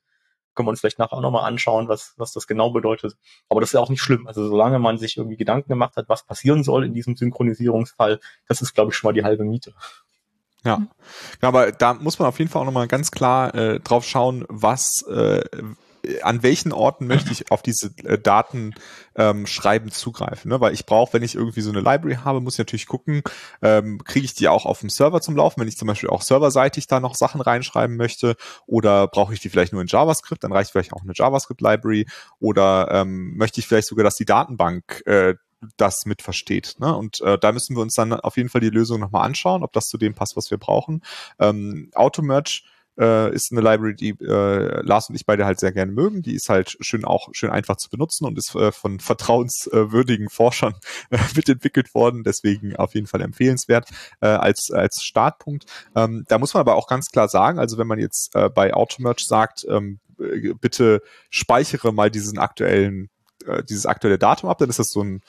Können 0.56 0.68
wir 0.68 0.72
uns 0.72 0.80
vielleicht 0.80 0.98
nachher 0.98 1.14
auch 1.14 1.22
nochmal 1.22 1.46
anschauen, 1.46 1.88
was, 1.88 2.14
was 2.18 2.34
das 2.34 2.48
genau 2.48 2.72
bedeutet. 2.72 3.16
Aber 3.48 3.62
das 3.62 3.70
ist 3.70 3.74
ja 3.74 3.80
auch 3.80 3.90
nicht 3.90 4.02
schlimm. 4.02 4.28
Also 4.28 4.48
solange 4.48 4.80
man 4.80 4.98
sich 4.98 5.18
irgendwie 5.18 5.38
Gedanken 5.38 5.70
gemacht 5.70 5.96
hat, 5.98 6.10
was 6.10 6.26
passieren 6.26 6.64
soll 6.64 6.84
in 6.84 6.94
diesem 6.94 7.16
Synchronisierungsfall, 7.16 8.20
das 8.48 8.62
ist, 8.62 8.74
glaube 8.74 8.92
ich, 8.92 8.98
schon 8.98 9.10
mal 9.10 9.14
die 9.14 9.24
halbe 9.24 9.44
Miete. 9.44 9.74
Ja. 10.64 10.82
ja, 11.42 11.48
aber 11.48 11.72
da 11.72 11.94
muss 11.94 12.18
man 12.18 12.28
auf 12.28 12.40
jeden 12.40 12.50
Fall 12.50 12.64
auch 12.64 12.66
nochmal 12.66 12.88
ganz 12.88 13.12
klar 13.12 13.54
äh, 13.54 13.80
drauf 13.80 14.04
schauen, 14.04 14.46
was 14.50 15.04
äh, 15.04 15.42
an 16.22 16.44
welchen 16.44 16.72
Orten 16.72 17.08
möchte 17.08 17.32
ich 17.32 17.52
auf 17.52 17.62
diese 17.62 17.92
äh, 18.04 18.18
Daten 18.18 18.74
ähm, 19.16 19.48
schreiben 19.48 19.92
zugreifen. 19.92 20.50
Ne? 20.50 20.62
Weil 20.62 20.74
ich 20.74 20.86
brauche, 20.86 21.14
wenn 21.14 21.24
ich 21.24 21.36
irgendwie 21.36 21.62
so 21.62 21.70
eine 21.70 21.82
Library 21.82 22.20
habe, 22.24 22.42
muss 22.42 22.56
ich 22.56 22.60
natürlich 22.60 22.88
gucken, 22.88 23.24
ähm, 23.62 24.04
kriege 24.04 24.26
ich 24.26 24.34
die 24.34 24.48
auch 24.48 24.66
auf 24.66 24.80
dem 24.80 24.90
Server 24.90 25.22
zum 25.22 25.36
Laufen, 25.36 25.62
wenn 25.62 25.68
ich 25.68 25.78
zum 25.78 25.88
Beispiel 25.88 26.10
auch 26.10 26.22
serverseitig 26.22 26.88
da 26.88 27.00
noch 27.00 27.16
Sachen 27.16 27.42
reinschreiben 27.42 27.98
möchte 27.98 28.36
oder 28.66 29.08
brauche 29.08 29.34
ich 29.34 29.40
die 29.40 29.50
vielleicht 29.50 29.74
nur 29.74 29.82
in 29.82 29.88
JavaScript, 29.88 30.44
dann 30.44 30.52
reicht 30.52 30.72
vielleicht 30.72 30.94
auch 30.94 31.02
eine 31.02 31.14
JavaScript-Library 31.16 32.08
oder 32.40 32.90
ähm, 32.92 33.36
möchte 33.38 33.60
ich 33.60 33.68
vielleicht 33.68 33.88
sogar, 33.88 34.04
dass 34.04 34.16
die 34.16 34.26
Datenbank 34.26 35.04
äh, 35.06 35.36
das 35.78 36.06
mit 36.06 36.22
versteht. 36.22 36.76
Ne? 36.80 36.96
Und 36.96 37.22
äh, 37.22 37.38
da 37.38 37.52
müssen 37.52 37.76
wir 37.76 37.82
uns 37.82 37.96
dann 37.96 38.14
auf 38.14 38.38
jeden 38.38 38.50
Fall 38.50 38.62
die 38.62 38.70
Lösung 38.70 39.00
nochmal 39.00 39.26
anschauen, 39.26 39.64
ob 39.64 39.74
das 39.74 39.88
zu 39.88 39.98
dem 39.98 40.14
passt, 40.14 40.38
was 40.38 40.52
wir 40.52 40.58
brauchen. 40.58 41.02
Ähm, 41.40 41.90
Automerge 41.96 42.62
äh, 42.98 43.34
ist 43.34 43.52
eine 43.52 43.62
Library, 43.62 43.96
die 43.96 44.10
äh, 44.22 44.82
Lars 44.82 45.10
und 45.10 45.16
ich 45.16 45.26
beide 45.26 45.46
halt 45.46 45.60
sehr 45.60 45.72
gerne 45.72 45.92
mögen. 45.92 46.22
Die 46.22 46.36
ist 46.36 46.50
halt 46.50 46.78
schön 46.80 47.06
auch 47.06 47.30
schön 47.34 47.50
einfach 47.50 47.78
zu 47.78 47.90
benutzen 47.90 48.26
und 48.26 48.38
ist 48.38 48.56
äh, 48.56 48.72
von 48.72 49.00
vertrauenswürdigen 49.00 50.30
Forschern 50.32 50.76
äh, 51.10 51.18
mitentwickelt 51.36 51.94
worden. 51.94 52.24
Deswegen 52.24 52.76
auf 52.76 52.96
jeden 52.96 53.08
Fall 53.08 53.22
empfehlenswert 53.22 53.90
äh, 54.22 54.28
als 54.28 54.72
als 54.72 55.04
Startpunkt. 55.04 55.66
Ähm, 55.96 56.26
da 56.28 56.38
muss 56.38 56.54
man 56.54 56.62
aber 56.62 56.76
auch 56.76 56.88
ganz 56.88 57.12
klar 57.12 57.30
sagen, 57.30 57.60
also 57.60 57.78
wenn 57.78 57.88
man 57.88 58.00
jetzt 58.00 58.36
äh, 58.36 58.50
bei 58.50 58.74
Automerge 58.74 59.24
sagt, 59.24 59.66
ähm, 59.70 60.00
bitte 60.60 61.02
speichere 61.30 61.94
mal 61.94 62.10
diesen 62.10 62.40
aktuellen 62.40 63.10
äh, 63.46 63.64
dieses 63.64 63.86
aktuelle 63.86 64.18
Datum 64.18 64.50
ab, 64.50 64.58
dann 64.58 64.70
ist 64.70 64.80
das 64.80 64.90
so 64.90 65.04
ein 65.04 65.22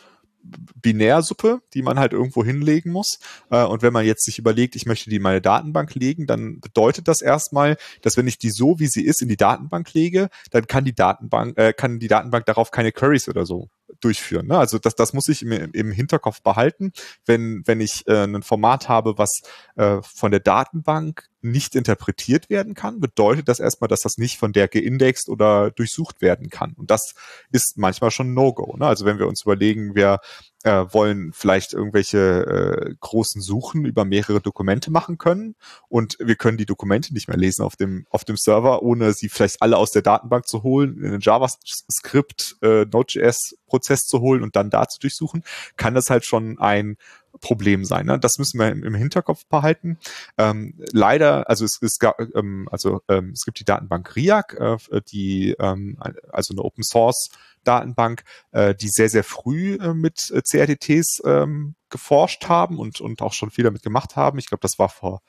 Binärsuppe, 0.81 1.61
die 1.75 1.83
man 1.83 1.99
halt 1.99 2.13
irgendwo 2.13 2.45
hinlegen 2.45 2.93
muss. 2.93 3.19
Äh, 3.51 3.65
und 3.65 3.83
wenn 3.83 3.93
man 3.93 4.05
jetzt 4.05 4.25
sich 4.25 4.39
überlegt, 4.39 4.77
ich 4.77 4.87
möchte 4.87 5.11
die 5.11 5.17
in 5.17 5.23
meine 5.23 5.41
Datenbank 5.41 5.95
legen, 5.95 6.27
dann 6.27 6.61
bedeutet 6.61 7.09
das 7.09 7.23
erstmal, 7.23 7.77
dass 8.03 8.17
wenn 8.17 8.27
ich 8.27 8.39
die 8.39 8.51
so, 8.51 8.79
wie 8.79 8.87
sie 8.87 9.05
ist, 9.05 9.23
in 9.23 9.29
die 9.29 9.37
Datenbank 9.37 9.93
lege, 9.95 10.29
dann 10.51 10.67
kann 10.67 10.85
die 10.85 10.95
Datenbank, 10.95 11.59
äh, 11.59 11.73
kann 11.73 11.99
die 11.99 12.09
Datenbank 12.09 12.47
darauf 12.47 12.71
keine 12.71 12.93
Queries 12.93 13.29
oder 13.29 13.47
so 13.47 13.69
durchführen. 14.01 14.47
Ne? 14.47 14.59
Also 14.59 14.79
das, 14.79 14.95
das 14.95 15.13
muss 15.13 15.29
ich 15.29 15.43
im, 15.43 15.53
im 15.73 15.93
Hinterkopf 15.93 16.43
behalten, 16.43 16.93
wenn, 17.27 17.63
wenn 17.67 17.81
ich 17.81 18.07
äh, 18.07 18.25
ein 18.25 18.43
Format 18.43 18.89
habe, 18.89 19.19
was 19.19 19.41
äh, 19.77 19.99
von 20.03 20.31
der 20.31 20.41
Datenbank 20.41 21.29
nicht 21.41 21.75
interpretiert 21.77 22.51
werden 22.51 22.75
kann, 22.75 23.01
bedeutet 23.01 23.49
das 23.49 23.61
erstmal, 23.61 23.89
dass 23.89 24.01
das 24.01 24.19
nicht 24.19 24.39
von 24.39 24.53
der 24.53 24.69
geindext 24.69 25.29
oder 25.29 25.71
durchsucht 25.71 26.21
werden 26.21 26.51
kann. 26.51 26.75
Und 26.77 26.91
das 26.91 27.15
ist 27.53 27.77
manchmal 27.77 28.11
schon 28.11 28.35
No-Go. 28.35 28.77
Ne? 28.77 28.87
Also 28.87 29.05
wenn 29.05 29.19
wir 29.19 29.29
uns 29.29 29.43
überlegen, 29.43 29.95
wir 29.95 30.19
äh, 30.65 30.85
wollen 30.91 31.33
vielleicht 31.33 31.73
irgendwelche 31.73 32.19
äh, 32.19 32.95
großen 33.01 33.41
Suchen 33.41 33.85
über 33.85 34.05
mehrere 34.05 34.41
Dokumente 34.41 34.91
machen 34.91 35.19
können 35.19 35.55
und 35.89 36.17
wir 36.21 36.37
können 36.37 36.59
die 36.59 36.67
Dokumente 36.67 37.15
nicht 37.15 37.29
mehr 37.29 37.37
lesen 37.37 37.63
auf 37.63 37.77
dem 37.77 38.07
auf 38.11 38.25
dem 38.25 38.37
Server, 38.37 38.83
ohne 38.83 39.13
sie 39.13 39.29
vielleicht 39.29 39.63
alle 39.63 39.77
aus 39.77 39.93
der 39.93 40.03
Datenbank 40.03 40.47
zu 40.47 40.63
holen, 40.63 41.03
in 41.03 41.13
den 41.13 41.21
JavaScript 41.21 42.57
äh, 42.63 42.85
Node.js 42.87 43.57
Prozess 43.67 44.07
zu 44.07 44.21
holen 44.21 44.43
und 44.43 44.57
dann 44.57 44.71
da 44.71 44.89
zu 44.89 44.99
durchsuchen, 44.99 45.45
kann 45.77 45.95
das 45.95 46.11
halt 46.11 46.25
schon 46.25 46.59
ein 46.59 46.97
Problem 47.41 47.85
sein. 47.85 48.07
Ne? 48.07 48.19
Das 48.19 48.39
müssen 48.39 48.59
wir 48.59 48.69
im, 48.69 48.95
Hinterkopf 48.95 49.47
behalten. 49.47 49.99
Ähm, 50.39 50.75
leider, 50.93 51.49
also 51.49 51.65
es, 51.65 51.79
es, 51.83 51.99
gab, 51.99 52.19
ähm, 52.35 52.69
also, 52.73 53.03
ähm, 53.09 53.31
es 53.33 53.45
gibt 53.45 53.61
die 53.61 53.65
Datenbank 53.65 54.17
RIAC, 54.17 54.55
äh, 54.55 55.01
die 55.13 55.55
ähm, 55.59 55.99
also 56.31 56.55
eine 56.55 56.63
Open 56.63 56.83
Source 56.83 57.31
Datenbank, 57.65 58.23
äh, 58.53 58.75
die 58.75 58.89
sehr, 58.89 59.09
sehr 59.09 59.25
früh 59.25 59.75
äh, 59.75 59.95
mit 59.95 60.31
äh, 60.31 60.43
CRTTs 60.43 61.23
ähm, 61.25 61.75
geforscht 61.91 62.49
haben 62.49 62.79
und, 62.79 63.01
und 63.01 63.23
auch 63.23 63.33
schon 63.33 63.51
viel 63.51 63.65
damit 63.65 63.83
gemacht 63.83 64.17
haben. 64.17 64.39
Ich 64.39 64.47
glaube, 64.47 64.61
das 64.61 64.79
war 64.79 64.89
vor 64.89 65.21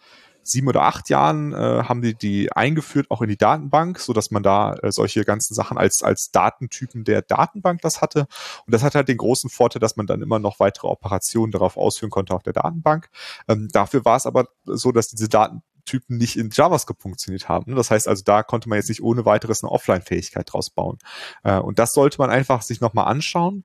sieben 0.43 0.67
oder 0.67 0.83
acht 0.83 1.09
Jahren 1.09 1.53
äh, 1.53 1.83
haben 1.83 2.01
die 2.01 2.15
die 2.15 2.51
eingeführt 2.51 3.07
auch 3.09 3.21
in 3.21 3.29
die 3.29 3.37
Datenbank, 3.37 3.99
so 3.99 4.13
dass 4.13 4.31
man 4.31 4.43
da 4.43 4.73
äh, 4.75 4.91
solche 4.91 5.23
ganzen 5.23 5.53
Sachen 5.53 5.77
als 5.77 6.03
als 6.03 6.31
Datentypen 6.31 7.03
der 7.03 7.21
Datenbank 7.21 7.81
das 7.81 8.01
hatte. 8.01 8.27
Und 8.65 8.73
das 8.73 8.83
hat 8.83 8.95
halt 8.95 9.07
den 9.07 9.17
großen 9.17 9.49
Vorteil, 9.49 9.79
dass 9.79 9.95
man 9.95 10.07
dann 10.07 10.21
immer 10.21 10.39
noch 10.39 10.59
weitere 10.59 10.87
Operationen 10.87 11.51
darauf 11.51 11.77
ausführen 11.77 12.09
konnte 12.09 12.33
auf 12.33 12.43
der 12.43 12.53
Datenbank. 12.53 13.09
Ähm, 13.47 13.69
dafür 13.71 14.05
war 14.05 14.17
es 14.17 14.25
aber 14.25 14.47
so, 14.65 14.91
dass 14.91 15.07
diese 15.07 15.29
Daten 15.29 15.61
Typen 15.89 16.17
nicht 16.17 16.37
in 16.37 16.49
JavaScript 16.51 17.01
funktioniert 17.01 17.49
haben. 17.49 17.75
Das 17.75 17.89
heißt 17.89 18.07
also, 18.07 18.23
da 18.23 18.43
konnte 18.43 18.69
man 18.69 18.77
jetzt 18.77 18.89
nicht 18.89 19.01
ohne 19.01 19.25
weiteres 19.25 19.63
eine 19.63 19.71
Offline-Fähigkeit 19.71 20.51
draus 20.51 20.69
bauen. 20.69 20.99
Äh, 21.43 21.57
und 21.57 21.79
das 21.79 21.93
sollte 21.93 22.19
man 22.19 22.29
einfach 22.29 22.61
sich 22.61 22.79
nochmal 22.79 23.07
anschauen. 23.07 23.63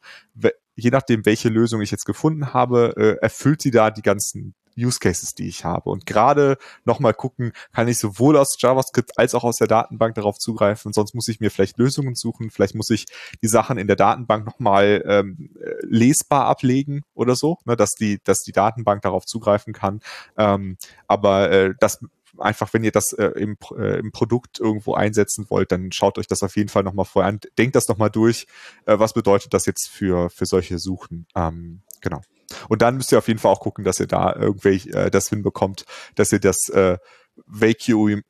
Je 0.76 0.90
nachdem, 0.90 1.26
welche 1.26 1.50
Lösung 1.50 1.82
ich 1.82 1.90
jetzt 1.90 2.06
gefunden 2.06 2.52
habe, 2.54 2.94
äh, 2.96 3.22
erfüllt 3.22 3.62
sie 3.62 3.70
da 3.70 3.90
die 3.90 4.02
ganzen 4.02 4.54
Use 4.76 4.98
Cases, 4.98 5.34
die 5.34 5.48
ich 5.48 5.64
habe. 5.64 5.90
Und 5.90 6.06
gerade 6.06 6.58
nochmal 6.84 7.14
gucken, 7.14 7.52
kann 7.72 7.88
ich 7.88 7.98
sowohl 7.98 8.36
aus 8.36 8.56
JavaScript 8.58 9.18
als 9.18 9.34
auch 9.34 9.44
aus 9.44 9.56
der 9.56 9.68
Datenbank 9.68 10.14
darauf 10.14 10.38
zugreifen. 10.38 10.92
Sonst 10.92 11.14
muss 11.14 11.28
ich 11.28 11.40
mir 11.40 11.50
vielleicht 11.50 11.78
Lösungen 11.78 12.14
suchen. 12.14 12.50
Vielleicht 12.50 12.74
muss 12.74 12.90
ich 12.90 13.06
die 13.42 13.48
Sachen 13.48 13.78
in 13.78 13.86
der 13.86 13.96
Datenbank 13.96 14.46
nochmal 14.46 15.02
ähm, 15.06 15.50
lesbar 15.82 16.46
ablegen 16.46 17.02
oder 17.14 17.36
so, 17.36 17.58
ne, 17.64 17.76
dass 17.76 17.94
die, 17.94 18.20
dass 18.24 18.42
die 18.42 18.52
Datenbank 18.52 19.02
darauf 19.02 19.26
zugreifen 19.26 19.72
kann. 19.72 20.00
Ähm, 20.36 20.76
aber 21.06 21.50
äh, 21.50 21.74
das 21.78 22.00
einfach, 22.38 22.72
wenn 22.72 22.84
ihr 22.84 22.92
das 22.92 23.12
äh, 23.12 23.26
im, 23.26 23.56
äh, 23.76 23.98
im 23.98 24.12
Produkt 24.12 24.60
irgendwo 24.60 24.94
einsetzen 24.94 25.46
wollt, 25.48 25.72
dann 25.72 25.92
schaut 25.92 26.18
euch 26.18 26.26
das 26.26 26.42
auf 26.42 26.56
jeden 26.56 26.68
Fall 26.68 26.82
nochmal 26.82 27.04
vorher 27.04 27.28
an. 27.28 27.40
Denkt 27.58 27.76
das 27.76 27.88
nochmal 27.88 28.10
durch. 28.10 28.46
Äh, 28.86 28.98
was 28.98 29.12
bedeutet 29.12 29.54
das 29.54 29.66
jetzt 29.66 29.88
für, 29.88 30.30
für 30.30 30.46
solche 30.46 30.78
Suchen? 30.78 31.26
Ähm, 31.34 31.82
genau. 32.04 32.20
Und 32.68 32.82
dann 32.82 32.96
müsst 32.96 33.10
ihr 33.10 33.18
auf 33.18 33.26
jeden 33.26 33.40
Fall 33.40 33.50
auch 33.50 33.60
gucken, 33.60 33.84
dass 33.84 33.98
ihr 33.98 34.06
da 34.06 34.34
irgendwie 34.36 34.90
äh, 34.90 35.10
das 35.10 35.28
hinbekommt, 35.28 35.84
dass 36.14 36.30
ihr 36.30 36.38
das 36.38 36.68
äh, 36.68 36.98
Vacuum, 37.46 38.22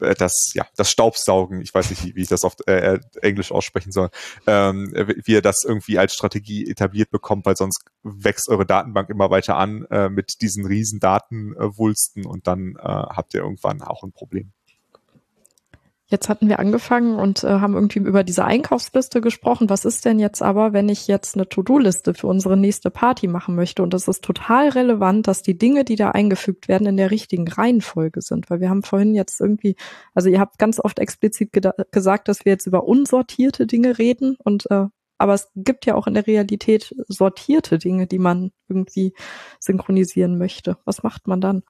äh, 0.00 0.14
das, 0.14 0.52
ja, 0.54 0.66
das 0.76 0.90
Staubsaugen, 0.90 1.62
ich 1.62 1.72
weiß 1.72 1.88
nicht, 1.90 2.14
wie 2.14 2.20
ich 2.20 2.28
das 2.28 2.44
auf 2.44 2.56
äh, 2.66 2.94
äh, 2.94 3.00
Englisch 3.22 3.52
aussprechen 3.52 3.92
soll, 3.92 4.10
ähm, 4.46 4.92
wie 4.92 5.32
ihr 5.32 5.42
das 5.42 5.62
irgendwie 5.64 5.98
als 5.98 6.12
Strategie 6.12 6.68
etabliert 6.68 7.10
bekommt, 7.10 7.46
weil 7.46 7.56
sonst 7.56 7.84
wächst 8.02 8.48
eure 8.50 8.66
Datenbank 8.66 9.08
immer 9.08 9.30
weiter 9.30 9.56
an 9.56 9.86
äh, 9.90 10.10
mit 10.10 10.42
diesen 10.42 10.66
riesen 10.66 11.00
Datenwulsten 11.00 12.26
und 12.26 12.46
dann 12.46 12.74
äh, 12.76 12.82
habt 12.82 13.32
ihr 13.32 13.40
irgendwann 13.40 13.80
auch 13.80 14.02
ein 14.02 14.12
Problem. 14.12 14.52
Jetzt 16.10 16.28
hatten 16.28 16.48
wir 16.48 16.58
angefangen 16.58 17.20
und 17.20 17.44
äh, 17.44 17.46
haben 17.46 17.74
irgendwie 17.74 18.00
über 18.00 18.24
diese 18.24 18.44
Einkaufsliste 18.44 19.20
gesprochen. 19.20 19.70
Was 19.70 19.84
ist 19.84 20.04
denn 20.04 20.18
jetzt 20.18 20.42
aber, 20.42 20.72
wenn 20.72 20.88
ich 20.88 21.06
jetzt 21.06 21.36
eine 21.36 21.48
To-Do-Liste 21.48 22.14
für 22.14 22.26
unsere 22.26 22.56
nächste 22.56 22.90
Party 22.90 23.28
machen 23.28 23.54
möchte? 23.54 23.84
Und 23.84 23.94
es 23.94 24.08
ist 24.08 24.24
total 24.24 24.70
relevant, 24.70 25.28
dass 25.28 25.42
die 25.42 25.56
Dinge, 25.56 25.84
die 25.84 25.94
da 25.94 26.10
eingefügt 26.10 26.66
werden, 26.66 26.88
in 26.88 26.96
der 26.96 27.12
richtigen 27.12 27.46
Reihenfolge 27.46 28.22
sind. 28.22 28.50
Weil 28.50 28.60
wir 28.60 28.70
haben 28.70 28.82
vorhin 28.82 29.14
jetzt 29.14 29.40
irgendwie, 29.40 29.76
also 30.12 30.28
ihr 30.28 30.40
habt 30.40 30.58
ganz 30.58 30.80
oft 30.80 30.98
explizit 30.98 31.50
gesagt, 31.92 32.26
dass 32.26 32.44
wir 32.44 32.52
jetzt 32.52 32.66
über 32.66 32.88
unsortierte 32.88 33.68
Dinge 33.68 33.98
reden 33.98 34.36
und 34.42 34.68
äh, 34.70 34.86
aber 35.20 35.34
es 35.34 35.50
gibt 35.54 35.84
ja 35.84 35.96
auch 35.96 36.06
in 36.06 36.14
der 36.14 36.26
Realität 36.26 36.94
sortierte 37.06 37.76
Dinge, 37.76 38.06
die 38.06 38.18
man 38.18 38.52
irgendwie 38.68 39.12
synchronisieren 39.58 40.38
möchte. 40.38 40.78
Was 40.86 41.02
macht 41.02 41.28
man 41.28 41.42
dann? 41.42 41.62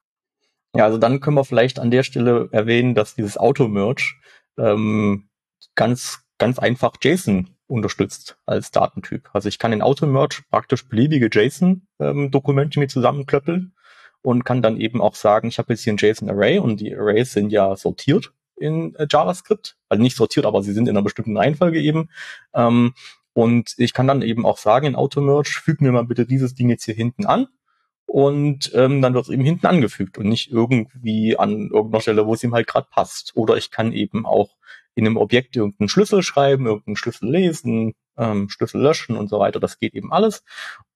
Ja, 0.75 0.85
also 0.85 0.97
dann 0.97 1.19
können 1.19 1.35
wir 1.35 1.43
vielleicht 1.45 1.79
an 1.79 1.91
der 1.91 2.03
Stelle 2.03 2.49
erwähnen, 2.51 2.95
dass 2.95 3.15
dieses 3.15 3.37
Auto-Merge 3.37 4.13
ähm, 4.57 5.29
ganz, 5.75 6.21
ganz 6.37 6.59
einfach 6.59 6.93
JSON 7.01 7.49
unterstützt 7.67 8.37
als 8.45 8.71
Datentyp. 8.71 9.29
Also 9.33 9.49
ich 9.49 9.59
kann 9.59 9.73
in 9.73 9.81
Auto-Merge 9.81 10.43
praktisch 10.49 10.87
beliebige 10.87 11.29
JSON-Dokumente 11.31 12.79
ähm, 12.79 12.81
mir 12.81 12.87
zusammenklöppeln 12.87 13.73
und 14.21 14.45
kann 14.45 14.61
dann 14.61 14.79
eben 14.79 15.01
auch 15.01 15.15
sagen, 15.15 15.49
ich 15.49 15.57
habe 15.57 15.73
jetzt 15.73 15.83
hier 15.83 15.93
ein 15.93 15.97
JSON-Array 15.97 16.59
und 16.59 16.79
die 16.79 16.95
Arrays 16.95 17.33
sind 17.33 17.51
ja 17.51 17.75
sortiert 17.75 18.33
in 18.55 18.95
äh, 18.95 19.07
JavaScript. 19.09 19.77
Also 19.89 20.01
nicht 20.01 20.15
sortiert, 20.15 20.45
aber 20.45 20.63
sie 20.63 20.73
sind 20.73 20.87
in 20.87 20.95
einer 20.95 21.03
bestimmten 21.03 21.35
Reihenfolge 21.35 21.81
eben. 21.81 22.09
Ähm, 22.53 22.93
und 23.33 23.73
ich 23.77 23.93
kann 23.93 24.07
dann 24.07 24.21
eben 24.21 24.45
auch 24.45 24.57
sagen 24.57 24.85
in 24.85 24.95
Auto-Merge, 24.95 25.49
füg 25.49 25.81
mir 25.81 25.91
mal 25.91 26.05
bitte 26.05 26.25
dieses 26.25 26.53
Ding 26.53 26.69
jetzt 26.69 26.85
hier 26.85 26.95
hinten 26.95 27.25
an 27.25 27.47
und 28.11 28.73
ähm, 28.75 29.01
dann 29.01 29.13
wird 29.13 29.23
es 29.23 29.29
eben 29.29 29.45
hinten 29.45 29.67
angefügt 29.67 30.17
und 30.17 30.27
nicht 30.27 30.51
irgendwie 30.51 31.37
an 31.37 31.69
irgendeiner 31.71 32.01
Stelle, 32.01 32.27
wo 32.27 32.33
es 32.33 32.43
ihm 32.43 32.53
halt 32.53 32.67
gerade 32.67 32.87
passt. 32.91 33.31
Oder 33.35 33.55
ich 33.55 33.71
kann 33.71 33.93
eben 33.93 34.25
auch 34.25 34.57
in 34.95 35.05
einem 35.05 35.15
Objekt 35.15 35.55
irgendeinen 35.55 35.87
Schlüssel 35.87 36.21
schreiben, 36.21 36.65
irgendeinen 36.65 36.97
Schlüssel 36.97 37.31
lesen, 37.31 37.93
ähm, 38.17 38.49
Schlüssel 38.49 38.81
löschen 38.81 39.15
und 39.15 39.29
so 39.29 39.39
weiter. 39.39 39.61
Das 39.61 39.79
geht 39.79 39.93
eben 39.93 40.11
alles. 40.11 40.43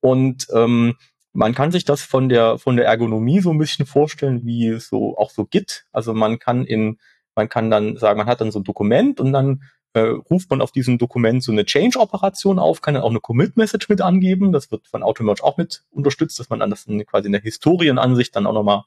Und 0.01 0.47
ähm, 0.53 0.95
man 1.31 1.55
kann 1.55 1.71
sich 1.71 1.85
das 1.85 2.01
von 2.01 2.27
der 2.27 2.57
von 2.57 2.75
der 2.75 2.85
Ergonomie 2.85 3.39
so 3.39 3.51
ein 3.51 3.59
bisschen 3.59 3.85
vorstellen, 3.85 4.45
wie 4.45 4.77
so 4.81 5.17
auch 5.17 5.29
so 5.29 5.45
Git. 5.45 5.85
Also 5.93 6.13
man 6.13 6.37
kann 6.37 6.65
in 6.65 6.99
man 7.33 7.47
kann 7.47 7.71
dann 7.71 7.95
sagen, 7.95 8.17
man 8.17 8.27
hat 8.27 8.41
dann 8.41 8.51
so 8.51 8.59
ein 8.59 8.65
Dokument 8.65 9.21
und 9.21 9.31
dann 9.31 9.63
äh, 9.95 10.01
ruft 10.29 10.49
man 10.49 10.61
auf 10.61 10.73
diesem 10.73 10.97
Dokument 10.97 11.41
so 11.41 11.53
eine 11.53 11.63
Change-Operation 11.63 12.59
auf, 12.59 12.81
kann 12.81 12.95
dann 12.95 13.03
auch 13.03 13.09
eine 13.09 13.21
Commit-Message 13.21 13.87
mit 13.87 14.01
angeben. 14.01 14.51
Das 14.51 14.69
wird 14.69 14.87
von 14.87 15.03
Automerge 15.03 15.41
auch 15.41 15.55
mit 15.55 15.85
unterstützt, 15.89 16.37
dass 16.37 16.49
man 16.49 16.59
dann 16.59 16.69
das 16.69 16.85
in, 16.85 17.05
quasi 17.05 17.27
in 17.27 17.31
der 17.31 17.41
Historienansicht 17.41 18.35
dann 18.35 18.45
auch 18.45 18.53
nochmal 18.53 18.83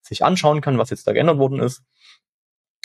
sich 0.00 0.24
anschauen 0.24 0.60
kann, 0.60 0.76
was 0.76 0.90
jetzt 0.90 1.06
da 1.06 1.12
geändert 1.12 1.38
worden 1.38 1.60
ist. 1.60 1.84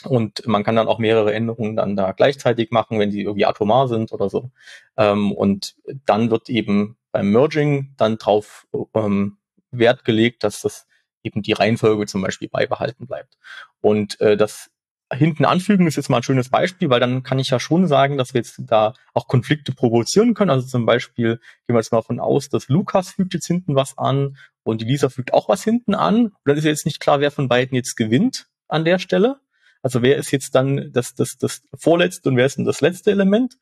Und 0.04 0.46
man 0.46 0.64
kann 0.64 0.76
dann 0.76 0.88
auch 0.88 1.00
mehrere 1.00 1.34
Änderungen 1.34 1.76
dann 1.76 1.96
da 1.96 2.12
gleichzeitig 2.12 2.70
machen, 2.70 3.00
wenn 3.00 3.10
die 3.10 3.22
irgendwie 3.22 3.46
atomar 3.46 3.88
sind 3.88 4.12
oder 4.12 4.30
so. 4.30 4.52
Ähm, 4.96 5.32
und 5.32 5.76
dann 6.06 6.30
wird 6.30 6.50
eben 6.50 6.98
beim 7.12 7.32
Merging 7.32 7.96
dann 7.98 8.18
drauf 8.20 8.68
ähm, 8.94 9.38
Wert 9.72 10.06
gelegt, 10.06 10.44
dass 10.44 10.62
das 10.62 10.86
eben 11.24 11.42
die 11.42 11.54
Reihenfolge 11.54 12.06
zum 12.06 12.22
Beispiel 12.22 12.50
beibehalten 12.50 13.08
bleibt. 13.08 13.38
Und 13.82 14.22
äh, 14.22 14.38
das 14.38 14.70
hinten 15.14 15.46
anfügen 15.46 15.88
ist 15.88 15.96
jetzt 15.96 16.10
mal 16.10 16.18
ein 16.18 16.24
schönes 16.24 16.50
Beispiel, 16.50 16.90
weil 16.90 17.00
dann 17.00 17.24
kann 17.24 17.40
ich 17.40 17.50
ja 17.50 17.60
schon 17.60 17.88
sagen, 17.88 18.18
dass 18.18 18.34
wir 18.34 18.40
jetzt 18.40 18.62
da 18.66 18.94
auch 19.14 19.28
Konflikte 19.28 19.74
provozieren 19.74 20.34
können. 20.34 20.52
Also 20.52 20.68
zum 20.68 20.86
Beispiel 20.86 21.38
gehen 21.68 21.76
wir 21.76 21.80
jetzt 21.80 21.92
mal 21.92 22.02
von 22.02 22.20
aus, 22.20 22.50
dass 22.50 22.70
Lukas 22.70 23.12
fügt 23.12 23.34
jetzt 23.34 23.48
hinten 23.48 23.76
was 23.76 23.98
an 23.98 24.38
und 24.64 24.82
die 24.82 24.86
Lisa 24.86 25.10
fügt 25.10 25.34
auch 25.34 25.50
was 25.50 25.64
hinten 25.64 25.96
an. 25.96 26.26
Und 26.26 26.38
dann 26.46 26.58
ist 26.58 26.66
jetzt 26.66 26.86
nicht 26.86 27.00
klar, 27.00 27.20
wer 27.20 27.32
von 27.32 27.48
beiden 27.48 27.76
jetzt 27.76 27.96
gewinnt 27.96 28.48
an 28.68 28.86
der 28.86 29.00
Stelle. 29.00 29.40
Also 29.82 30.02
wer 30.02 30.18
ist 30.18 30.32
jetzt 30.32 30.56
dann 30.56 30.92
das, 30.94 31.14
das, 31.14 31.38
das 31.38 31.62
vorletzte 31.76 32.30
und 32.30 32.38
wer 32.38 32.46
ist 32.46 32.58
denn 32.58 32.66
das 32.66 32.82
letzte 32.82 33.12
Element? 33.12 33.58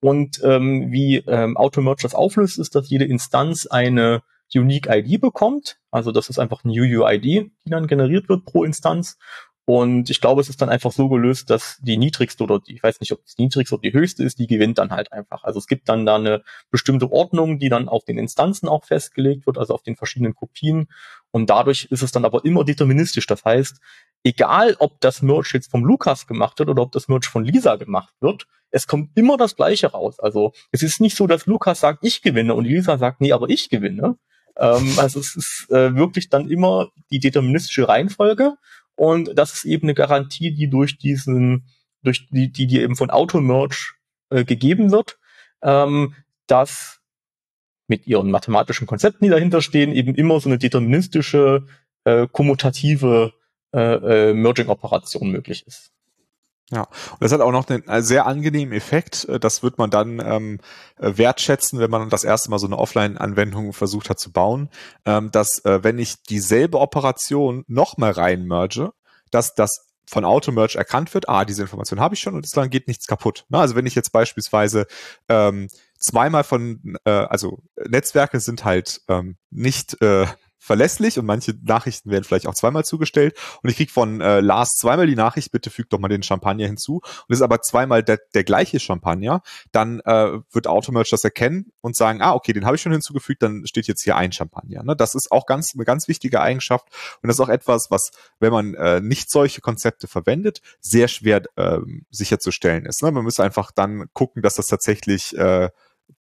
Und 0.00 0.40
ähm, 0.44 0.92
wie 0.92 1.16
ähm, 1.26 1.56
Automerge 1.56 2.02
das 2.02 2.14
auflöst, 2.14 2.58
ist, 2.58 2.74
dass 2.74 2.90
jede 2.90 3.06
Instanz 3.06 3.66
eine 3.66 4.22
Unique 4.54 4.88
ID 4.88 5.20
bekommt. 5.20 5.78
Also 5.90 6.12
das 6.12 6.28
ist 6.28 6.38
einfach 6.38 6.64
eine 6.64 6.74
UUID, 6.74 7.22
die 7.22 7.50
dann 7.64 7.86
generiert 7.86 8.28
wird 8.28 8.44
pro 8.44 8.64
Instanz. 8.64 9.16
Und 9.66 10.10
ich 10.10 10.20
glaube, 10.20 10.42
es 10.42 10.50
ist 10.50 10.60
dann 10.60 10.68
einfach 10.68 10.92
so 10.92 11.08
gelöst, 11.08 11.48
dass 11.48 11.78
die 11.80 11.96
niedrigste 11.96 12.44
oder 12.44 12.60
die, 12.60 12.74
ich 12.74 12.82
weiß 12.82 13.00
nicht, 13.00 13.12
ob 13.12 13.20
es 13.24 13.34
die 13.34 13.44
niedrigste 13.44 13.74
oder 13.74 13.82
die 13.82 13.94
höchste 13.94 14.22
ist, 14.22 14.38
die 14.38 14.46
gewinnt 14.46 14.76
dann 14.76 14.90
halt 14.90 15.12
einfach. 15.12 15.42
Also 15.44 15.58
es 15.58 15.66
gibt 15.66 15.88
dann 15.88 16.04
da 16.04 16.16
eine 16.16 16.42
bestimmte 16.70 17.10
Ordnung, 17.10 17.58
die 17.58 17.70
dann 17.70 17.88
auf 17.88 18.04
den 18.04 18.18
Instanzen 18.18 18.68
auch 18.68 18.84
festgelegt 18.84 19.46
wird, 19.46 19.56
also 19.56 19.72
auf 19.72 19.82
den 19.82 19.96
verschiedenen 19.96 20.34
Kopien. 20.34 20.88
Und 21.30 21.48
dadurch 21.48 21.88
ist 21.90 22.02
es 22.02 22.12
dann 22.12 22.26
aber 22.26 22.44
immer 22.44 22.64
deterministisch. 22.64 23.26
Das 23.26 23.42
heißt, 23.44 23.78
egal 24.22 24.76
ob 24.80 25.00
das 25.00 25.22
Merge 25.22 25.50
jetzt 25.54 25.70
vom 25.70 25.84
Lukas 25.84 26.26
gemacht 26.26 26.58
wird 26.58 26.68
oder 26.68 26.82
ob 26.82 26.92
das 26.92 27.08
Merge 27.08 27.28
von 27.28 27.44
Lisa 27.44 27.76
gemacht 27.76 28.12
wird, 28.20 28.46
es 28.70 28.86
kommt 28.86 29.16
immer 29.16 29.38
das 29.38 29.56
Gleiche 29.56 29.92
raus. 29.92 30.20
Also 30.20 30.52
es 30.72 30.82
ist 30.82 31.00
nicht 31.00 31.16
so, 31.16 31.26
dass 31.26 31.46
Lukas 31.46 31.80
sagt, 31.80 32.00
ich 32.02 32.20
gewinne 32.20 32.54
und 32.54 32.66
Lisa 32.66 32.98
sagt, 32.98 33.22
nee, 33.22 33.32
aber 33.32 33.48
ich 33.48 33.70
gewinne. 33.70 34.18
Ähm, 34.56 34.92
also 34.98 35.20
es 35.20 35.36
ist 35.36 35.70
äh, 35.70 35.94
wirklich 35.94 36.28
dann 36.28 36.50
immer 36.50 36.90
die 37.10 37.20
deterministische 37.20 37.88
Reihenfolge. 37.88 38.56
Und 38.96 39.36
das 39.36 39.54
ist 39.54 39.64
eben 39.64 39.86
eine 39.86 39.94
Garantie, 39.94 40.52
die 40.52 40.68
durch 40.68 40.98
diesen, 40.98 41.66
durch 42.02 42.28
die, 42.28 42.50
die 42.50 42.66
dir 42.66 42.82
eben 42.82 42.96
von 42.96 43.10
Auto-Merge 43.10 43.94
äh, 44.30 44.44
gegeben 44.44 44.90
wird, 44.92 45.18
ähm, 45.62 46.14
dass 46.46 47.00
mit 47.86 48.06
ihren 48.06 48.30
mathematischen 48.30 48.86
Konzepten, 48.86 49.24
die 49.24 49.30
dahinter 49.30 49.60
stehen, 49.60 49.92
eben 49.92 50.14
immer 50.14 50.40
so 50.40 50.48
eine 50.48 50.58
deterministische, 50.58 51.66
äh, 52.04 52.26
kommutative 52.30 53.32
äh, 53.74 54.30
äh, 54.30 54.34
Merging-Operation 54.34 55.30
möglich 55.30 55.66
ist. 55.66 55.93
Ja, 56.70 56.82
und 56.82 57.20
das 57.20 57.30
hat 57.30 57.42
auch 57.42 57.52
noch 57.52 57.68
einen 57.68 58.02
sehr 58.02 58.26
angenehmen 58.26 58.72
Effekt. 58.72 59.28
Äh, 59.28 59.38
das 59.38 59.62
wird 59.62 59.78
man 59.78 59.90
dann 59.90 60.20
ähm, 60.20 60.60
äh, 60.98 61.12
wertschätzen, 61.16 61.78
wenn 61.78 61.90
man 61.90 62.08
das 62.08 62.24
erste 62.24 62.50
Mal 62.50 62.58
so 62.58 62.66
eine 62.66 62.78
Offline-Anwendung 62.78 63.72
versucht 63.72 64.08
hat 64.08 64.18
zu 64.18 64.32
bauen, 64.32 64.70
ähm, 65.04 65.30
dass 65.30 65.64
äh, 65.64 65.84
wenn 65.84 65.98
ich 65.98 66.22
dieselbe 66.22 66.80
Operation 66.80 67.64
nochmal 67.68 68.12
rein 68.12 68.46
merge, 68.46 68.92
dass 69.30 69.54
das 69.54 69.86
von 70.06 70.24
Automerge 70.24 70.76
erkannt 70.76 71.12
wird, 71.14 71.28
ah, 71.28 71.44
diese 71.44 71.62
Information 71.62 72.00
habe 72.00 72.14
ich 72.14 72.20
schon 72.20 72.34
und 72.34 72.46
dann 72.56 72.70
geht 72.70 72.88
nichts 72.88 73.06
kaputt. 73.06 73.44
Ne? 73.48 73.58
Also 73.58 73.74
wenn 73.74 73.86
ich 73.86 73.94
jetzt 73.94 74.12
beispielsweise 74.12 74.86
ähm, 75.28 75.68
zweimal 75.98 76.44
von, 76.44 76.96
äh, 77.04 77.10
also 77.10 77.62
Netzwerke 77.88 78.40
sind 78.40 78.64
halt 78.64 79.00
ähm, 79.08 79.36
nicht 79.50 80.00
äh, 80.02 80.26
verlässlich 80.64 81.18
und 81.18 81.26
manche 81.26 81.54
Nachrichten 81.62 82.10
werden 82.10 82.24
vielleicht 82.24 82.46
auch 82.46 82.54
zweimal 82.54 82.84
zugestellt 82.84 83.36
und 83.62 83.68
ich 83.68 83.76
krieg 83.76 83.90
von 83.90 84.20
äh, 84.22 84.40
Lars 84.40 84.76
zweimal 84.76 85.06
die 85.06 85.14
Nachricht, 85.14 85.52
bitte 85.52 85.68
fügt 85.68 85.92
doch 85.92 85.98
mal 85.98 86.08
den 86.08 86.22
Champagner 86.22 86.66
hinzu 86.66 86.94
und 86.94 87.24
es 87.28 87.38
ist 87.38 87.42
aber 87.42 87.60
zweimal 87.60 88.02
der, 88.02 88.18
der 88.34 88.44
gleiche 88.44 88.80
Champagner, 88.80 89.42
dann 89.72 90.00
äh, 90.00 90.38
wird 90.50 90.66
Automerge 90.66 91.10
das 91.10 91.22
erkennen 91.22 91.72
und 91.82 91.96
sagen, 91.96 92.22
ah, 92.22 92.32
okay, 92.32 92.54
den 92.54 92.64
habe 92.64 92.76
ich 92.76 92.82
schon 92.82 92.92
hinzugefügt, 92.92 93.42
dann 93.42 93.66
steht 93.66 93.86
jetzt 93.86 94.02
hier 94.02 94.16
ein 94.16 94.32
Champagner. 94.32 94.82
Ne? 94.82 94.96
Das 94.96 95.14
ist 95.14 95.30
auch 95.30 95.44
ganz 95.44 95.74
eine 95.74 95.84
ganz 95.84 96.08
wichtige 96.08 96.40
Eigenschaft 96.40 96.86
und 97.22 97.28
das 97.28 97.36
ist 97.36 97.40
auch 97.40 97.50
etwas, 97.50 97.90
was, 97.90 98.10
wenn 98.40 98.52
man 98.52 98.74
äh, 98.74 99.00
nicht 99.00 99.30
solche 99.30 99.60
Konzepte 99.60 100.08
verwendet, 100.08 100.62
sehr 100.80 101.08
schwer 101.08 101.42
äh, 101.56 101.78
sicherzustellen 102.10 102.86
ist. 102.86 103.02
Ne? 103.02 103.12
Man 103.12 103.24
muss 103.24 103.38
einfach 103.38 103.70
dann 103.70 104.06
gucken, 104.14 104.40
dass 104.40 104.54
das 104.54 104.66
tatsächlich 104.66 105.36
äh, 105.36 105.68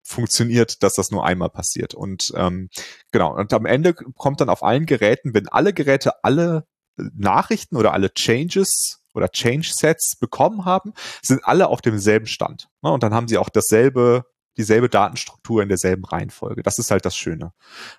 funktioniert, 0.02 0.82
dass 0.82 0.94
das 0.94 1.10
nur 1.10 1.24
einmal 1.24 1.50
passiert. 1.50 1.94
Und 1.94 2.32
ähm, 2.36 2.68
genau, 3.12 3.36
und 3.36 3.52
am 3.52 3.66
Ende 3.66 3.94
kommt 3.94 4.40
dann 4.40 4.48
auf 4.48 4.62
allen 4.62 4.86
Geräten, 4.86 5.34
wenn 5.34 5.48
alle 5.48 5.72
Geräte 5.72 6.24
alle 6.24 6.64
Nachrichten 6.96 7.76
oder 7.76 7.92
alle 7.92 8.12
Changes 8.12 9.00
oder 9.14 9.30
Change 9.30 9.70
Sets 9.72 10.16
bekommen 10.18 10.64
haben, 10.64 10.92
sind 11.22 11.44
alle 11.44 11.68
auf 11.68 11.80
demselben 11.80 12.26
Stand. 12.26 12.68
Ne? 12.82 12.90
Und 12.90 13.02
dann 13.02 13.14
haben 13.14 13.28
sie 13.28 13.38
auch 13.38 13.48
dasselbe 13.48 14.24
dieselbe 14.56 14.88
Datenstruktur 14.88 15.62
in 15.62 15.68
derselben 15.68 16.04
Reihenfolge. 16.04 16.62
Das 16.62 16.78
ist 16.78 16.90
halt 16.90 17.04
das 17.04 17.16
Schöne. 17.16 17.52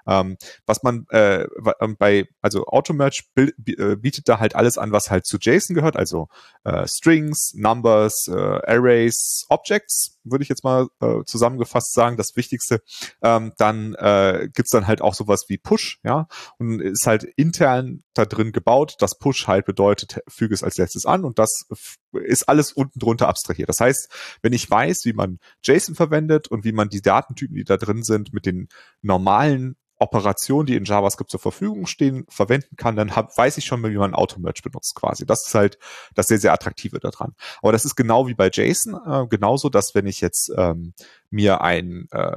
Ähm, 0.06 0.38
was 0.66 0.84
man 0.84 1.06
äh, 1.10 1.48
ähm, 1.80 1.96
bei, 1.98 2.28
also 2.42 2.66
Automerge 2.66 3.24
äh, 3.36 3.96
bietet 3.96 4.30
da 4.30 4.40
halt 4.40 4.56
alles 4.56 4.78
an, 4.78 4.92
was 4.92 5.10
halt 5.10 5.26
zu 5.26 5.38
JSON 5.40 5.76
gehört, 5.76 5.96
also 5.96 6.28
äh, 6.64 6.86
Strings, 6.88 7.54
Numbers, 7.56 8.28
äh, 8.28 8.34
Arrays, 8.34 9.46
Objects, 9.50 10.20
würde 10.24 10.44
ich 10.44 10.50
jetzt 10.50 10.64
mal 10.64 10.88
äh, 11.02 11.24
zusammengefasst 11.26 11.94
sagen, 11.94 12.18
das 12.18 12.36
Wichtigste. 12.36 12.82
Ähm, 13.22 13.54
dann 13.58 13.96
äh, 13.96 14.50
gibt's 14.54 14.72
dann 14.72 14.88
halt 14.88 15.02
auch 15.02 15.14
sowas 15.14 15.46
wie 15.48 15.58
Push, 15.58 16.00
ja, 16.04 16.28
und 16.58 16.82
ist 16.82 17.08
halt 17.08 17.24
intern 17.24 18.04
da 18.14 18.26
drin 18.26 18.52
gebaut. 18.52 18.96
Das 19.00 19.18
Push 19.18 19.48
halt 19.48 19.66
bedeutet, 19.66 20.20
füge 20.28 20.54
es 20.54 20.64
als 20.64 20.78
letztes 20.78 21.06
an 21.06 21.24
und 21.24 21.40
das 21.40 21.64
ist 22.12 22.48
alles 22.50 22.74
unten 22.74 23.00
drunter 23.00 23.28
abstrahiert. 23.28 23.70
Das 23.70 23.80
heißt, 23.80 24.10
wenn 24.42 24.54
ich 24.54 24.70
weiß, 24.70 25.02
wie 25.06 25.14
man 25.14 25.40
JSON 25.64 25.96
verwendet 25.96 26.48
und 26.48 26.64
wie 26.64 26.74
man 26.74 26.90
die 26.90 27.02
Datentypen, 27.02 27.56
die 27.56 27.64
da 27.64 27.78
drin 27.78 28.04
sind, 28.04 28.34
mit 28.34 28.46
den 28.46 28.68
normalen 29.02 29.76
Operationen, 30.02 30.66
die 30.66 30.76
in 30.76 30.84
JavaScript 30.84 31.30
zur 31.30 31.40
Verfügung 31.40 31.86
stehen, 31.86 32.26
verwenden 32.28 32.76
kann, 32.76 32.96
dann 32.96 33.16
hab, 33.16 33.38
weiß 33.38 33.58
ich 33.58 33.66
schon, 33.66 33.84
wie 33.84 33.98
man 33.98 34.16
Auto-Merge 34.16 34.62
benutzt 34.64 34.96
quasi. 34.96 35.26
Das 35.26 35.46
ist 35.46 35.54
halt 35.54 35.78
das 36.16 36.28
sehr, 36.28 36.40
sehr 36.40 36.54
attraktive 36.54 37.00
daran. 37.00 37.36
Aber 37.62 37.72
das 37.72 37.86
ist 37.86 37.96
genau 37.96 38.28
wie 38.28 38.34
bei 38.34 38.50
JSON, 38.50 38.96
äh, 39.06 39.28
genauso, 39.28 39.70
dass 39.70 39.94
wenn 39.94 40.08
ich 40.08 40.20
jetzt 40.20 40.52
ähm, 40.58 40.94
mir 41.30 41.62
ein, 41.62 42.08
äh, 42.12 42.36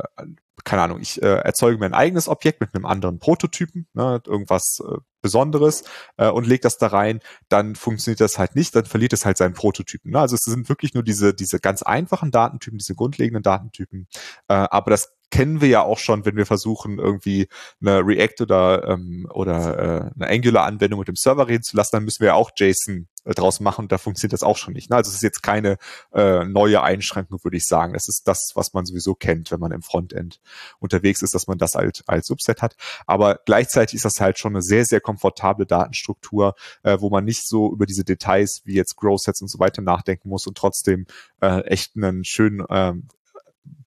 keine 0.64 0.82
Ahnung, 0.82 1.00
ich 1.00 1.22
äh, 1.22 1.26
erzeuge 1.26 1.78
mir 1.78 1.86
ein 1.86 1.94
eigenes 1.94 2.28
Objekt 2.28 2.60
mit 2.60 2.74
einem 2.74 2.84
anderen 2.84 3.18
Prototypen, 3.18 3.86
ne, 3.94 4.20
irgendwas 4.26 4.80
äh, 4.86 4.98
Besonderes 5.22 5.84
äh, 6.18 6.28
und 6.28 6.46
lege 6.46 6.60
das 6.60 6.76
da 6.76 6.88
rein, 6.88 7.20
dann 7.48 7.76
funktioniert 7.76 8.20
das 8.20 8.38
halt 8.38 8.54
nicht, 8.56 8.76
dann 8.76 8.84
verliert 8.84 9.14
es 9.14 9.24
halt 9.24 9.38
seinen 9.38 9.54
Prototypen. 9.54 10.12
Ne? 10.12 10.20
Also 10.20 10.34
es 10.34 10.42
sind 10.42 10.68
wirklich 10.68 10.92
nur 10.92 11.02
diese, 11.02 11.32
diese 11.32 11.60
ganz 11.60 11.82
einfachen 11.82 12.30
Datentypen, 12.30 12.78
diese 12.78 12.94
grundlegenden 12.94 13.42
Datentypen, 13.42 14.06
äh, 14.48 14.54
aber 14.54 14.90
das 14.90 15.14
kennen 15.34 15.60
wir 15.60 15.66
ja 15.66 15.82
auch 15.82 15.98
schon, 15.98 16.24
wenn 16.24 16.36
wir 16.36 16.46
versuchen, 16.46 17.00
irgendwie 17.00 17.48
eine 17.80 18.06
React 18.06 18.42
oder, 18.42 18.86
ähm, 18.86 19.26
oder 19.34 19.78
äh, 19.78 20.10
eine 20.14 20.30
Angular-Anwendung 20.30 21.00
mit 21.00 21.08
dem 21.08 21.16
Server 21.16 21.48
reden 21.48 21.64
zu 21.64 21.76
lassen, 21.76 21.96
dann 21.96 22.04
müssen 22.04 22.20
wir 22.20 22.28
ja 22.28 22.34
auch 22.34 22.52
JSON 22.56 23.08
äh, 23.24 23.34
draus 23.34 23.58
machen. 23.58 23.88
Da 23.88 23.98
funktioniert 23.98 24.32
das 24.32 24.44
auch 24.44 24.56
schon 24.56 24.74
nicht. 24.74 24.90
Ne? 24.90 24.96
Also 24.96 25.08
es 25.08 25.16
ist 25.16 25.22
jetzt 25.24 25.42
keine 25.42 25.76
äh, 26.12 26.44
neue 26.44 26.84
Einschränkung, 26.84 27.42
würde 27.42 27.56
ich 27.56 27.64
sagen. 27.64 27.96
Es 27.96 28.08
ist 28.08 28.28
das, 28.28 28.52
was 28.54 28.74
man 28.74 28.86
sowieso 28.86 29.16
kennt, 29.16 29.50
wenn 29.50 29.58
man 29.58 29.72
im 29.72 29.82
Frontend 29.82 30.40
unterwegs 30.78 31.20
ist, 31.20 31.34
dass 31.34 31.48
man 31.48 31.58
das 31.58 31.74
halt 31.74 32.04
als 32.06 32.28
Subset 32.28 32.62
hat. 32.62 32.76
Aber 33.08 33.40
gleichzeitig 33.44 33.96
ist 33.96 34.04
das 34.04 34.20
halt 34.20 34.38
schon 34.38 34.52
eine 34.52 34.62
sehr, 34.62 34.84
sehr 34.84 35.00
komfortable 35.00 35.66
Datenstruktur, 35.66 36.54
äh, 36.84 36.98
wo 37.00 37.10
man 37.10 37.24
nicht 37.24 37.48
so 37.48 37.72
über 37.72 37.86
diese 37.86 38.04
Details 38.04 38.62
wie 38.66 38.74
jetzt 38.74 38.94
Growth 38.94 39.22
Sets 39.22 39.42
und 39.42 39.48
so 39.48 39.58
weiter 39.58 39.82
nachdenken 39.82 40.28
muss 40.28 40.46
und 40.46 40.56
trotzdem 40.56 41.06
äh, 41.40 41.62
echt 41.62 41.96
einen 41.96 42.24
schönen 42.24 42.64
ähm, 42.70 43.08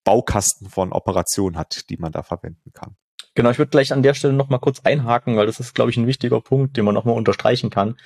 Baukasten 0.08 0.70
von 0.70 0.94
Operationen 0.94 1.58
hat, 1.58 1.90
die 1.90 1.98
man 1.98 2.14
da 2.14 2.24
verwenden 2.24 2.72
kann. 2.72 2.96
Genau, 3.36 3.50
ich 3.50 3.58
würde 3.58 3.72
gleich 3.72 3.92
an 3.92 4.04
der 4.04 4.14
Stelle 4.14 4.32
nochmal 4.32 4.62
kurz 4.62 4.80
einhaken, 4.80 5.36
weil 5.36 5.46
das 5.46 5.60
ist, 5.60 5.76
glaube 5.76 5.92
ich, 5.92 5.98
ein 5.98 6.08
wichtiger 6.08 6.40
Punkt, 6.40 6.78
den 6.78 6.86
man 6.86 6.96
nochmal 6.96 7.18
unterstreichen 7.18 7.70
kann. 7.70 7.98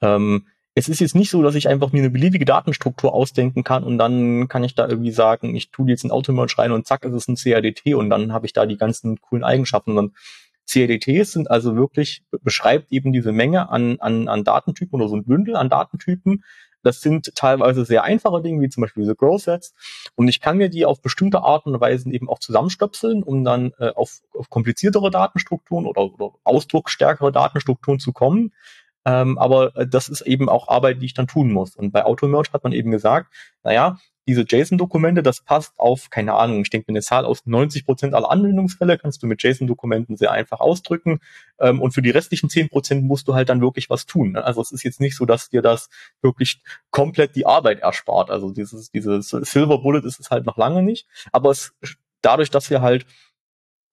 Ähm, 0.00 0.46
es 0.74 0.88
ist 0.88 1.00
jetzt 1.00 1.14
nicht 1.14 1.28
so, 1.28 1.42
dass 1.42 1.54
ich 1.54 1.68
einfach 1.68 1.92
mir 1.92 1.98
eine 1.98 2.08
beliebige 2.08 2.46
Datenstruktur 2.46 3.12
ausdenken 3.12 3.62
kann 3.62 3.84
und 3.84 3.98
dann 3.98 4.48
kann 4.48 4.64
ich 4.64 4.74
da 4.74 4.88
irgendwie 4.88 5.10
sagen, 5.10 5.54
ich 5.54 5.70
tue 5.70 5.90
jetzt 5.90 6.02
ein 6.02 6.10
Automerge 6.10 6.56
rein 6.56 6.72
und 6.72 6.86
zack, 6.86 7.04
es 7.04 7.12
ist 7.12 7.28
ein 7.28 7.36
CRDT 7.36 7.94
und 7.94 8.08
dann 8.08 8.32
habe 8.32 8.46
ich 8.46 8.54
da 8.54 8.64
die 8.64 8.78
ganzen 8.78 9.20
coolen 9.20 9.44
Eigenschaften. 9.44 9.98
Und 9.98 10.16
CRDTs 10.66 11.32
sind 11.32 11.50
also 11.50 11.76
wirklich, 11.76 12.22
beschreibt 12.42 12.90
eben 12.90 13.12
diese 13.12 13.32
Menge 13.32 13.68
an, 13.68 14.00
an, 14.00 14.28
an 14.28 14.44
Datentypen 14.44 14.98
oder 14.98 15.10
so 15.10 15.16
ein 15.16 15.26
Bündel 15.26 15.56
an 15.56 15.68
Datentypen, 15.68 16.42
das 16.82 17.00
sind 17.00 17.34
teilweise 17.34 17.84
sehr 17.84 18.04
einfache 18.04 18.42
Dinge, 18.42 18.62
wie 18.62 18.68
zum 18.68 18.82
Beispiel 18.82 19.02
diese 19.02 19.14
Grow 19.14 19.40
Sets. 19.40 19.74
Und 20.14 20.28
ich 20.28 20.40
kann 20.40 20.56
mir 20.56 20.68
die 20.68 20.84
auf 20.84 21.02
bestimmte 21.02 21.42
Arten 21.42 21.74
und 21.74 21.80
Weisen 21.80 22.12
eben 22.12 22.28
auch 22.28 22.38
zusammenstöpseln, 22.38 23.22
um 23.22 23.44
dann 23.44 23.72
äh, 23.78 23.90
auf, 23.90 24.20
auf 24.34 24.50
kompliziertere 24.50 25.10
Datenstrukturen 25.10 25.86
oder, 25.86 26.02
oder 26.02 26.32
ausdrucksstärkere 26.44 27.32
Datenstrukturen 27.32 27.98
zu 27.98 28.12
kommen. 28.12 28.52
Ähm, 29.04 29.38
aber 29.38 29.76
äh, 29.76 29.86
das 29.86 30.08
ist 30.08 30.22
eben 30.22 30.48
auch 30.48 30.68
Arbeit, 30.68 31.00
die 31.00 31.06
ich 31.06 31.14
dann 31.14 31.26
tun 31.26 31.52
muss. 31.52 31.74
Und 31.74 31.90
bei 31.92 32.04
Automerge 32.04 32.52
hat 32.52 32.64
man 32.64 32.72
eben 32.72 32.90
gesagt, 32.90 33.32
naja, 33.62 33.98
diese 34.30 34.44
JSON-Dokumente, 34.48 35.24
das 35.24 35.40
passt 35.40 35.72
auf, 35.76 36.08
keine 36.08 36.34
Ahnung, 36.34 36.62
ich 36.62 36.70
denke 36.70 36.90
mir 36.90 36.96
eine 36.96 37.02
Zahl 37.02 37.24
aus 37.24 37.46
90 37.46 37.84
Prozent 37.84 38.14
aller 38.14 38.30
Anwendungsfälle 38.30 38.96
kannst 38.96 39.24
du 39.24 39.26
mit 39.26 39.42
JSON-Dokumenten 39.42 40.16
sehr 40.16 40.30
einfach 40.30 40.60
ausdrücken. 40.60 41.18
Ähm, 41.58 41.82
und 41.82 41.90
für 41.90 42.00
die 42.00 42.10
restlichen 42.10 42.48
10 42.48 42.68
Prozent 42.68 43.02
musst 43.04 43.26
du 43.26 43.34
halt 43.34 43.48
dann 43.48 43.60
wirklich 43.60 43.90
was 43.90 44.06
tun. 44.06 44.32
Ne? 44.32 44.44
Also 44.44 44.60
es 44.60 44.70
ist 44.70 44.84
jetzt 44.84 45.00
nicht 45.00 45.16
so, 45.16 45.26
dass 45.26 45.48
dir 45.48 45.62
das 45.62 45.88
wirklich 46.22 46.62
komplett 46.92 47.34
die 47.34 47.44
Arbeit 47.44 47.80
erspart. 47.80 48.30
Also 48.30 48.52
dieses, 48.52 48.92
dieses 48.92 49.30
Silver 49.30 49.78
Bullet 49.78 50.06
ist 50.06 50.20
es 50.20 50.30
halt 50.30 50.46
noch 50.46 50.56
lange 50.56 50.84
nicht. 50.84 51.08
Aber 51.32 51.50
es, 51.50 51.72
dadurch, 52.22 52.50
dass 52.50 52.70
wir 52.70 52.82
halt 52.82 53.06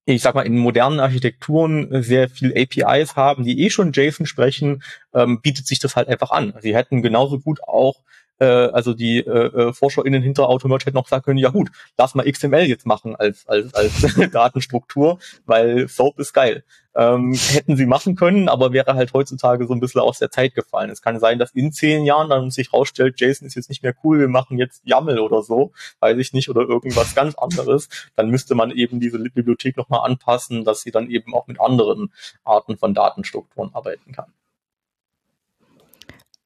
ich 0.06 0.22
sag 0.22 0.36
mal, 0.36 0.46
in 0.46 0.58
modernen 0.58 1.02
Architekturen 1.02 2.02
sehr 2.02 2.30
viel 2.30 2.54
APIs 2.56 3.18
haben, 3.18 3.44
die 3.44 3.66
eh 3.66 3.70
schon 3.70 3.92
JSON 3.92 4.26
sprechen, 4.26 4.82
ähm, 5.14 5.42
bietet 5.42 5.68
sich 5.68 5.80
das 5.80 5.98
halt 5.98 6.08
einfach 6.08 6.32
an. 6.32 6.54
Sie 6.62 6.74
hätten 6.74 7.02
genauso 7.02 7.40
gut 7.40 7.62
auch 7.64 8.04
äh, 8.40 8.46
also 8.46 8.94
die 8.94 9.20
äh, 9.20 9.70
äh 9.70 9.74
ForscherInnen 9.74 10.22
hinter 10.22 10.50
Automerge 10.50 10.86
hätten 10.86 10.96
noch 10.96 11.08
sagen 11.08 11.24
können, 11.24 11.40
ja 11.40 11.50
gut, 11.50 11.70
lass 11.98 12.16
mal 12.16 12.30
XML 12.30 12.64
jetzt 12.64 12.86
machen 12.86 13.16
als, 13.16 13.48
als, 13.48 13.74
als 13.74 13.94
Datenstruktur, 14.32 15.20
weil 15.46 15.88
Soap 15.88 16.20
ist 16.20 16.34
geil. 16.34 16.64
Ähm, 16.96 17.36
hätten 17.52 17.78
sie 17.78 17.86
machen 17.86 18.16
können, 18.16 18.50
aber 18.50 18.74
wäre 18.74 18.96
halt 18.96 19.14
heutzutage 19.14 19.68
so 19.68 19.74
ein 19.74 19.80
bisschen 19.80 20.02
aus 20.02 20.18
der 20.18 20.32
Zeit 20.32 20.56
gefallen. 20.56 20.90
Es 20.90 21.04
kann 21.04 21.20
sein, 21.20 21.38
dass 21.38 21.52
in 21.52 21.72
zehn 21.72 22.06
Jahren 22.06 22.30
dann 22.30 22.50
sich 22.50 22.74
rausstellt, 22.74 23.22
JSON 23.22 23.48
ist 23.48 23.54
jetzt 23.54 23.70
nicht 23.70 23.84
mehr 23.84 23.94
cool, 24.04 24.20
wir 24.20 24.28
machen 24.28 24.58
jetzt 24.58 24.82
YAML 24.84 25.20
oder 25.20 25.44
so, 25.44 25.74
weiß 26.00 26.18
ich 26.18 26.34
nicht, 26.34 26.50
oder 26.50 26.62
irgendwas 26.62 27.14
ganz 27.14 27.36
anderes. 27.36 27.88
Dann 28.16 28.32
müsste 28.32 28.56
man 28.56 28.72
eben 28.72 29.00
diese 29.00 29.20
Bibliothek 29.20 29.78
nochmal 29.78 30.10
anpassen, 30.10 30.66
dass 30.66 30.82
sie 30.82 30.90
dann 30.90 31.08
eben 31.10 31.36
auch 31.36 31.46
mit 31.46 31.62
anderen 31.62 32.12
Arten 32.44 32.78
von 32.78 32.96
Datenstrukturen 32.96 33.70
arbeiten 33.76 34.12
kann. 34.12 34.34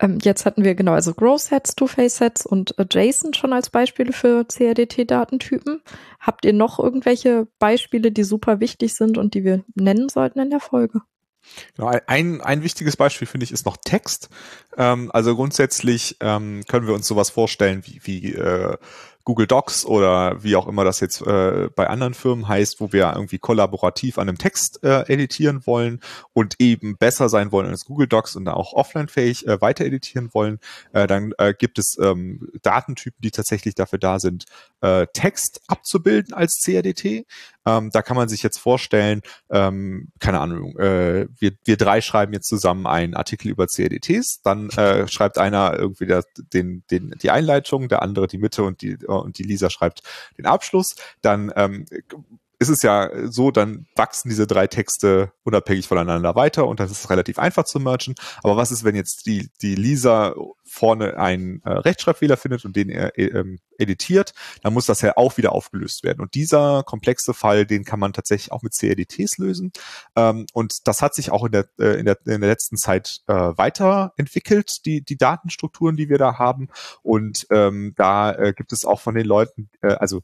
Ähm, 0.01 0.17
jetzt 0.23 0.45
hatten 0.45 0.63
wir 0.63 0.73
genau, 0.75 0.93
also 0.93 1.13
Grow-Sets, 1.13 1.75
Two-Face-Sets 1.75 2.45
und 2.45 2.77
äh, 2.79 2.85
JSON 2.89 3.33
schon 3.33 3.53
als 3.53 3.69
Beispiele 3.69 4.11
für 4.11 4.45
CRDT-Datentypen. 4.45 5.81
Habt 6.19 6.43
ihr 6.43 6.53
noch 6.53 6.79
irgendwelche 6.79 7.47
Beispiele, 7.59 8.11
die 8.11 8.23
super 8.23 8.59
wichtig 8.59 8.95
sind 8.95 9.17
und 9.17 9.35
die 9.35 9.43
wir 9.43 9.63
nennen 9.75 10.09
sollten 10.09 10.39
in 10.39 10.49
der 10.49 10.59
Folge? 10.59 11.01
Genau, 11.75 11.91
ein, 12.07 12.41
ein 12.41 12.63
wichtiges 12.63 12.97
Beispiel 12.97 13.27
finde 13.27 13.43
ich 13.43 13.51
ist 13.51 13.65
noch 13.65 13.77
Text. 13.77 14.29
Ähm, 14.77 15.11
also 15.13 15.35
grundsätzlich 15.35 16.17
ähm, 16.19 16.63
können 16.67 16.87
wir 16.87 16.93
uns 16.93 17.07
sowas 17.07 17.29
vorstellen 17.29 17.83
wie, 17.85 18.01
wie 18.03 18.33
äh, 18.33 18.77
Google 19.23 19.47
Docs 19.47 19.85
oder 19.85 20.43
wie 20.43 20.55
auch 20.55 20.67
immer 20.67 20.83
das 20.83 20.99
jetzt 20.99 21.21
äh, 21.21 21.69
bei 21.75 21.87
anderen 21.87 22.13
Firmen 22.13 22.47
heißt, 22.47 22.79
wo 22.79 22.91
wir 22.91 23.11
irgendwie 23.13 23.39
kollaborativ 23.39 24.17
an 24.17 24.27
einem 24.27 24.37
Text 24.37 24.83
äh, 24.83 25.01
editieren 25.11 25.65
wollen 25.65 25.99
und 26.33 26.55
eben 26.59 26.97
besser 26.97 27.29
sein 27.29 27.51
wollen 27.51 27.67
als 27.67 27.85
Google 27.85 28.07
Docs 28.07 28.35
und 28.35 28.47
auch 28.47 28.73
offline-fähig 28.73 29.47
äh, 29.47 29.61
weiter 29.61 29.85
editieren 29.85 30.29
wollen, 30.33 30.59
äh, 30.93 31.07
dann 31.07 31.33
äh, 31.37 31.53
gibt 31.53 31.79
es 31.79 31.97
ähm, 31.99 32.49
Datentypen, 32.61 33.21
die 33.21 33.31
tatsächlich 33.31 33.75
dafür 33.75 33.99
da 33.99 34.19
sind, 34.19 34.45
äh, 34.81 35.07
Text 35.13 35.61
abzubilden 35.67 36.33
als 36.33 36.61
CRDT. 36.63 37.25
Ähm, 37.65 37.89
da 37.91 38.01
kann 38.01 38.17
man 38.17 38.27
sich 38.27 38.41
jetzt 38.43 38.57
vorstellen, 38.57 39.21
ähm, 39.49 40.09
keine 40.19 40.39
Ahnung, 40.39 40.77
äh, 40.77 41.27
wir, 41.37 41.51
wir 41.63 41.77
drei 41.77 42.01
schreiben 42.01 42.33
jetzt 42.33 42.47
zusammen 42.47 42.87
einen 42.87 43.13
Artikel 43.13 43.49
über 43.49 43.67
CRDTs, 43.67 44.41
dann 44.43 44.69
äh, 44.71 45.07
schreibt 45.07 45.37
einer 45.37 45.77
irgendwie 45.77 46.07
der, 46.07 46.23
den, 46.53 46.83
den, 46.89 47.15
die 47.21 47.29
Einleitung, 47.31 47.87
der 47.87 48.01
andere 48.01 48.27
die 48.27 48.39
Mitte 48.39 48.63
und 48.63 48.81
die, 48.81 48.97
und 49.05 49.37
die 49.37 49.43
Lisa 49.43 49.69
schreibt 49.69 50.01
den 50.37 50.45
Abschluss. 50.47 50.95
Dann 51.21 51.51
ähm, 51.55 51.85
ist 52.61 52.69
es 52.69 52.83
ja 52.83 53.09
so, 53.25 53.49
dann 53.49 53.87
wachsen 53.95 54.29
diese 54.29 54.45
drei 54.45 54.67
Texte 54.67 55.31
unabhängig 55.41 55.87
voneinander 55.87 56.35
weiter 56.35 56.67
und 56.67 56.79
das 56.79 56.91
ist 56.91 57.09
relativ 57.09 57.39
einfach 57.39 57.63
zu 57.63 57.79
mergen. 57.79 58.13
Aber 58.43 58.55
was 58.55 58.71
ist, 58.71 58.83
wenn 58.83 58.95
jetzt 58.95 59.25
die, 59.25 59.49
die 59.63 59.73
Lisa 59.73 60.35
vorne 60.63 61.17
einen 61.17 61.63
äh, 61.63 61.71
Rechtschreibfehler 61.71 62.37
findet 62.37 62.63
und 62.63 62.75
den 62.75 62.89
er 62.89 63.17
äh, 63.17 63.25
ähm, 63.25 63.57
editiert, 63.79 64.33
dann 64.61 64.73
muss 64.73 64.85
das 64.85 65.01
ja 65.01 65.17
auch 65.17 65.37
wieder 65.37 65.53
aufgelöst 65.53 66.03
werden. 66.03 66.21
Und 66.21 66.35
dieser 66.35 66.83
komplexe 66.83 67.33
Fall, 67.33 67.65
den 67.65 67.83
kann 67.83 67.99
man 67.99 68.13
tatsächlich 68.13 68.51
auch 68.51 68.61
mit 68.61 68.73
CRDTs 68.73 69.39
lösen. 69.39 69.71
Ähm, 70.15 70.45
und 70.53 70.87
das 70.87 71.01
hat 71.01 71.15
sich 71.15 71.31
auch 71.31 71.43
in 71.45 71.53
der, 71.53 71.65
äh, 71.79 71.99
in 71.99 72.05
der, 72.05 72.19
in 72.25 72.41
der 72.41 72.49
letzten 72.49 72.77
Zeit 72.77 73.21
äh, 73.25 73.33
weiterentwickelt, 73.33 74.85
die, 74.85 75.01
die 75.01 75.17
Datenstrukturen, 75.17 75.97
die 75.97 76.09
wir 76.09 76.19
da 76.19 76.37
haben. 76.37 76.69
Und 77.01 77.47
ähm, 77.49 77.93
da 77.97 78.31
äh, 78.33 78.53
gibt 78.55 78.71
es 78.71 78.85
auch 78.85 79.01
von 79.01 79.15
den 79.15 79.25
Leuten, 79.25 79.71
äh, 79.81 79.93
also 79.93 80.21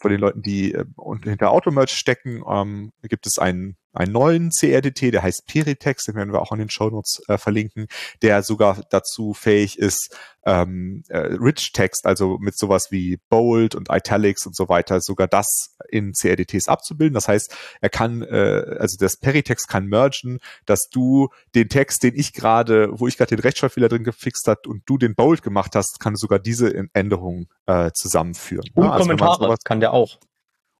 von 0.00 0.10
den 0.10 0.20
Leuten, 0.20 0.42
die 0.42 0.72
äh, 0.72 0.84
hinter 1.22 1.50
Automerge 1.50 1.92
stecken, 1.92 2.42
ähm, 2.48 2.92
gibt 3.02 3.26
es 3.26 3.38
einen 3.38 3.76
einen 3.92 4.12
neuen 4.12 4.50
CRDT, 4.50 5.12
der 5.12 5.22
heißt 5.22 5.46
Peritext, 5.46 6.08
den 6.08 6.14
werden 6.14 6.32
wir 6.32 6.42
auch 6.42 6.52
in 6.52 6.58
den 6.58 6.70
Shownotes 6.70 7.22
äh, 7.28 7.38
verlinken, 7.38 7.86
der 8.22 8.42
sogar 8.42 8.82
dazu 8.90 9.34
fähig 9.34 9.78
ist, 9.78 10.16
ähm, 10.46 11.02
äh, 11.08 11.18
Rich 11.18 11.72
Text, 11.72 12.06
also 12.06 12.38
mit 12.38 12.56
sowas 12.56 12.88
wie 12.90 13.18
Bold 13.28 13.74
und 13.74 13.88
Italics 13.90 14.46
und 14.46 14.56
so 14.56 14.68
weiter, 14.68 15.00
sogar 15.00 15.26
das 15.26 15.76
in 15.88 16.12
CRDTs 16.12 16.68
abzubilden. 16.68 17.14
Das 17.14 17.28
heißt, 17.28 17.54
er 17.80 17.90
kann, 17.90 18.22
äh, 18.22 18.76
also 18.78 18.96
das 18.98 19.18
Peritext 19.18 19.68
kann 19.68 19.86
mergen, 19.86 20.38
dass 20.66 20.88
du 20.90 21.28
den 21.54 21.68
Text, 21.68 22.02
den 22.02 22.14
ich 22.14 22.32
gerade, 22.32 22.88
wo 22.92 23.06
ich 23.06 23.16
gerade 23.16 23.36
den 23.36 23.42
Rechtschreibfehler 23.42 23.88
drin 23.88 24.04
gefixt 24.04 24.46
hat 24.46 24.66
und 24.66 24.82
du 24.86 24.98
den 24.98 25.14
Bold 25.14 25.42
gemacht 25.42 25.74
hast, 25.74 26.00
kann 26.00 26.16
sogar 26.16 26.38
diese 26.38 26.72
Änderungen 26.94 27.48
äh, 27.66 27.90
zusammenführen. 27.92 28.68
Und 28.74 28.84
ja, 28.84 28.92
also 28.92 29.04
Kommentare 29.04 29.56
kann 29.64 29.80
der 29.80 29.92
auch 29.92 30.18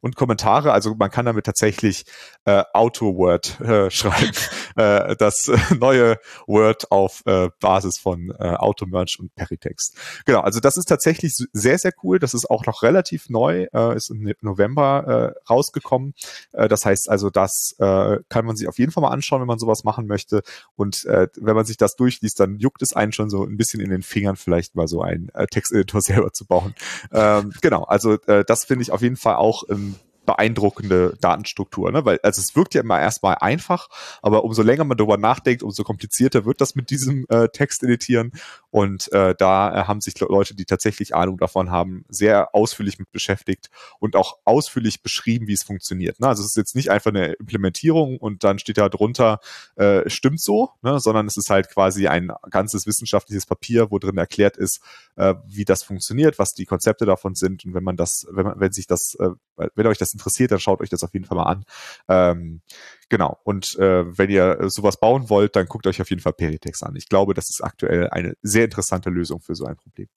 und 0.01 0.17
Kommentare. 0.17 0.73
Also 0.73 0.95
man 0.95 1.11
kann 1.11 1.27
damit 1.27 1.47
tatsächlich 1.47 2.05
äh, 2.45 2.63
Auto-Word 2.73 3.61
äh, 3.61 3.91
schreiben. 3.91 4.33
äh, 4.77 5.17
das 5.17 5.51
neue 5.79 6.19
Word 6.47 6.91
auf 6.91 7.23
äh, 7.27 7.51
Basis 7.61 7.99
von 7.99 8.31
äh, 8.39 8.55
Auto-Merge 8.55 9.17
und 9.21 9.35
Peritext. 9.35 9.97
Genau, 10.25 10.41
also 10.41 10.61
das 10.61 10.77
ist 10.77 10.87
tatsächlich 10.87 11.35
sehr, 11.53 11.79
sehr 11.79 11.93
cool. 12.03 12.19
Das 12.19 12.35
ist 12.35 12.51
auch 12.51 12.67
noch 12.67 12.83
relativ 12.83 13.29
neu, 13.29 13.67
äh, 13.73 13.97
ist 13.97 14.11
im 14.11 14.33
November 14.41 15.35
äh, 15.37 15.51
rausgekommen. 15.51 16.15
Äh, 16.53 16.69
das 16.69 16.85
heißt 16.87 17.11
also, 17.11 17.31
das 17.31 17.75
äh, 17.79 18.19
kann 18.29 18.47
man 18.47 18.57
sich 18.57 18.69
auf 18.69 18.79
jeden 18.79 18.93
Fall 18.93 19.03
mal 19.03 19.11
anschauen, 19.11 19.41
wenn 19.41 19.49
man 19.49 19.59
sowas 19.59 19.85
machen 19.85 20.07
möchte. 20.07 20.43
Und 20.77 21.05
äh, 21.05 21.29
wenn 21.37 21.55
man 21.55 21.65
sich 21.65 21.77
das 21.77 21.97
durchliest, 21.97 22.41
dann 22.41 22.59
juckt 22.59 22.83
es 22.83 22.95
einen 22.95 23.13
schon 23.13 23.31
so 23.31 23.45
ein 23.45 23.57
bisschen 23.57 23.81
in 23.81 23.91
den 23.91 24.03
Fingern, 24.03 24.37
vielleicht 24.37 24.75
mal 24.75 24.89
so 24.89 25.03
einen 25.03 25.29
äh, 25.35 25.47
Texteditor 25.47 26.01
selber 26.01 26.33
zu 26.33 26.47
bauen. 26.47 26.75
Ähm, 27.13 27.53
genau, 27.61 27.85
also 27.85 28.15
äh, 28.27 28.45
das 28.45 28.65
finde 28.65 28.83
ich 28.83 28.93
auf 28.93 29.03
jeden 29.03 29.17
Fall 29.17 29.37
auch 29.37 29.65
ähm, 29.69 29.90
beeindruckende 30.27 31.17
Datenstruktur, 31.21 31.91
ne? 31.91 32.05
Weil, 32.05 32.21
also 32.23 32.41
es 32.41 32.55
wirkt 32.55 32.75
ja 32.75 32.83
immer 32.83 33.01
erstmal 33.01 33.37
einfach, 33.37 33.89
aber 34.23 34.45
umso 34.45 34.63
länger 34.63 34.85
man 34.85 34.97
darüber 34.97 35.17
nachdenkt, 35.17 35.63
umso 35.63 35.83
komplizierter 35.83 36.45
wird 36.45 36.61
das 36.61 36.75
mit 36.75 36.91
diesem 36.91 37.27
äh, 37.29 37.49
Text 37.49 37.83
editieren. 37.83 38.33
Und 38.71 39.13
äh, 39.13 39.35
da 39.37 39.75
äh, 39.75 39.85
haben 39.85 40.01
sich 40.01 40.19
Leute, 40.21 40.55
die 40.55 40.65
tatsächlich 40.65 41.15
Ahnung 41.15 41.39
davon 41.39 41.71
haben, 41.71 42.05
sehr 42.09 42.55
ausführlich 42.55 42.99
mit 42.99 43.11
beschäftigt 43.11 43.71
und 43.99 44.15
auch 44.17 44.39
ausführlich 44.45 45.03
beschrieben, 45.03 45.47
wie 45.49 45.55
es 45.55 45.63
funktioniert. 45.63 46.21
Ne? 46.21 46.29
Also 46.29 46.43
es 46.43 46.51
ist 46.51 46.57
jetzt 46.57 46.77
nicht 46.77 46.91
einfach 46.91 47.11
eine 47.11 47.33
Implementierung 47.33 48.19
und 48.19 48.45
dann 48.45 48.59
steht 48.59 48.79
da 48.79 48.89
drunter, 48.89 49.41
äh, 49.77 50.09
stimmt 50.09 50.41
so, 50.41 50.71
ne? 50.83 51.01
sondern 51.01 51.27
es 51.27 51.37
ist 51.37 51.51
halt 51.51 51.69
quasi 51.71 52.07
ein 52.07 52.31
ganzes 52.51 52.87
wissenschaftliches 52.87 53.47
Papier, 53.47 53.91
wo 53.91 53.99
drin 53.99 54.19
erklärt 54.19 54.57
ist, 54.57 54.81
äh, 55.17 55.35
wie 55.47 55.65
das 55.65 55.83
funktioniert, 55.83 56.39
was 56.39 56.53
die 56.53 56.67
Konzepte 56.67 57.07
davon 57.07 57.35
sind. 57.35 57.65
Und 57.65 57.75
wenn 57.75 57.85
man 57.85 57.97
das, 57.97 58.27
wenn 58.31 58.47
man, 58.47 58.61
wenn 58.61 58.73
sich 58.73 58.87
das, 58.87 59.17
äh, 59.19 59.31
wenn 59.75 59.87
euch 59.87 59.99
das 59.99 60.10
interessiert, 60.13 60.51
dann 60.51 60.61
schaut 60.61 60.81
euch 60.81 60.89
das 60.89 61.03
auf 61.05 61.13
jeden 61.13 61.25
Fall 61.25 61.37
mal 61.37 61.45
an. 61.45 61.65
Ähm, 62.09 62.61
genau. 63.09 63.39
Und 63.45 63.79
äh, 63.79 64.19
wenn 64.19 64.31
ihr 64.31 64.69
sowas 64.69 64.99
bauen 64.99 65.31
wollt, 65.31 65.57
dann 65.57 65.67
guckt 65.67 65.87
euch 65.87 66.01
auf 66.01 66.11
jeden 66.11 66.23
Fall 66.23 66.33
Peritex 66.33 66.83
an. 66.83 66.97
Ich 66.97 67.09
glaube, 67.09 67.35
das 67.35 67.51
ist 67.51 67.63
aktuell 67.63 68.09
eine 68.11 68.35
sehr 68.43 68.65
interessante 68.65 69.11
Lösung 69.11 69.41
für 69.41 69.55
so 69.55 69.65
ein 69.65 69.77
Problem. 69.77 70.09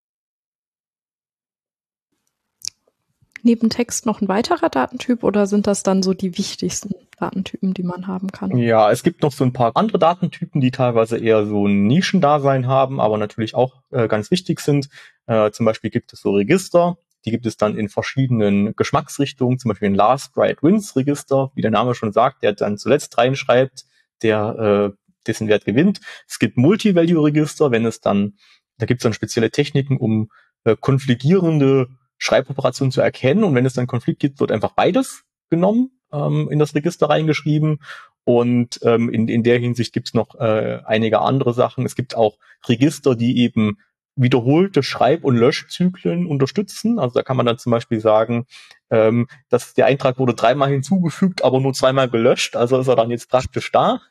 Neben 3.46 3.70
Text 3.70 4.06
noch 4.06 4.22
ein 4.22 4.30
weiterer 4.30 4.70
Datentyp 4.70 5.22
oder 5.22 5.48
sind 5.48 5.68
das 5.68 5.84
dann 5.84 6.02
so 6.02 6.14
die 6.14 6.38
wichtigsten 6.38 6.96
Datentypen, 7.20 7.74
die 7.74 7.84
man 7.84 8.08
haben 8.08 8.32
kann? 8.32 8.58
Ja, 8.58 8.90
es 8.90 9.04
gibt 9.04 9.22
noch 9.22 9.34
so 9.34 9.44
ein 9.44 9.52
paar 9.52 9.76
andere 9.76 10.00
Datentypen, 10.00 10.62
die 10.62 10.72
teilweise 10.72 11.18
eher 11.18 11.46
so 11.46 11.68
ein 11.68 11.86
Nischendasein 11.86 12.68
haben, 12.68 13.02
aber 13.02 13.18
natürlich 13.18 13.54
auch 13.54 13.84
äh, 13.92 14.08
ganz 14.08 14.32
wichtig 14.32 14.62
sind. 14.62 14.88
Äh, 15.26 15.52
zum 15.52 15.66
Beispiel 15.66 15.90
gibt 15.90 16.14
es 16.14 16.22
so 16.22 16.32
Register, 16.32 16.98
die 17.26 17.32
gibt 17.32 17.46
es 17.46 17.58
dann 17.58 17.78
in 17.78 17.90
verschiedenen 17.90 18.76
Geschmacksrichtungen, 18.76 19.60
zum 19.60 19.70
Beispiel 19.70 19.90
ein 19.90 19.96
Last 19.96 20.36
Write 20.36 20.62
Wins 20.62 20.96
Register, 20.96 21.52
wie 21.56 21.62
der 21.62 21.72
Name 21.72 21.96
schon 21.96 22.12
sagt, 22.12 22.44
der 22.44 22.54
dann 22.54 22.78
zuletzt 22.78 23.18
reinschreibt, 23.18 23.86
der 24.22 24.94
äh, 24.94 24.98
dessen 25.26 25.48
Wert 25.48 25.66
gewinnt. 25.66 26.02
Es 26.28 26.40
gibt 26.40 26.58
Multi-Value-Register, 26.58 27.72
wenn 27.72 27.86
es 27.86 28.02
dann, 28.02 28.34
da 28.78 28.86
gibt 28.86 29.02
es 29.02 29.04
dann 29.04 29.14
spezielle 29.14 29.52
Techniken, 29.52 29.98
um 29.98 30.30
äh, 30.66 30.76
konfligierende 30.80 31.88
Schreiboperationen 32.18 32.92
zu 32.92 33.02
erkennen. 33.02 33.44
Und 33.44 33.56
wenn 33.56 33.66
es 33.66 33.74
dann 33.74 33.88
Konflikt 33.88 34.20
gibt, 34.20 34.40
wird 34.40 34.52
einfach 34.52 34.74
beides 34.74 35.24
genommen, 35.50 35.92
ähm, 36.12 36.50
in 36.52 36.60
das 36.60 36.76
Register 36.76 37.10
reingeschrieben. 37.10 37.80
Und 38.26 38.80
ähm, 38.84 39.10
in, 39.10 39.28
in 39.28 39.44
der 39.44 39.60
Hinsicht 39.60 39.94
gibt 39.94 40.10
es 40.10 40.14
noch 40.14 40.36
äh, 40.36 40.80
einige 40.86 41.20
andere 41.20 41.54
Sachen. 41.54 41.86
Es 41.86 41.96
gibt 41.96 42.16
auch 42.16 42.38
Register, 42.68 43.16
die 43.16 43.40
eben 43.40 43.78
wiederholte 44.16 44.84
Schreib- 44.84 45.24
und 45.24 45.38
Löschzyklen 45.38 46.26
unterstützen. 46.26 47.00
Also 47.00 47.16
da 47.16 47.24
kann 47.24 47.38
man 47.38 47.46
dann 47.46 47.58
zum 47.58 47.72
Beispiel 47.72 48.00
sagen, 48.00 48.46
ähm, 48.90 49.28
dass 49.50 49.74
der 49.74 49.88
Eintrag 49.88 50.20
wurde 50.20 50.36
dreimal 50.36 50.70
hinzugefügt, 50.70 51.44
aber 51.44 51.60
nur 51.60 51.74
zweimal 51.74 52.10
gelöscht, 52.10 52.56
also 52.56 52.80
ist 52.80 52.88
er 52.88 52.96
dann 52.96 53.12
jetzt 53.12 53.30
praktisch 53.30 53.72
da. 53.72 54.02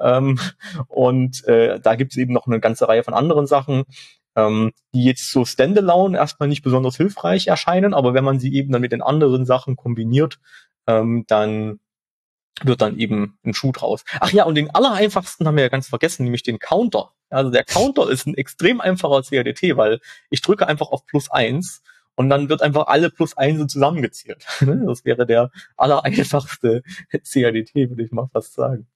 Ähm, 0.00 0.38
und 0.88 1.44
äh, 1.46 1.80
da 1.80 1.94
gibt 1.94 2.12
es 2.12 2.18
eben 2.18 2.32
noch 2.32 2.46
eine 2.46 2.60
ganze 2.60 2.88
Reihe 2.88 3.04
von 3.04 3.14
anderen 3.14 3.46
Sachen, 3.46 3.84
ähm, 4.36 4.72
die 4.94 5.04
jetzt 5.04 5.30
so 5.30 5.44
standalone 5.44 6.18
erstmal 6.18 6.48
nicht 6.48 6.62
besonders 6.62 6.96
hilfreich 6.96 7.46
erscheinen, 7.46 7.94
aber 7.94 8.14
wenn 8.14 8.24
man 8.24 8.38
sie 8.38 8.52
eben 8.52 8.72
dann 8.72 8.82
mit 8.82 8.92
den 8.92 9.02
anderen 9.02 9.46
Sachen 9.46 9.76
kombiniert, 9.76 10.38
ähm, 10.86 11.24
dann 11.26 11.80
wird 12.62 12.80
dann 12.80 12.98
eben 12.98 13.38
ein 13.44 13.54
Schuh 13.54 13.72
draus. 13.72 14.04
Ach 14.20 14.32
ja, 14.32 14.44
und 14.44 14.54
den 14.54 14.70
allereinfachsten 14.74 15.46
haben 15.46 15.56
wir 15.56 15.64
ja 15.64 15.68
ganz 15.68 15.88
vergessen, 15.88 16.24
nämlich 16.24 16.42
den 16.42 16.58
Counter. 16.58 17.12
Also 17.30 17.50
der 17.50 17.64
Counter 17.64 18.08
ist 18.10 18.26
ein 18.26 18.34
extrem 18.34 18.80
einfacher 18.80 19.22
CADT, 19.22 19.76
weil 19.76 20.00
ich 20.30 20.42
drücke 20.42 20.66
einfach 20.66 20.88
auf 20.88 21.06
plus 21.06 21.30
eins 21.30 21.82
und 22.14 22.30
dann 22.30 22.48
wird 22.48 22.62
einfach 22.62 22.86
alle 22.86 23.10
plus 23.10 23.36
eins 23.36 23.72
zusammengezählt. 23.72 24.44
Das 24.86 25.04
wäre 25.04 25.26
der 25.26 25.50
allereinfachste 25.76 26.82
CADT, 27.10 27.74
würde 27.74 28.02
ich 28.02 28.12
mal 28.12 28.28
fast 28.32 28.54
sagen. 28.54 28.86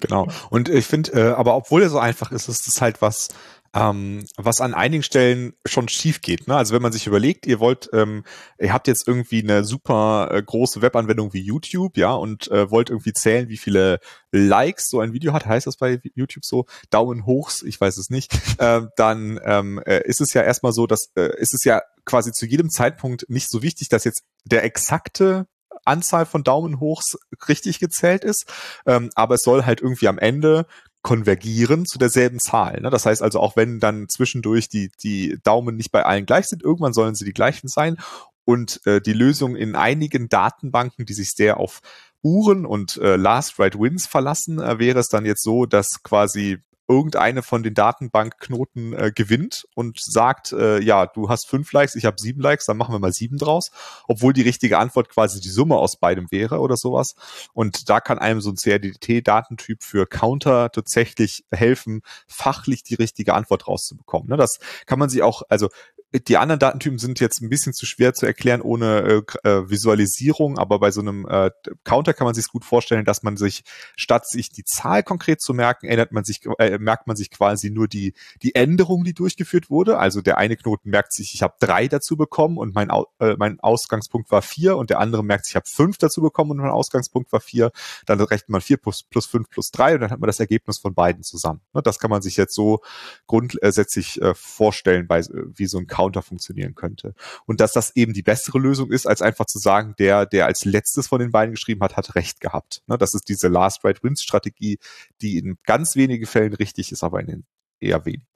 Genau. 0.00 0.28
Und 0.48 0.68
ich 0.68 0.86
finde, 0.86 1.12
äh, 1.12 1.32
aber 1.32 1.56
obwohl 1.56 1.82
er 1.82 1.90
so 1.90 1.98
einfach 1.98 2.32
ist, 2.32 2.48
ist 2.48 2.66
es 2.66 2.80
halt 2.80 3.02
was, 3.02 3.28
ähm, 3.72 4.24
was 4.36 4.60
an 4.60 4.74
einigen 4.74 5.02
Stellen 5.02 5.52
schon 5.64 5.88
schief 5.88 6.20
geht. 6.22 6.48
Ne? 6.48 6.56
Also 6.56 6.74
wenn 6.74 6.82
man 6.82 6.92
sich 6.92 7.06
überlegt, 7.06 7.46
ihr 7.46 7.60
wollt, 7.60 7.88
ähm, 7.92 8.24
ihr 8.58 8.72
habt 8.72 8.88
jetzt 8.88 9.06
irgendwie 9.06 9.42
eine 9.42 9.64
super 9.64 10.28
äh, 10.32 10.42
große 10.42 10.82
Webanwendung 10.82 11.32
wie 11.32 11.40
YouTube, 11.40 11.96
ja, 11.96 12.12
und 12.12 12.50
äh, 12.50 12.70
wollt 12.70 12.90
irgendwie 12.90 13.12
zählen, 13.12 13.48
wie 13.48 13.56
viele 13.56 14.00
Likes 14.32 14.88
so 14.88 15.00
ein 15.00 15.12
Video 15.12 15.32
hat, 15.32 15.46
heißt 15.46 15.66
das 15.66 15.76
bei 15.76 16.00
YouTube 16.14 16.44
so, 16.44 16.66
Daumen 16.90 17.26
hochs, 17.26 17.62
ich 17.62 17.80
weiß 17.80 17.96
es 17.98 18.10
nicht, 18.10 18.32
äh, 18.58 18.82
dann 18.96 19.38
ähm, 19.44 19.80
äh, 19.86 20.02
ist 20.04 20.20
es 20.20 20.32
ja 20.32 20.42
erstmal 20.42 20.72
so, 20.72 20.86
dass 20.86 21.10
äh, 21.16 21.36
ist 21.38 21.54
es 21.54 21.64
ja 21.64 21.82
quasi 22.04 22.32
zu 22.32 22.46
jedem 22.46 22.70
Zeitpunkt 22.70 23.26
nicht 23.28 23.50
so 23.50 23.62
wichtig, 23.62 23.88
dass 23.88 24.04
jetzt 24.04 24.24
der 24.44 24.64
exakte 24.64 25.46
Anzahl 25.84 26.26
von 26.26 26.42
Daumen 26.42 26.80
hochs 26.80 27.16
richtig 27.48 27.78
gezählt 27.78 28.24
ist, 28.24 28.46
ähm, 28.86 29.10
aber 29.14 29.36
es 29.36 29.42
soll 29.42 29.64
halt 29.64 29.80
irgendwie 29.80 30.08
am 30.08 30.18
Ende 30.18 30.66
konvergieren 31.02 31.86
zu 31.86 31.98
derselben 31.98 32.38
Zahl. 32.40 32.80
Ne? 32.80 32.90
Das 32.90 33.06
heißt 33.06 33.22
also, 33.22 33.40
auch 33.40 33.56
wenn 33.56 33.80
dann 33.80 34.08
zwischendurch 34.08 34.68
die, 34.68 34.90
die 35.02 35.38
Daumen 35.42 35.76
nicht 35.76 35.92
bei 35.92 36.04
allen 36.04 36.26
gleich 36.26 36.46
sind, 36.46 36.62
irgendwann 36.62 36.92
sollen 36.92 37.14
sie 37.14 37.24
die 37.24 37.32
gleichen 37.32 37.68
sein. 37.68 37.96
Und 38.44 38.80
äh, 38.84 39.00
die 39.00 39.12
Lösung 39.12 39.56
in 39.56 39.76
einigen 39.76 40.28
Datenbanken, 40.28 41.06
die 41.06 41.12
sich 41.12 41.30
sehr 41.30 41.58
auf 41.58 41.80
Uhren 42.22 42.66
und 42.66 42.96
äh, 42.98 43.16
Last 43.16 43.58
Write 43.58 43.78
Wins 43.78 44.06
verlassen, 44.06 44.60
äh, 44.60 44.78
wäre 44.78 44.98
es 44.98 45.08
dann 45.08 45.24
jetzt 45.24 45.42
so, 45.42 45.66
dass 45.66 46.02
quasi 46.02 46.58
irgendeine 46.90 47.42
von 47.42 47.62
den 47.62 47.74
Datenbankknoten 47.74 48.92
äh, 48.92 49.12
gewinnt 49.14 49.66
und 49.74 50.00
sagt, 50.00 50.52
äh, 50.52 50.80
ja, 50.80 51.06
du 51.06 51.28
hast 51.28 51.46
fünf 51.48 51.72
Likes, 51.72 51.94
ich 51.94 52.04
habe 52.04 52.16
sieben 52.18 52.40
Likes, 52.40 52.66
dann 52.66 52.76
machen 52.76 52.92
wir 52.92 52.98
mal 52.98 53.12
sieben 53.12 53.38
draus, 53.38 53.70
obwohl 54.08 54.32
die 54.32 54.42
richtige 54.42 54.78
Antwort 54.78 55.08
quasi 55.08 55.40
die 55.40 55.48
Summe 55.48 55.76
aus 55.76 55.98
beidem 55.98 56.30
wäre 56.30 56.58
oder 56.58 56.76
sowas. 56.76 57.14
Und 57.52 57.88
da 57.88 58.00
kann 58.00 58.18
einem 58.18 58.40
so 58.40 58.50
ein 58.50 58.56
CRDT-Datentyp 58.56 59.84
für 59.84 60.06
Counter 60.06 60.70
tatsächlich 60.72 61.44
helfen, 61.52 62.02
fachlich 62.26 62.82
die 62.82 62.96
richtige 62.96 63.34
Antwort 63.34 63.68
rauszubekommen. 63.68 64.28
Ne? 64.28 64.36
Das 64.36 64.58
kann 64.86 64.98
man 64.98 65.08
sich 65.08 65.22
auch, 65.22 65.42
also 65.48 65.68
die 66.12 66.36
anderen 66.36 66.58
Datentypen 66.58 66.98
sind 66.98 67.20
jetzt 67.20 67.40
ein 67.40 67.48
bisschen 67.48 67.72
zu 67.72 67.86
schwer 67.86 68.14
zu 68.14 68.26
erklären 68.26 68.62
ohne 68.62 69.22
äh, 69.44 69.48
äh, 69.48 69.70
Visualisierung, 69.70 70.58
aber 70.58 70.80
bei 70.80 70.90
so 70.90 71.00
einem 71.00 71.24
äh, 71.28 71.50
Counter 71.84 72.14
kann 72.14 72.24
man 72.24 72.34
sich 72.34 72.48
gut 72.48 72.64
vorstellen, 72.64 73.04
dass 73.04 73.22
man 73.22 73.36
sich 73.36 73.62
statt 73.96 74.26
sich 74.26 74.50
die 74.50 74.64
Zahl 74.64 75.04
konkret 75.04 75.40
zu 75.40 75.54
merken, 75.54 75.86
erinnert 75.86 76.10
man 76.10 76.24
sich 76.24 76.40
äh, 76.58 76.78
merkt 76.78 77.06
man 77.06 77.14
sich 77.14 77.30
quasi 77.30 77.70
nur 77.70 77.86
die 77.86 78.14
die 78.42 78.56
Änderung, 78.56 79.04
die 79.04 79.14
durchgeführt 79.14 79.70
wurde. 79.70 79.98
Also 79.98 80.20
der 80.20 80.36
eine 80.38 80.56
Knoten 80.56 80.90
merkt 80.90 81.12
sich, 81.12 81.32
ich 81.34 81.42
habe 81.42 81.54
drei 81.60 81.86
dazu 81.86 82.16
bekommen 82.16 82.58
und 82.58 82.74
mein 82.74 82.90
äh, 83.20 83.36
mein 83.38 83.60
Ausgangspunkt 83.60 84.32
war 84.32 84.42
vier 84.42 84.76
und 84.76 84.90
der 84.90 84.98
andere 84.98 85.22
merkt 85.22 85.44
sich, 85.44 85.52
ich 85.52 85.56
habe 85.56 85.68
fünf 85.68 85.96
dazu 85.98 86.22
bekommen 86.22 86.50
und 86.50 86.56
mein 86.56 86.70
Ausgangspunkt 86.70 87.30
war 87.30 87.40
vier. 87.40 87.70
Dann 88.06 88.20
rechnet 88.20 88.48
man 88.48 88.60
vier 88.60 88.78
plus 88.78 89.04
plus 89.04 89.26
fünf 89.26 89.48
plus 89.48 89.70
drei 89.70 89.94
und 89.94 90.00
dann 90.00 90.10
hat 90.10 90.18
man 90.18 90.26
das 90.26 90.40
Ergebnis 90.40 90.80
von 90.80 90.92
beiden 90.92 91.22
zusammen. 91.22 91.60
Ne, 91.72 91.82
das 91.82 92.00
kann 92.00 92.10
man 92.10 92.20
sich 92.20 92.36
jetzt 92.36 92.54
so 92.54 92.80
grundsätzlich 93.28 94.20
äh, 94.20 94.34
vorstellen, 94.34 95.06
bei 95.06 95.20
wie 95.54 95.66
so 95.66 95.78
ein 95.78 95.86
Counter 95.86 95.99
Counter 96.00 96.22
funktionieren 96.22 96.74
könnte. 96.74 97.14
Und 97.44 97.60
dass 97.60 97.72
das 97.72 97.94
eben 97.94 98.14
die 98.14 98.22
bessere 98.22 98.58
Lösung 98.58 98.90
ist, 98.90 99.06
als 99.06 99.20
einfach 99.20 99.44
zu 99.44 99.58
sagen, 99.58 99.94
der, 99.98 100.24
der 100.24 100.46
als 100.46 100.64
letztes 100.64 101.08
von 101.08 101.20
den 101.20 101.30
beiden 101.30 101.52
geschrieben 101.54 101.82
hat, 101.82 101.96
hat 101.96 102.14
recht 102.14 102.40
gehabt. 102.40 102.82
Ne, 102.86 102.96
das 102.96 103.14
ist 103.14 103.28
diese 103.28 103.48
Last 103.48 103.84
Right 103.84 104.02
Wins 104.02 104.22
Strategie, 104.22 104.78
die 105.20 105.36
in 105.36 105.58
ganz 105.64 105.96
wenigen 105.96 106.24
Fällen 106.24 106.54
richtig 106.54 106.90
ist, 106.90 107.04
aber 107.04 107.20
in 107.20 107.26
den 107.26 107.44
eher 107.80 108.06
wenigen. 108.06 108.26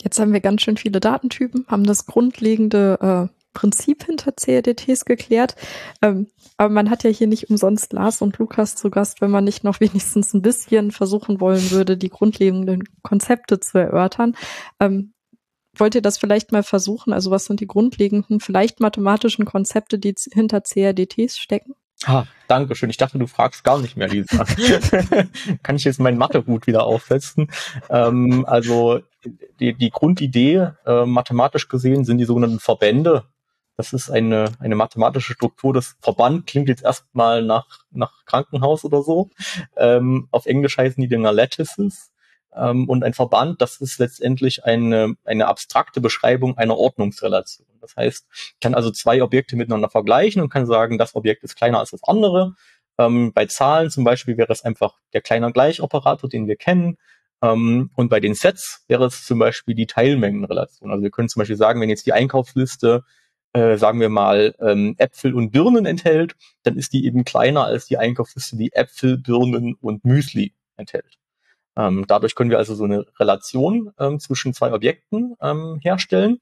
Jetzt 0.00 0.20
haben 0.20 0.32
wir 0.32 0.40
ganz 0.40 0.62
schön 0.62 0.76
viele 0.76 1.00
Datentypen, 1.00 1.66
haben 1.66 1.82
das 1.82 2.06
grundlegende 2.06 3.28
äh, 3.28 3.38
Prinzip 3.58 4.04
hinter 4.04 4.30
CRDTs 4.36 5.04
geklärt. 5.04 5.56
Ähm, 6.02 6.28
aber 6.56 6.72
man 6.72 6.90
hat 6.90 7.02
ja 7.02 7.10
hier 7.10 7.26
nicht 7.26 7.50
umsonst 7.50 7.92
Lars 7.92 8.22
und 8.22 8.38
Lukas 8.38 8.76
zu 8.76 8.88
Gast, 8.88 9.20
wenn 9.20 9.32
man 9.32 9.42
nicht 9.42 9.64
noch 9.64 9.80
wenigstens 9.80 10.32
ein 10.34 10.42
bisschen 10.42 10.92
versuchen 10.92 11.40
wollen 11.40 11.72
würde, 11.72 11.96
die 11.96 12.08
grundlegenden 12.08 12.84
Konzepte 13.02 13.58
zu 13.58 13.78
erörtern. 13.78 14.36
Ähm, 14.78 15.12
wollt 15.80 15.94
ihr 15.94 16.02
das 16.02 16.18
vielleicht 16.18 16.52
mal 16.52 16.62
versuchen? 16.62 17.12
Also 17.12 17.30
was 17.30 17.46
sind 17.46 17.60
die 17.60 17.66
grundlegenden, 17.66 18.40
vielleicht 18.40 18.80
mathematischen 18.80 19.44
Konzepte, 19.44 19.98
die 19.98 20.14
hinter 20.32 20.62
CRDTs 20.62 21.38
stecken? 21.38 21.74
Ah, 22.04 22.24
danke 22.46 22.76
schön. 22.76 22.90
Ich 22.90 22.96
dachte, 22.96 23.18
du 23.18 23.26
fragst 23.26 23.64
gar 23.64 23.78
nicht 23.80 23.96
mehr, 23.96 24.08
Lisa. 24.08 24.44
Kann 25.62 25.76
ich 25.76 25.84
jetzt 25.84 25.98
meinen 25.98 26.18
Mathehut 26.18 26.66
wieder 26.66 26.84
aufsetzen? 26.84 27.50
Ähm, 27.90 28.44
also 28.46 29.00
die, 29.58 29.74
die 29.74 29.90
Grundidee, 29.90 30.70
äh, 30.86 31.04
mathematisch 31.04 31.68
gesehen, 31.68 32.04
sind 32.04 32.18
die 32.18 32.24
sogenannten 32.24 32.60
Verbände. 32.60 33.24
Das 33.76 33.92
ist 33.92 34.10
eine, 34.10 34.52
eine 34.60 34.76
mathematische 34.76 35.34
Struktur. 35.34 35.72
Das 35.72 35.96
Verband 36.00 36.46
klingt 36.46 36.68
jetzt 36.68 36.84
erstmal 36.84 37.42
nach, 37.42 37.66
nach 37.90 38.24
Krankenhaus 38.26 38.84
oder 38.84 39.02
so. 39.02 39.30
Ähm, 39.76 40.28
auf 40.30 40.46
Englisch 40.46 40.78
heißen 40.78 41.00
die 41.00 41.08
Dinger 41.08 41.32
Lattices. 41.32 42.12
Ähm, 42.54 42.88
und 42.88 43.04
ein 43.04 43.14
Verband, 43.14 43.60
das 43.60 43.80
ist 43.80 43.98
letztendlich 43.98 44.64
eine, 44.64 45.14
eine 45.24 45.46
abstrakte 45.46 46.00
Beschreibung 46.00 46.56
einer 46.56 46.76
Ordnungsrelation. 46.76 47.66
Das 47.80 47.96
heißt, 47.96 48.26
ich 48.32 48.60
kann 48.60 48.74
also 48.74 48.90
zwei 48.90 49.22
Objekte 49.22 49.56
miteinander 49.56 49.90
vergleichen 49.90 50.42
und 50.42 50.48
kann 50.48 50.66
sagen, 50.66 50.98
das 50.98 51.14
Objekt 51.14 51.44
ist 51.44 51.56
kleiner 51.56 51.78
als 51.78 51.90
das 51.90 52.04
andere. 52.04 52.54
Ähm, 52.98 53.32
bei 53.32 53.46
Zahlen 53.46 53.90
zum 53.90 54.04
Beispiel 54.04 54.36
wäre 54.36 54.52
es 54.52 54.64
einfach 54.64 54.94
der 55.12 55.20
kleiner 55.20 55.52
Gleichoperator, 55.52 56.28
den 56.28 56.46
wir 56.46 56.56
kennen. 56.56 56.96
Ähm, 57.42 57.90
und 57.94 58.08
bei 58.08 58.20
den 58.20 58.34
Sets 58.34 58.84
wäre 58.88 59.06
es 59.06 59.24
zum 59.24 59.38
Beispiel 59.38 59.74
die 59.74 59.86
Teilmengenrelation. 59.86 60.90
Also 60.90 61.02
wir 61.02 61.10
können 61.10 61.28
zum 61.28 61.40
Beispiel 61.40 61.56
sagen, 61.56 61.80
wenn 61.80 61.88
jetzt 61.88 62.06
die 62.06 62.12
Einkaufsliste 62.12 63.04
äh, 63.52 63.76
sagen 63.78 64.00
wir 64.00 64.08
mal, 64.08 64.54
ähm, 64.60 64.94
Äpfel 64.98 65.34
und 65.34 65.50
Birnen 65.52 65.86
enthält, 65.86 66.36
dann 66.64 66.76
ist 66.76 66.92
die 66.92 67.06
eben 67.06 67.24
kleiner 67.24 67.64
als 67.64 67.86
die 67.86 67.96
Einkaufsliste, 67.96 68.56
die 68.56 68.72
Äpfel, 68.72 69.18
Birnen 69.18 69.74
und 69.74 70.04
Müsli 70.04 70.54
enthält. 70.76 71.18
Ähm, 71.78 72.04
dadurch 72.08 72.34
können 72.34 72.50
wir 72.50 72.58
also 72.58 72.74
so 72.74 72.84
eine 72.84 73.06
Relation 73.18 73.92
ähm, 73.98 74.18
zwischen 74.18 74.52
zwei 74.52 74.72
Objekten 74.72 75.36
ähm, 75.40 75.78
herstellen. 75.80 76.38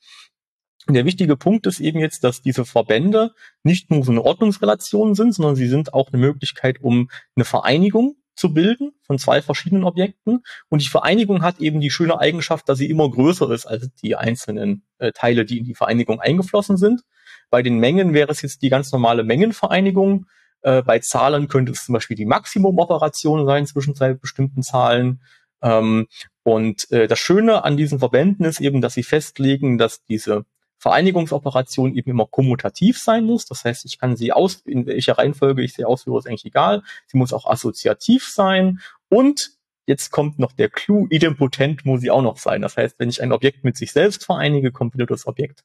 Und 0.86 0.94
der 0.94 1.04
wichtige 1.04 1.36
Punkt 1.36 1.66
ist 1.66 1.80
eben 1.80 1.98
jetzt, 1.98 2.24
dass 2.24 2.42
diese 2.42 2.64
Verbände 2.64 3.32
nicht 3.62 3.90
nur 3.90 4.04
so 4.04 4.12
eine 4.12 4.22
Ordnungsrelation 4.22 5.14
sind, 5.14 5.34
sondern 5.34 5.56
sie 5.56 5.68
sind 5.68 5.92
auch 5.92 6.12
eine 6.12 6.20
Möglichkeit, 6.20 6.80
um 6.80 7.10
eine 7.34 7.44
Vereinigung 7.44 8.16
zu 8.36 8.52
bilden 8.54 8.92
von 9.02 9.18
zwei 9.18 9.42
verschiedenen 9.42 9.84
Objekten. 9.84 10.42
Und 10.68 10.82
die 10.82 10.88
Vereinigung 10.88 11.42
hat 11.42 11.58
eben 11.58 11.80
die 11.80 11.90
schöne 11.90 12.18
Eigenschaft, 12.18 12.68
dass 12.68 12.78
sie 12.78 12.88
immer 12.88 13.10
größer 13.10 13.50
ist 13.50 13.66
als 13.66 13.92
die 13.94 14.14
einzelnen 14.14 14.84
äh, 14.98 15.12
Teile, 15.12 15.44
die 15.44 15.58
in 15.58 15.64
die 15.64 15.74
Vereinigung 15.74 16.20
eingeflossen 16.20 16.76
sind. 16.76 17.02
Bei 17.50 17.62
den 17.62 17.78
Mengen 17.78 18.14
wäre 18.14 18.30
es 18.30 18.42
jetzt 18.42 18.62
die 18.62 18.68
ganz 18.68 18.92
normale 18.92 19.24
Mengenvereinigung. 19.24 20.26
Äh, 20.66 20.82
bei 20.82 20.98
Zahlen 20.98 21.46
könnte 21.46 21.70
es 21.70 21.84
zum 21.84 21.92
Beispiel 21.92 22.16
die 22.16 22.24
Maximumoperation 22.26 23.46
sein 23.46 23.66
zwischen 23.66 23.94
zwei 23.94 24.14
bestimmten 24.14 24.64
Zahlen. 24.64 25.22
Ähm, 25.62 26.08
und 26.42 26.90
äh, 26.90 27.06
das 27.06 27.20
Schöne 27.20 27.62
an 27.62 27.76
diesen 27.76 28.00
Verbänden 28.00 28.44
ist 28.44 28.60
eben, 28.60 28.80
dass 28.80 28.94
sie 28.94 29.04
festlegen, 29.04 29.78
dass 29.78 30.02
diese 30.02 30.44
Vereinigungsoperation 30.78 31.94
eben 31.94 32.10
immer 32.10 32.26
kommutativ 32.26 32.98
sein 32.98 33.24
muss. 33.24 33.46
Das 33.46 33.64
heißt, 33.64 33.84
ich 33.84 34.00
kann 34.00 34.16
sie 34.16 34.32
aus, 34.32 34.62
in 34.64 34.86
welcher 34.86 35.18
Reihenfolge 35.18 35.62
ich 35.62 35.74
sie 35.74 35.84
ausführe, 35.84 36.18
ist 36.18 36.26
eigentlich 36.26 36.46
egal. 36.46 36.82
Sie 37.06 37.16
muss 37.16 37.32
auch 37.32 37.46
assoziativ 37.46 38.26
sein 38.28 38.80
und 39.08 39.52
jetzt 39.86 40.10
kommt 40.10 40.40
noch 40.40 40.50
der 40.50 40.68
Clou, 40.68 41.06
idempotent 41.10 41.86
muss 41.86 42.00
sie 42.00 42.10
auch 42.10 42.22
noch 42.22 42.38
sein. 42.38 42.60
Das 42.62 42.76
heißt, 42.76 42.98
wenn 42.98 43.08
ich 43.08 43.22
ein 43.22 43.30
Objekt 43.30 43.62
mit 43.62 43.76
sich 43.76 43.92
selbst 43.92 44.24
vereinige, 44.24 44.72
kommt 44.72 44.94
wieder 44.94 45.06
das 45.06 45.28
Objekt 45.28 45.62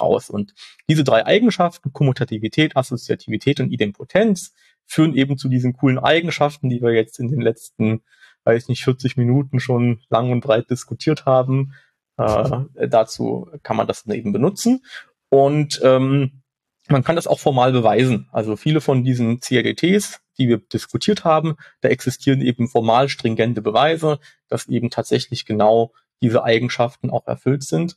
raus. 0.00 0.30
Und 0.30 0.54
diese 0.88 1.04
drei 1.04 1.26
Eigenschaften, 1.26 1.92
Kommutativität, 1.92 2.76
Assoziativität 2.76 3.60
und 3.60 3.70
Idempotenz, 3.70 4.52
führen 4.86 5.14
eben 5.14 5.38
zu 5.38 5.48
diesen 5.48 5.74
coolen 5.74 5.98
Eigenschaften, 5.98 6.68
die 6.68 6.82
wir 6.82 6.92
jetzt 6.92 7.20
in 7.20 7.28
den 7.28 7.40
letzten, 7.40 8.02
weiß 8.44 8.68
nicht, 8.68 8.82
40 8.84 9.16
Minuten 9.16 9.60
schon 9.60 10.00
lang 10.08 10.32
und 10.32 10.40
breit 10.40 10.68
diskutiert 10.70 11.26
haben. 11.26 11.74
Äh, 12.16 12.88
dazu 12.88 13.48
kann 13.62 13.76
man 13.76 13.86
das 13.86 14.04
dann 14.04 14.16
eben 14.16 14.32
benutzen. 14.32 14.84
Und 15.28 15.80
ähm, 15.84 16.42
man 16.88 17.04
kann 17.04 17.16
das 17.16 17.26
auch 17.26 17.38
formal 17.38 17.72
beweisen. 17.72 18.28
Also 18.32 18.56
viele 18.56 18.80
von 18.80 19.04
diesen 19.04 19.40
CRDTs, 19.40 20.20
die 20.38 20.48
wir 20.48 20.58
diskutiert 20.58 21.24
haben, 21.24 21.56
da 21.80 21.88
existieren 21.88 22.40
eben 22.40 22.68
formal 22.68 23.08
stringente 23.08 23.62
Beweise, 23.62 24.18
dass 24.48 24.68
eben 24.68 24.90
tatsächlich 24.90 25.46
genau 25.46 25.92
diese 26.20 26.42
Eigenschaften 26.42 27.10
auch 27.10 27.26
erfüllt 27.26 27.62
sind. 27.62 27.96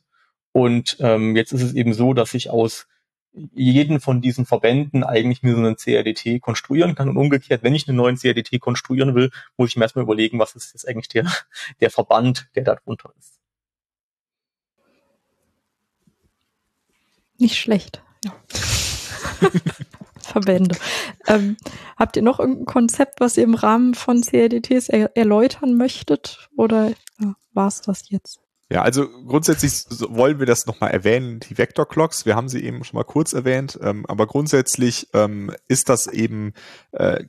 Und 0.54 0.98
ähm, 1.00 1.34
jetzt 1.34 1.52
ist 1.52 1.62
es 1.62 1.74
eben 1.74 1.92
so, 1.94 2.14
dass 2.14 2.32
ich 2.32 2.48
aus 2.48 2.86
jeden 3.32 3.98
von 3.98 4.20
diesen 4.20 4.46
Verbänden 4.46 5.02
eigentlich 5.02 5.42
mir 5.42 5.52
so 5.52 5.58
einen 5.58 5.74
CRDT 5.74 6.40
konstruieren 6.40 6.94
kann. 6.94 7.08
Und 7.08 7.16
umgekehrt, 7.16 7.64
wenn 7.64 7.74
ich 7.74 7.88
einen 7.88 7.96
neuen 7.96 8.16
CRDT 8.16 8.60
konstruieren 8.60 9.16
will, 9.16 9.32
muss 9.56 9.70
ich 9.70 9.76
mir 9.76 9.82
erstmal 9.82 10.04
überlegen, 10.04 10.38
was 10.38 10.54
ist 10.54 10.72
jetzt 10.72 10.86
eigentlich 10.86 11.08
der, 11.08 11.26
der 11.80 11.90
Verband, 11.90 12.48
der 12.54 12.62
darunter 12.62 13.12
ist. 13.18 13.40
Nicht 17.38 17.56
schlecht. 17.56 18.00
Ja. 18.24 18.32
Verbände. 20.20 20.78
Ähm, 21.26 21.56
habt 21.96 22.16
ihr 22.16 22.22
noch 22.22 22.38
irgendein 22.38 22.66
Konzept, 22.66 23.18
was 23.18 23.36
ihr 23.36 23.42
im 23.42 23.54
Rahmen 23.54 23.94
von 23.94 24.22
CRDTs 24.22 24.88
er 24.88 25.16
erläutern 25.16 25.74
möchtet? 25.76 26.48
Oder 26.56 26.90
ja, 27.18 27.34
war 27.52 27.66
es 27.66 27.80
das 27.80 28.08
jetzt? 28.08 28.43
Ja, 28.74 28.82
also 28.82 29.08
grundsätzlich 29.08 29.84
wollen 30.08 30.40
wir 30.40 30.46
das 30.46 30.66
nochmal 30.66 30.90
erwähnen, 30.90 31.38
die 31.38 31.56
Vector 31.56 31.86
Clocks. 31.86 32.26
Wir 32.26 32.34
haben 32.34 32.48
sie 32.48 32.64
eben 32.64 32.82
schon 32.82 32.96
mal 32.96 33.04
kurz 33.04 33.32
erwähnt, 33.32 33.78
ähm, 33.80 34.04
aber 34.06 34.26
grundsätzlich 34.26 35.06
ähm, 35.14 35.54
ist 35.68 35.88
das 35.88 36.08
eben, 36.08 36.54
äh, 36.90 37.22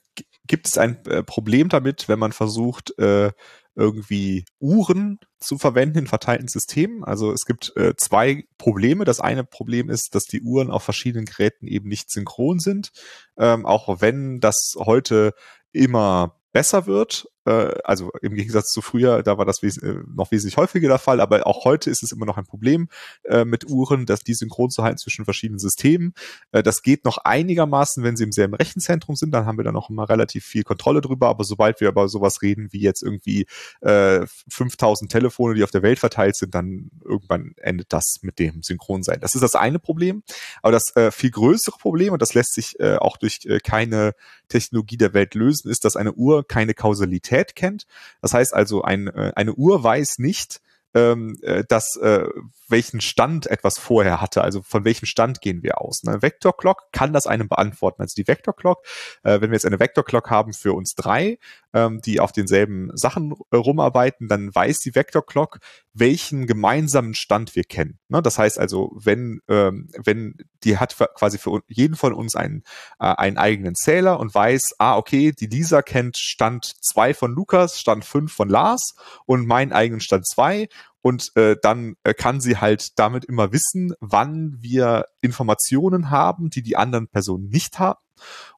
gibt 0.48 0.66
es 0.66 0.80
ein 0.80 1.06
äh, 1.06 1.22
Problem 1.22 1.70
damit, 1.70 2.10
wenn 2.10 2.18
man 2.18 2.32
versucht, 2.32 2.98
äh, 2.98 3.32
irgendwie 3.76 4.46
Uhren 4.60 5.20
zu 5.38 5.60
verwenden 5.60 6.00
in 6.00 6.08
verteilten 6.08 6.48
Systemen. 6.48 7.04
Also 7.04 7.32
es 7.32 7.46
gibt 7.46 7.74
äh, 7.78 7.94
zwei 7.96 8.46
Probleme. 8.58 9.06
Das 9.06 9.20
eine 9.20 9.44
Problem 9.44 9.92
ist, 9.92 10.16
dass 10.16 10.24
die 10.24 10.42
Uhren 10.42 10.72
auf 10.72 10.82
verschiedenen 10.82 11.26
Geräten 11.26 11.68
eben 11.68 11.88
nicht 11.88 12.10
synchron 12.10 12.58
sind. 12.58 12.90
Ähm, 13.38 13.68
auch 13.68 14.02
wenn 14.02 14.40
das 14.40 14.74
heute 14.80 15.34
immer 15.72 16.42
besser 16.54 16.88
wird. 16.88 17.28
Äh, 17.46 17.76
also 17.84 18.12
im 18.22 18.36
Gegensatz 18.36 18.72
zu 18.72 18.82
früher, 18.82 19.24
da 19.24 19.38
war 19.38 19.46
das 19.46 19.62
wes 19.62 19.78
äh, 19.78 20.00
noch 20.14 20.32
wesentlich 20.32 20.58
häufiger 20.58 20.88
der 20.88 20.98
Fall, 20.98 21.22
aber 21.22 21.46
auch 21.46 21.66
heute 21.66 21.90
ist 21.90 22.04
es 22.04 22.12
immer 22.12 22.26
noch 22.26 22.38
ein 22.38 22.46
Problem 22.46 22.90
äh, 23.24 23.46
mit 23.46 23.70
Uhren, 23.70 24.06
dass 24.06 24.22
die 24.22 24.34
synchron 24.34 24.70
zu 24.70 24.84
halten 24.84 24.98
zwischen 24.98 25.26
verschiedenen 25.26 25.60
Systemen. 25.60 26.14
Äh, 26.52 26.64
das 26.64 26.82
geht 26.82 27.06
noch 27.06 27.20
einigermaßen, 27.20 28.04
wenn 28.04 28.16
sie 28.16 28.24
im 28.24 28.32
selben 28.32 28.56
Rechenzentrum 28.56 29.16
sind, 29.16 29.32
dann 29.32 29.46
haben 29.46 29.58
wir 29.58 29.64
da 29.64 29.72
noch 29.72 29.90
immer 29.90 30.10
relativ 30.10 30.46
viel 30.46 30.64
Kontrolle 30.64 31.02
drüber, 31.02 31.28
aber 31.30 31.44
sobald 31.44 31.80
wir 31.82 31.90
über 31.90 32.10
sowas 32.10 32.42
reden, 32.42 32.70
wie 32.72 32.82
jetzt 32.82 33.04
irgendwie 33.04 33.46
äh, 33.82 34.26
5000 34.50 35.12
Telefone, 35.12 35.54
die 35.54 35.64
auf 35.64 35.72
der 35.72 35.84
Welt 35.84 36.00
verteilt 36.00 36.36
sind, 36.36 36.56
dann 36.56 36.90
irgendwann 37.04 37.54
endet 37.58 37.94
das 37.94 38.20
mit 38.22 38.40
dem 38.40 38.64
Synchronsein. 38.64 39.20
Das 39.20 39.36
ist 39.36 39.42
das 39.42 39.56
eine 39.56 39.80
Problem, 39.80 40.24
aber 40.62 40.72
das 40.72 40.96
äh, 40.96 41.12
viel 41.12 41.32
größere 41.32 41.78
Problem, 41.78 42.14
und 42.14 42.22
das 42.22 42.34
lässt 42.34 42.54
sich 42.54 42.76
auch 42.80 43.18
durch 43.18 43.48
keine 43.64 44.14
Technologie 44.48 44.98
der 44.98 45.14
Welt 45.14 45.34
lösen, 45.36 45.70
ist, 45.70 45.86
dass 45.86 45.96
eine 45.96 46.14
Uhr 46.14 46.48
keine 46.48 46.74
Kausalität 46.74 47.35
kennt. 47.56 47.86
Das 48.22 48.34
heißt 48.34 48.54
also, 48.54 48.82
ein, 48.82 49.08
äh, 49.08 49.34
eine 49.36 49.54
Uhr 49.54 49.84
weiß 49.84 50.20
nicht, 50.20 50.62
ähm, 50.94 51.38
äh, 51.42 51.64
dass 51.68 51.98
äh, 51.98 52.26
welchen 52.68 53.02
Stand 53.02 53.48
etwas 53.48 53.78
vorher 53.78 54.22
hatte, 54.22 54.44
also 54.44 54.62
von 54.62 54.86
welchem 54.86 55.06
Stand 55.06 55.42
gehen 55.42 55.64
wir 55.64 55.82
aus. 55.82 56.02
Eine 56.06 56.22
Vector 56.22 56.56
Clock 56.56 56.92
kann 56.92 57.14
das 57.14 57.28
einem 57.28 57.48
beantworten. 57.48 58.02
Also 58.02 58.14
die 58.16 58.28
Vector 58.28 58.56
Clock, 58.56 58.86
äh, 59.24 59.42
wenn 59.42 59.52
wir 59.52 59.56
jetzt 59.56 59.66
eine 59.66 59.80
Vector 59.80 60.04
Clock 60.04 60.30
haben 60.30 60.54
für 60.54 60.74
uns 60.74 60.96
drei, 60.96 61.38
ähm, 61.74 62.02
die 62.02 62.20
auf 62.20 62.32
denselben 62.32 62.90
Sachen 62.96 63.36
äh, 63.52 63.56
rumarbeiten, 63.56 64.28
dann 64.28 64.54
weiß 64.54 64.80
die 64.80 64.96
Vector 64.96 65.26
Clock, 65.26 65.60
welchen 65.94 66.48
gemeinsamen 66.48 67.14
Stand 67.14 67.56
wir 67.56 67.64
kennen. 67.64 68.00
Ne? 68.08 68.22
Das 68.22 68.40
heißt 68.40 68.60
also, 68.60 68.92
wenn 68.96 69.42
ähm, 69.48 69.90
wenn 70.04 70.36
die 70.64 70.78
hat 70.78 70.96
quasi 71.16 71.38
für 71.38 71.62
jeden 71.68 71.96
von 71.96 72.14
uns 72.14 72.36
einen 72.36 72.64
äh, 73.00 73.06
einen 73.06 73.38
eigenen 73.38 73.76
Zähler 73.76 74.20
und 74.20 74.34
weiß, 74.34 74.76
ah 74.80 74.98
okay, 74.98 75.32
die 75.32 75.48
Lisa 75.48 75.82
kennt 75.82 76.18
Stand 76.18 76.74
zwei 76.82 77.14
von 77.14 77.34
Lukas, 77.34 77.80
Stand 77.80 78.06
fünf 78.06 78.34
von 78.34 78.50
Lars 78.50 78.96
und 79.26 79.46
meinen 79.46 79.74
eigenen 79.74 80.02
Stand 80.02 80.28
zwei 80.28 80.68
und 81.06 81.34
äh, 81.36 81.56
dann 81.62 81.98
äh, 82.04 82.16
kann 82.16 82.42
sie 82.42 82.58
halt 82.58 82.98
damit 82.98 83.26
immer 83.26 83.52
wissen, 83.52 83.94
wann 84.00 84.58
wir 84.60 85.06
Informationen 85.22 86.10
haben, 86.10 86.50
die 86.50 86.64
die 86.64 86.78
anderen 86.78 87.08
Personen 87.08 87.48
nicht 87.48 87.78
haben. 87.78 88.00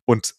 Und 0.05 0.33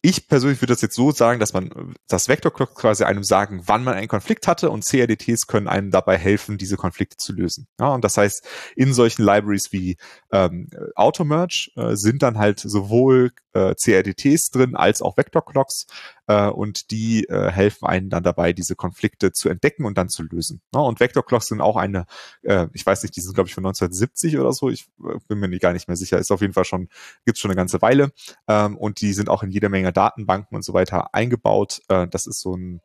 ich 0.00 0.28
persönlich 0.28 0.62
würde 0.62 0.72
das 0.72 0.80
jetzt 0.80 0.94
so 0.94 1.10
sagen, 1.10 1.40
dass 1.40 1.52
man 1.52 1.94
das 2.08 2.28
Vector 2.28 2.52
Clock 2.52 2.76
quasi 2.76 3.02
einem 3.02 3.24
sagen, 3.24 3.62
wann 3.66 3.82
man 3.82 3.94
einen 3.94 4.06
Konflikt 4.06 4.46
hatte 4.46 4.70
und 4.70 4.84
CRDTs 4.84 5.48
können 5.48 5.66
einem 5.66 5.90
dabei 5.90 6.16
helfen, 6.16 6.56
diese 6.56 6.76
Konflikte 6.76 7.16
zu 7.16 7.32
lösen. 7.32 7.66
Ja, 7.80 7.88
und 7.88 8.04
das 8.04 8.16
heißt, 8.16 8.46
in 8.76 8.94
solchen 8.94 9.24
Libraries 9.24 9.72
wie 9.72 9.96
ähm, 10.30 10.70
Automerge 10.94 11.70
äh, 11.74 11.96
sind 11.96 12.22
dann 12.22 12.38
halt 12.38 12.60
sowohl 12.60 13.32
äh, 13.52 13.74
CRDTs 13.74 14.50
drin 14.50 14.76
als 14.76 15.02
auch 15.02 15.16
Vector 15.16 15.44
Clocks 15.44 15.86
äh, 16.30 16.48
und 16.48 16.92
die 16.92 17.24
äh, 17.24 17.50
helfen 17.50 17.86
einem 17.86 18.08
dann 18.08 18.22
dabei, 18.22 18.52
diese 18.52 18.76
Konflikte 18.76 19.32
zu 19.32 19.48
entdecken 19.48 19.84
und 19.84 19.98
dann 19.98 20.08
zu 20.08 20.22
lösen. 20.22 20.62
Ja, 20.72 20.80
und 20.80 21.00
Vector 21.00 21.24
Clocks 21.26 21.48
sind 21.48 21.60
auch 21.60 21.76
eine, 21.76 22.06
äh, 22.42 22.68
ich 22.72 22.86
weiß 22.86 23.02
nicht, 23.02 23.16
die 23.16 23.20
sind 23.20 23.34
glaube 23.34 23.48
ich 23.48 23.54
von 23.54 23.64
1970 23.64 24.38
oder 24.38 24.52
so, 24.52 24.70
ich 24.70 24.86
äh, 25.00 25.18
bin 25.26 25.40
mir 25.40 25.50
gar 25.58 25.72
nicht 25.72 25.88
mehr 25.88 25.96
sicher, 25.96 26.18
ist 26.18 26.30
auf 26.30 26.40
jeden 26.40 26.52
Fall 26.52 26.64
schon, 26.64 26.88
gibt's 27.26 27.40
schon 27.40 27.50
eine 27.50 27.56
ganze 27.56 27.82
Weile 27.82 28.12
ähm, 28.46 28.76
und 28.76 29.00
die 29.00 29.12
sind 29.12 29.28
auch 29.28 29.42
in 29.42 29.50
jeder 29.50 29.68
Menge 29.68 29.92
Datenbanken 29.92 30.54
und 30.54 30.64
so 30.64 30.72
weiter 30.72 31.14
eingebaut. 31.14 31.80
Äh, 31.88 32.06
das 32.08 32.26
ist 32.26 32.40
so 32.40 32.54
ein 32.56 32.80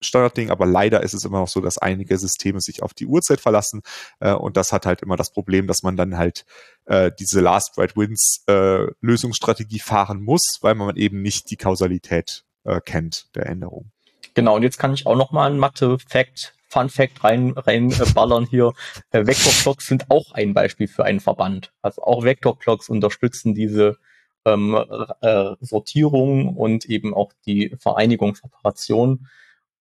Standardding, 0.00 0.50
aber 0.50 0.66
leider 0.66 1.04
ist 1.04 1.14
es 1.14 1.24
immer 1.24 1.38
noch 1.38 1.48
so, 1.48 1.60
dass 1.60 1.78
einige 1.78 2.18
Systeme 2.18 2.60
sich 2.60 2.82
auf 2.82 2.94
die 2.94 3.06
Uhrzeit 3.06 3.40
verlassen 3.40 3.82
äh, 4.18 4.32
und 4.32 4.56
das 4.56 4.72
hat 4.72 4.86
halt 4.86 5.02
immer 5.02 5.16
das 5.16 5.30
Problem, 5.30 5.68
dass 5.68 5.84
man 5.84 5.96
dann 5.96 6.16
halt 6.16 6.44
äh, 6.86 7.12
diese 7.16 7.40
Last 7.40 7.78
Right 7.78 7.96
Wins 7.96 8.42
äh, 8.48 8.88
Lösungsstrategie 9.00 9.78
fahren 9.78 10.20
muss, 10.20 10.58
weil 10.62 10.74
man 10.74 10.96
eben 10.96 11.22
nicht 11.22 11.50
die 11.50 11.56
Kausalität 11.56 12.44
äh, 12.68 12.80
kennt 12.80 13.34
der 13.34 13.46
Änderung. 13.46 13.90
Genau, 14.34 14.56
und 14.56 14.62
jetzt 14.62 14.78
kann 14.78 14.94
ich 14.94 15.06
auch 15.06 15.16
noch 15.16 15.32
mal 15.32 15.50
ein 15.50 15.58
Mathe-Fact 15.58 16.54
Fun 16.68 16.90
Fact 16.90 17.24
rein, 17.24 17.52
rein 17.56 17.90
äh, 17.92 18.46
hier. 18.50 18.72
Äh, 19.10 19.26
Vector 19.26 19.52
Clocks 19.52 19.86
sind 19.86 20.10
auch 20.10 20.32
ein 20.32 20.52
Beispiel 20.52 20.86
für 20.86 21.04
einen 21.04 21.20
Verband. 21.20 21.72
Also 21.82 22.02
auch 22.02 22.24
Vector 22.24 22.58
Clocks 22.58 22.90
unterstützen 22.90 23.54
diese 23.54 23.96
ähm, 24.44 24.76
äh, 25.22 25.54
Sortierung 25.60 26.54
und 26.56 26.84
eben 26.84 27.14
auch 27.14 27.32
die 27.46 27.74
Vereinigung, 27.78 28.34
Separation. 28.34 29.28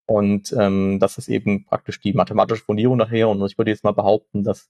Und 0.06 0.54
ähm, 0.58 1.00
das 1.00 1.18
ist 1.18 1.28
eben 1.28 1.66
praktisch 1.66 2.00
die 2.00 2.14
mathematische 2.14 2.64
Fundierung 2.64 2.98
nachher. 2.98 3.28
Und 3.28 3.46
ich 3.46 3.58
würde 3.58 3.72
jetzt 3.72 3.84
mal 3.84 3.92
behaupten, 3.92 4.44
dass 4.44 4.70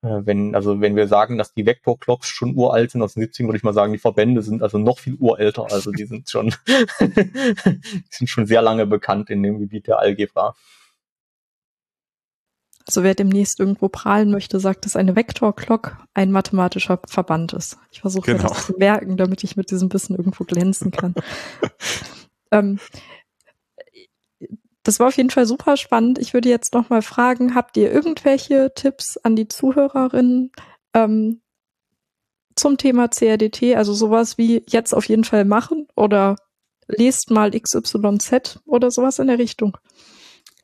wenn, 0.00 0.54
also 0.54 0.80
wenn 0.80 0.94
wir 0.94 1.08
sagen, 1.08 1.38
dass 1.38 1.54
die 1.54 1.66
Vector-Clocks 1.66 2.28
schon 2.28 2.56
uralt 2.56 2.92
sind 2.92 3.02
aus 3.02 3.14
den 3.14 3.22
70 3.22 3.46
würde 3.46 3.56
ich 3.56 3.64
mal 3.64 3.74
sagen, 3.74 3.92
die 3.92 3.98
Verbände 3.98 4.42
sind 4.42 4.62
also 4.62 4.78
noch 4.78 4.98
viel 4.98 5.14
urälter. 5.14 5.66
Also 5.70 5.90
die 5.90 6.04
sind 6.04 6.30
schon, 6.30 6.54
die 7.00 7.80
sind 8.10 8.28
schon 8.28 8.46
sehr 8.46 8.62
lange 8.62 8.86
bekannt 8.86 9.28
in 9.28 9.42
dem 9.42 9.58
Gebiet 9.58 9.88
der 9.88 9.98
Algebra. 9.98 10.54
Also 12.86 13.02
wer 13.02 13.14
demnächst 13.14 13.60
irgendwo 13.60 13.88
prahlen 13.88 14.30
möchte, 14.30 14.60
sagt, 14.60 14.86
dass 14.86 14.96
eine 14.96 15.14
Vektor-Clock 15.14 15.98
ein 16.14 16.30
mathematischer 16.32 17.00
Verband 17.06 17.52
ist. 17.52 17.76
Ich 17.90 18.00
versuche 18.00 18.32
genau. 18.32 18.48
das 18.48 18.66
zu 18.66 18.74
merken, 18.78 19.18
damit 19.18 19.44
ich 19.44 19.56
mit 19.56 19.70
diesem 19.70 19.92
Wissen 19.92 20.16
irgendwo 20.16 20.44
glänzen 20.44 20.90
kann. 20.90 21.14
ähm, 22.50 22.78
das 24.88 25.00
war 25.00 25.08
auf 25.08 25.18
jeden 25.18 25.28
Fall 25.28 25.44
super 25.44 25.76
spannend. 25.76 26.18
Ich 26.18 26.32
würde 26.32 26.48
jetzt 26.48 26.72
noch 26.72 26.88
mal 26.88 27.02
fragen, 27.02 27.54
habt 27.54 27.76
ihr 27.76 27.92
irgendwelche 27.92 28.72
Tipps 28.74 29.18
an 29.18 29.36
die 29.36 29.46
Zuhörerinnen 29.46 30.50
ähm, 30.94 31.42
zum 32.56 32.78
Thema 32.78 33.08
CRDT? 33.08 33.76
Also 33.76 33.92
sowas 33.92 34.38
wie 34.38 34.64
jetzt 34.66 34.94
auf 34.94 35.04
jeden 35.04 35.24
Fall 35.24 35.44
machen 35.44 35.88
oder 35.94 36.36
lest 36.86 37.30
mal 37.30 37.50
XYZ 37.50 38.60
oder 38.64 38.90
sowas 38.90 39.18
in 39.18 39.26
der 39.26 39.38
Richtung. 39.38 39.76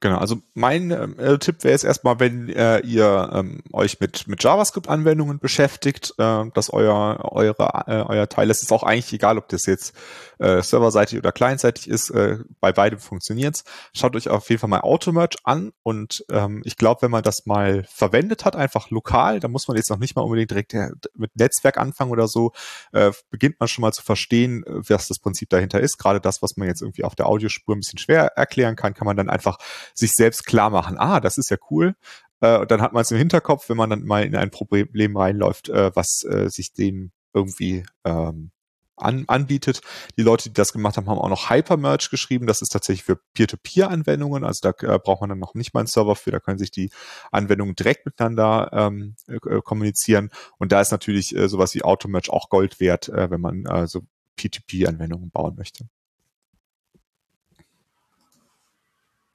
Genau, 0.05 0.19
also 0.19 0.43
mein 0.53 0.91
äh, 0.91 1.39
Tipp 1.39 1.65
wäre 1.65 1.73
jetzt 1.73 1.85
erstmal, 1.85 2.21
wenn 2.21 2.51
äh, 2.51 2.81
ihr 2.81 3.31
ähm, 3.33 3.63
euch 3.73 4.01
mit, 4.01 4.29
mit 4.29 4.45
JavaScript-Anwendungen 4.45 5.39
beschäftigt, 5.39 6.13
äh, 6.19 6.45
dass 6.53 6.69
euer, 6.69 7.21
eure, 7.33 7.85
äh, 7.87 8.03
euer 8.03 8.29
Teil, 8.29 8.51
es 8.51 8.61
ist 8.61 8.71
auch 8.71 8.83
eigentlich 8.83 9.15
egal, 9.15 9.39
ob 9.39 9.49
das 9.49 9.65
jetzt 9.65 9.97
äh, 10.39 10.61
serverseitig 10.63 11.19
oder 11.19 11.33
clientseitig 11.33 11.89
ist, 11.89 12.11
äh, 12.11 12.37
bei 12.61 12.71
beidem 12.71 12.99
funktioniert's. 12.99 13.65
Schaut 13.95 14.15
euch 14.15 14.29
auf 14.29 14.51
jeden 14.51 14.61
Fall 14.61 14.69
mal 14.69 14.81
Automerge 14.81 15.39
an 15.45 15.73
und 15.83 16.23
ähm, 16.31 16.61
ich 16.67 16.77
glaube, 16.77 17.01
wenn 17.01 17.11
man 17.11 17.23
das 17.23 17.47
mal 17.47 17.85
verwendet 17.85 18.45
hat, 18.45 18.57
einfach 18.57 18.91
lokal, 18.91 19.41
da 19.41 19.49
muss 19.49 19.69
man 19.69 19.79
jetzt 19.79 19.89
noch 19.89 19.99
nicht 19.99 20.17
mal 20.17 20.23
unbedingt 20.23 20.51
direkt 20.51 20.75
äh, 20.75 20.91
mit 21.15 21.35
Netzwerk 21.37 21.79
anfangen 21.79 22.11
oder 22.11 22.29
so, 22.29 22.53
äh, 22.93 23.11
beginnt 23.31 23.59
man 23.59 23.69
schon 23.69 23.81
mal 23.81 23.93
zu 23.93 24.03
verstehen, 24.03 24.65
was 24.67 25.09
das 25.09 25.19
Prinzip 25.19 25.49
dahinter 25.49 25.81
ist. 25.81 25.97
Gerade 25.97 26.21
das, 26.21 26.43
was 26.43 26.59
man 26.59 26.69
jetzt 26.69 26.83
irgendwie 26.83 27.05
auf 27.05 27.15
der 27.15 27.27
Audiospur 27.27 27.75
ein 27.75 27.81
bisschen 27.81 27.99
schwer 27.99 28.33
erklären 28.37 28.77
kann, 28.77 28.93
kann 28.93 29.07
man 29.07 29.17
dann 29.17 29.31
einfach 29.31 29.57
sich 29.95 30.13
selbst 30.13 30.45
klar 30.45 30.71
machen, 30.71 30.99
ah, 30.99 31.21
das 31.21 31.39
ist 31.39 31.51
ja 31.51 31.57
cool. 31.71 31.95
Äh, 32.41 32.59
und 32.59 32.71
dann 32.71 32.83
hat 32.83 32.93
man 32.93 33.03
es 33.03 33.11
im 33.11 33.19
Hinterkopf, 33.19 33.69
wenn 33.69 33.77
man 33.77 33.91
dann 33.91 34.05
mal 34.05 34.25
in 34.25 34.37
ein 34.37 34.51
Problem 34.51 35.17
reinläuft, 35.17 35.69
äh, 35.69 35.91
was 35.95 36.25
äh, 36.25 36.49
sich 36.51 36.73
dem 36.73 37.13
irgendwie 37.33 37.85
ähm, 38.05 38.51
an, 38.97 39.25
anbietet. 39.27 39.81
Die 40.17 40.23
Leute, 40.23 40.49
die 40.49 40.55
das 40.55 40.73
gemacht 40.73 40.97
haben, 40.97 41.09
haben 41.09 41.19
auch 41.19 41.29
noch 41.29 41.51
Hypermerge 41.51 42.09
geschrieben. 42.11 42.47
Das 42.47 42.63
ist 42.63 42.71
tatsächlich 42.71 43.05
für 43.05 43.17
Peer-to-Peer-Anwendungen. 43.35 44.45
Also 44.45 44.71
da 44.71 44.95
äh, 44.95 44.99
braucht 44.99 45.21
man 45.21 45.31
dann 45.31 45.39
noch 45.39 45.55
nicht 45.55 45.75
mal 45.75 45.81
einen 45.81 45.87
Server 45.87 46.17
für. 46.17 46.31
Da 46.31 46.41
können 46.41 46.59
sich 46.59 46.71
die 46.71 46.91
Anwendungen 47.33 47.75
direkt 47.75 48.07
miteinander 48.07 48.71
ähm, 48.73 49.17
äh, 49.27 49.61
kommunizieren. 49.63 50.31
Und 50.59 50.73
da 50.73 50.81
ist 50.81 50.93
natürlich 50.93 51.35
äh, 51.37 51.49
sowas 51.49 51.75
wie 51.75 51.83
Automerge 51.83 52.33
auch 52.33 52.49
Gold 52.49 52.81
wert, 52.81 53.09
äh, 53.09 53.31
wenn 53.31 53.41
man 53.41 53.67
äh, 53.67 53.87
so 53.87 54.03
P2P-Anwendungen 54.39 55.31
bauen 55.31 55.57
möchte. 55.57 55.87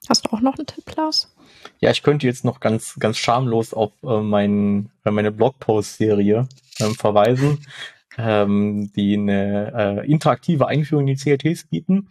Hast 0.08 0.26
du 0.26 0.32
auch 0.32 0.40
noch 0.40 0.56
einen 0.56 0.66
Tipp, 0.66 0.86
Klaus? 0.86 1.34
Ja, 1.80 1.90
ich 1.90 2.02
könnte 2.02 2.26
jetzt 2.26 2.44
noch 2.44 2.60
ganz, 2.60 2.96
ganz 2.98 3.18
schamlos 3.18 3.74
auf 3.74 3.92
äh, 4.02 4.20
mein, 4.20 4.90
äh, 5.04 5.10
meine 5.10 5.30
Blogpost-Serie 5.30 6.48
ähm, 6.80 6.94
verweisen, 6.94 7.58
ähm, 8.18 8.90
die 8.96 9.16
eine 9.16 10.00
äh, 10.02 10.10
interaktive 10.10 10.66
Einführung 10.66 11.06
in 11.06 11.16
die 11.16 11.22
CLTs 11.22 11.68
bieten. 11.68 12.08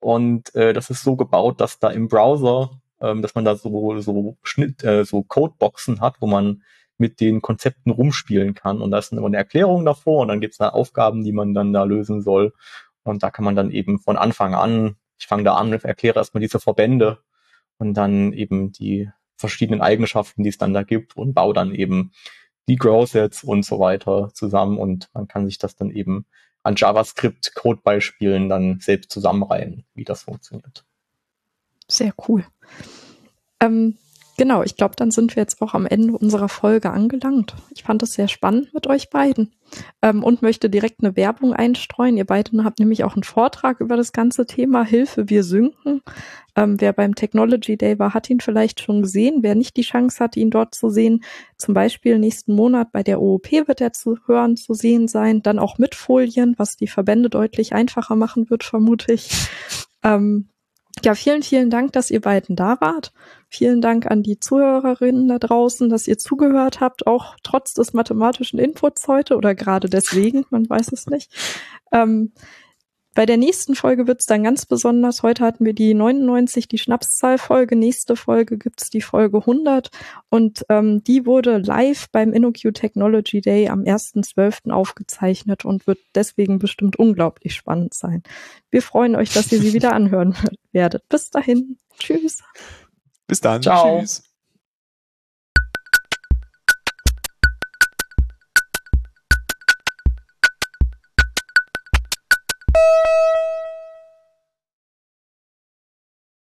Und 0.00 0.54
äh, 0.54 0.72
das 0.72 0.90
ist 0.90 1.02
so 1.02 1.16
gebaut, 1.16 1.60
dass 1.60 1.78
da 1.78 1.90
im 1.90 2.08
Browser, 2.08 2.80
ähm, 3.00 3.22
dass 3.22 3.34
man 3.34 3.44
da 3.44 3.56
so, 3.56 4.00
so 4.00 4.36
Schnitt, 4.42 4.82
äh, 4.82 5.04
so 5.04 5.22
Codeboxen 5.22 6.00
hat, 6.00 6.16
wo 6.20 6.26
man 6.26 6.62
mit 6.98 7.20
den 7.20 7.42
Konzepten 7.42 7.90
rumspielen 7.90 8.54
kann. 8.54 8.80
Und 8.80 8.90
da 8.90 8.98
ist 8.98 9.12
immer 9.12 9.26
eine 9.26 9.36
Erklärung 9.36 9.84
davor 9.84 10.22
und 10.22 10.28
dann 10.28 10.40
gibt 10.40 10.54
es 10.54 10.58
da 10.58 10.70
Aufgaben, 10.70 11.22
die 11.22 11.32
man 11.32 11.52
dann 11.52 11.72
da 11.72 11.84
lösen 11.84 12.22
soll. 12.22 12.54
Und 13.02 13.22
da 13.22 13.30
kann 13.30 13.44
man 13.44 13.56
dann 13.56 13.70
eben 13.70 13.98
von 13.98 14.16
Anfang 14.16 14.54
an, 14.54 14.96
ich 15.18 15.26
fange 15.26 15.44
da 15.44 15.54
an 15.54 15.72
erkläre 15.72 16.18
erstmal 16.18 16.40
diese 16.40 16.60
Verbände 16.60 17.18
und 17.78 17.94
dann 17.94 18.32
eben 18.32 18.72
die 18.72 19.10
verschiedenen 19.36 19.82
Eigenschaften, 19.82 20.42
die 20.42 20.48
es 20.48 20.58
dann 20.58 20.74
da 20.74 20.82
gibt 20.82 21.16
und 21.16 21.34
baue 21.34 21.54
dann 21.54 21.74
eben 21.74 22.12
die 22.68 22.76
Grow-Sets 22.76 23.44
und 23.44 23.64
so 23.64 23.78
weiter 23.78 24.30
zusammen 24.34 24.78
und 24.78 25.08
man 25.12 25.28
kann 25.28 25.46
sich 25.46 25.58
das 25.58 25.76
dann 25.76 25.90
eben 25.90 26.26
an 26.62 26.74
JavaScript-Codebeispielen 26.76 28.48
dann 28.48 28.80
selbst 28.80 29.12
zusammenreihen, 29.12 29.84
wie 29.94 30.04
das 30.04 30.22
funktioniert. 30.22 30.84
Sehr 31.88 32.12
cool. 32.26 32.44
Ähm, 33.60 33.96
genau, 34.36 34.64
ich 34.64 34.76
glaube, 34.76 34.96
dann 34.96 35.12
sind 35.12 35.36
wir 35.36 35.42
jetzt 35.42 35.62
auch 35.62 35.74
am 35.74 35.86
Ende 35.86 36.14
unserer 36.14 36.48
Folge 36.48 36.90
angelangt. 36.90 37.54
Ich 37.70 37.84
fand 37.84 38.02
es 38.02 38.14
sehr 38.14 38.26
spannend 38.26 38.74
mit 38.74 38.88
euch 38.88 39.10
beiden 39.10 39.52
ähm, 40.02 40.22
und 40.22 40.42
möchte 40.42 40.70
direkt 40.70 41.02
eine 41.02 41.16
Werbung 41.16 41.52
einstreuen. 41.52 42.16
Ihr 42.16 42.24
beiden 42.24 42.64
habt 42.64 42.78
nämlich 42.78 43.04
auch 43.04 43.14
einen 43.14 43.22
Vortrag 43.22 43.80
über 43.80 43.96
das 43.96 44.12
ganze 44.12 44.46
Thema 44.46 44.84
Hilfe, 44.84 45.28
wir 45.28 45.44
sinken. 45.44 46.02
Ähm, 46.56 46.80
wer 46.80 46.92
beim 46.92 47.14
Technology 47.14 47.76
Day 47.76 47.98
war, 47.98 48.14
hat 48.14 48.30
ihn 48.30 48.40
vielleicht 48.40 48.80
schon 48.80 49.02
gesehen. 49.02 49.42
Wer 49.42 49.54
nicht 49.54 49.76
die 49.76 49.82
Chance 49.82 50.22
hat, 50.22 50.36
ihn 50.36 50.50
dort 50.50 50.74
zu 50.74 50.88
sehen, 50.88 51.22
zum 51.58 51.74
Beispiel 51.74 52.18
nächsten 52.18 52.54
Monat 52.54 52.92
bei 52.92 53.02
der 53.02 53.20
OOP 53.20 53.52
wird 53.52 53.80
er 53.80 53.92
zu 53.92 54.16
hören, 54.26 54.56
zu 54.56 54.72
sehen 54.72 55.08
sein. 55.08 55.42
Dann 55.42 55.58
auch 55.58 55.78
mit 55.78 55.94
Folien, 55.94 56.54
was 56.56 56.76
die 56.76 56.88
Verbände 56.88 57.28
deutlich 57.28 57.74
einfacher 57.74 58.16
machen 58.16 58.48
wird, 58.48 58.64
vermute 58.64 59.12
ich. 59.12 59.30
Ähm, 60.02 60.48
ja, 61.04 61.14
vielen, 61.14 61.42
vielen 61.42 61.70
Dank, 61.70 61.92
dass 61.92 62.10
ihr 62.10 62.20
beiden 62.20 62.56
da 62.56 62.80
wart. 62.80 63.12
Vielen 63.48 63.80
Dank 63.80 64.10
an 64.10 64.22
die 64.22 64.40
Zuhörerinnen 64.40 65.28
da 65.28 65.38
draußen, 65.38 65.88
dass 65.88 66.08
ihr 66.08 66.18
zugehört 66.18 66.80
habt, 66.80 67.06
auch 67.06 67.36
trotz 67.42 67.74
des 67.74 67.92
mathematischen 67.92 68.58
Inputs 68.58 69.06
heute 69.06 69.36
oder 69.36 69.54
gerade 69.54 69.88
deswegen, 69.88 70.44
man 70.50 70.68
weiß 70.68 70.92
es 70.92 71.06
nicht. 71.06 71.30
Ähm, 71.92 72.32
bei 73.16 73.24
der 73.24 73.38
nächsten 73.38 73.74
Folge 73.74 74.06
wird's 74.06 74.26
dann 74.26 74.44
ganz 74.44 74.66
besonders. 74.66 75.22
Heute 75.22 75.42
hatten 75.42 75.64
wir 75.64 75.72
die 75.72 75.94
99, 75.94 76.68
die 76.68 76.76
Schnapszahlfolge. 76.76 77.74
Nächste 77.74 78.14
Folge 78.14 78.58
gibt's 78.58 78.90
die 78.90 79.00
Folge 79.00 79.38
100 79.38 79.88
und 80.28 80.66
ähm, 80.68 81.02
die 81.02 81.24
wurde 81.24 81.56
live 81.56 82.10
beim 82.12 82.34
InnoQ 82.34 82.74
Technology 82.74 83.40
Day 83.40 83.70
am 83.70 83.80
1.12. 83.84 84.70
aufgezeichnet 84.70 85.64
und 85.64 85.86
wird 85.86 85.98
deswegen 86.14 86.58
bestimmt 86.58 86.96
unglaublich 86.96 87.54
spannend 87.54 87.94
sein. 87.94 88.22
Wir 88.70 88.82
freuen 88.82 89.16
euch, 89.16 89.32
dass 89.32 89.50
ihr 89.50 89.62
sie 89.62 89.72
wieder 89.72 89.94
anhören 89.94 90.36
werdet. 90.72 91.08
Bis 91.08 91.30
dahin. 91.30 91.78
Tschüss. 91.98 92.42
Bis 93.26 93.40
dann. 93.40 93.62
Ciao. 93.62 94.00
Tschüss. 94.00 94.35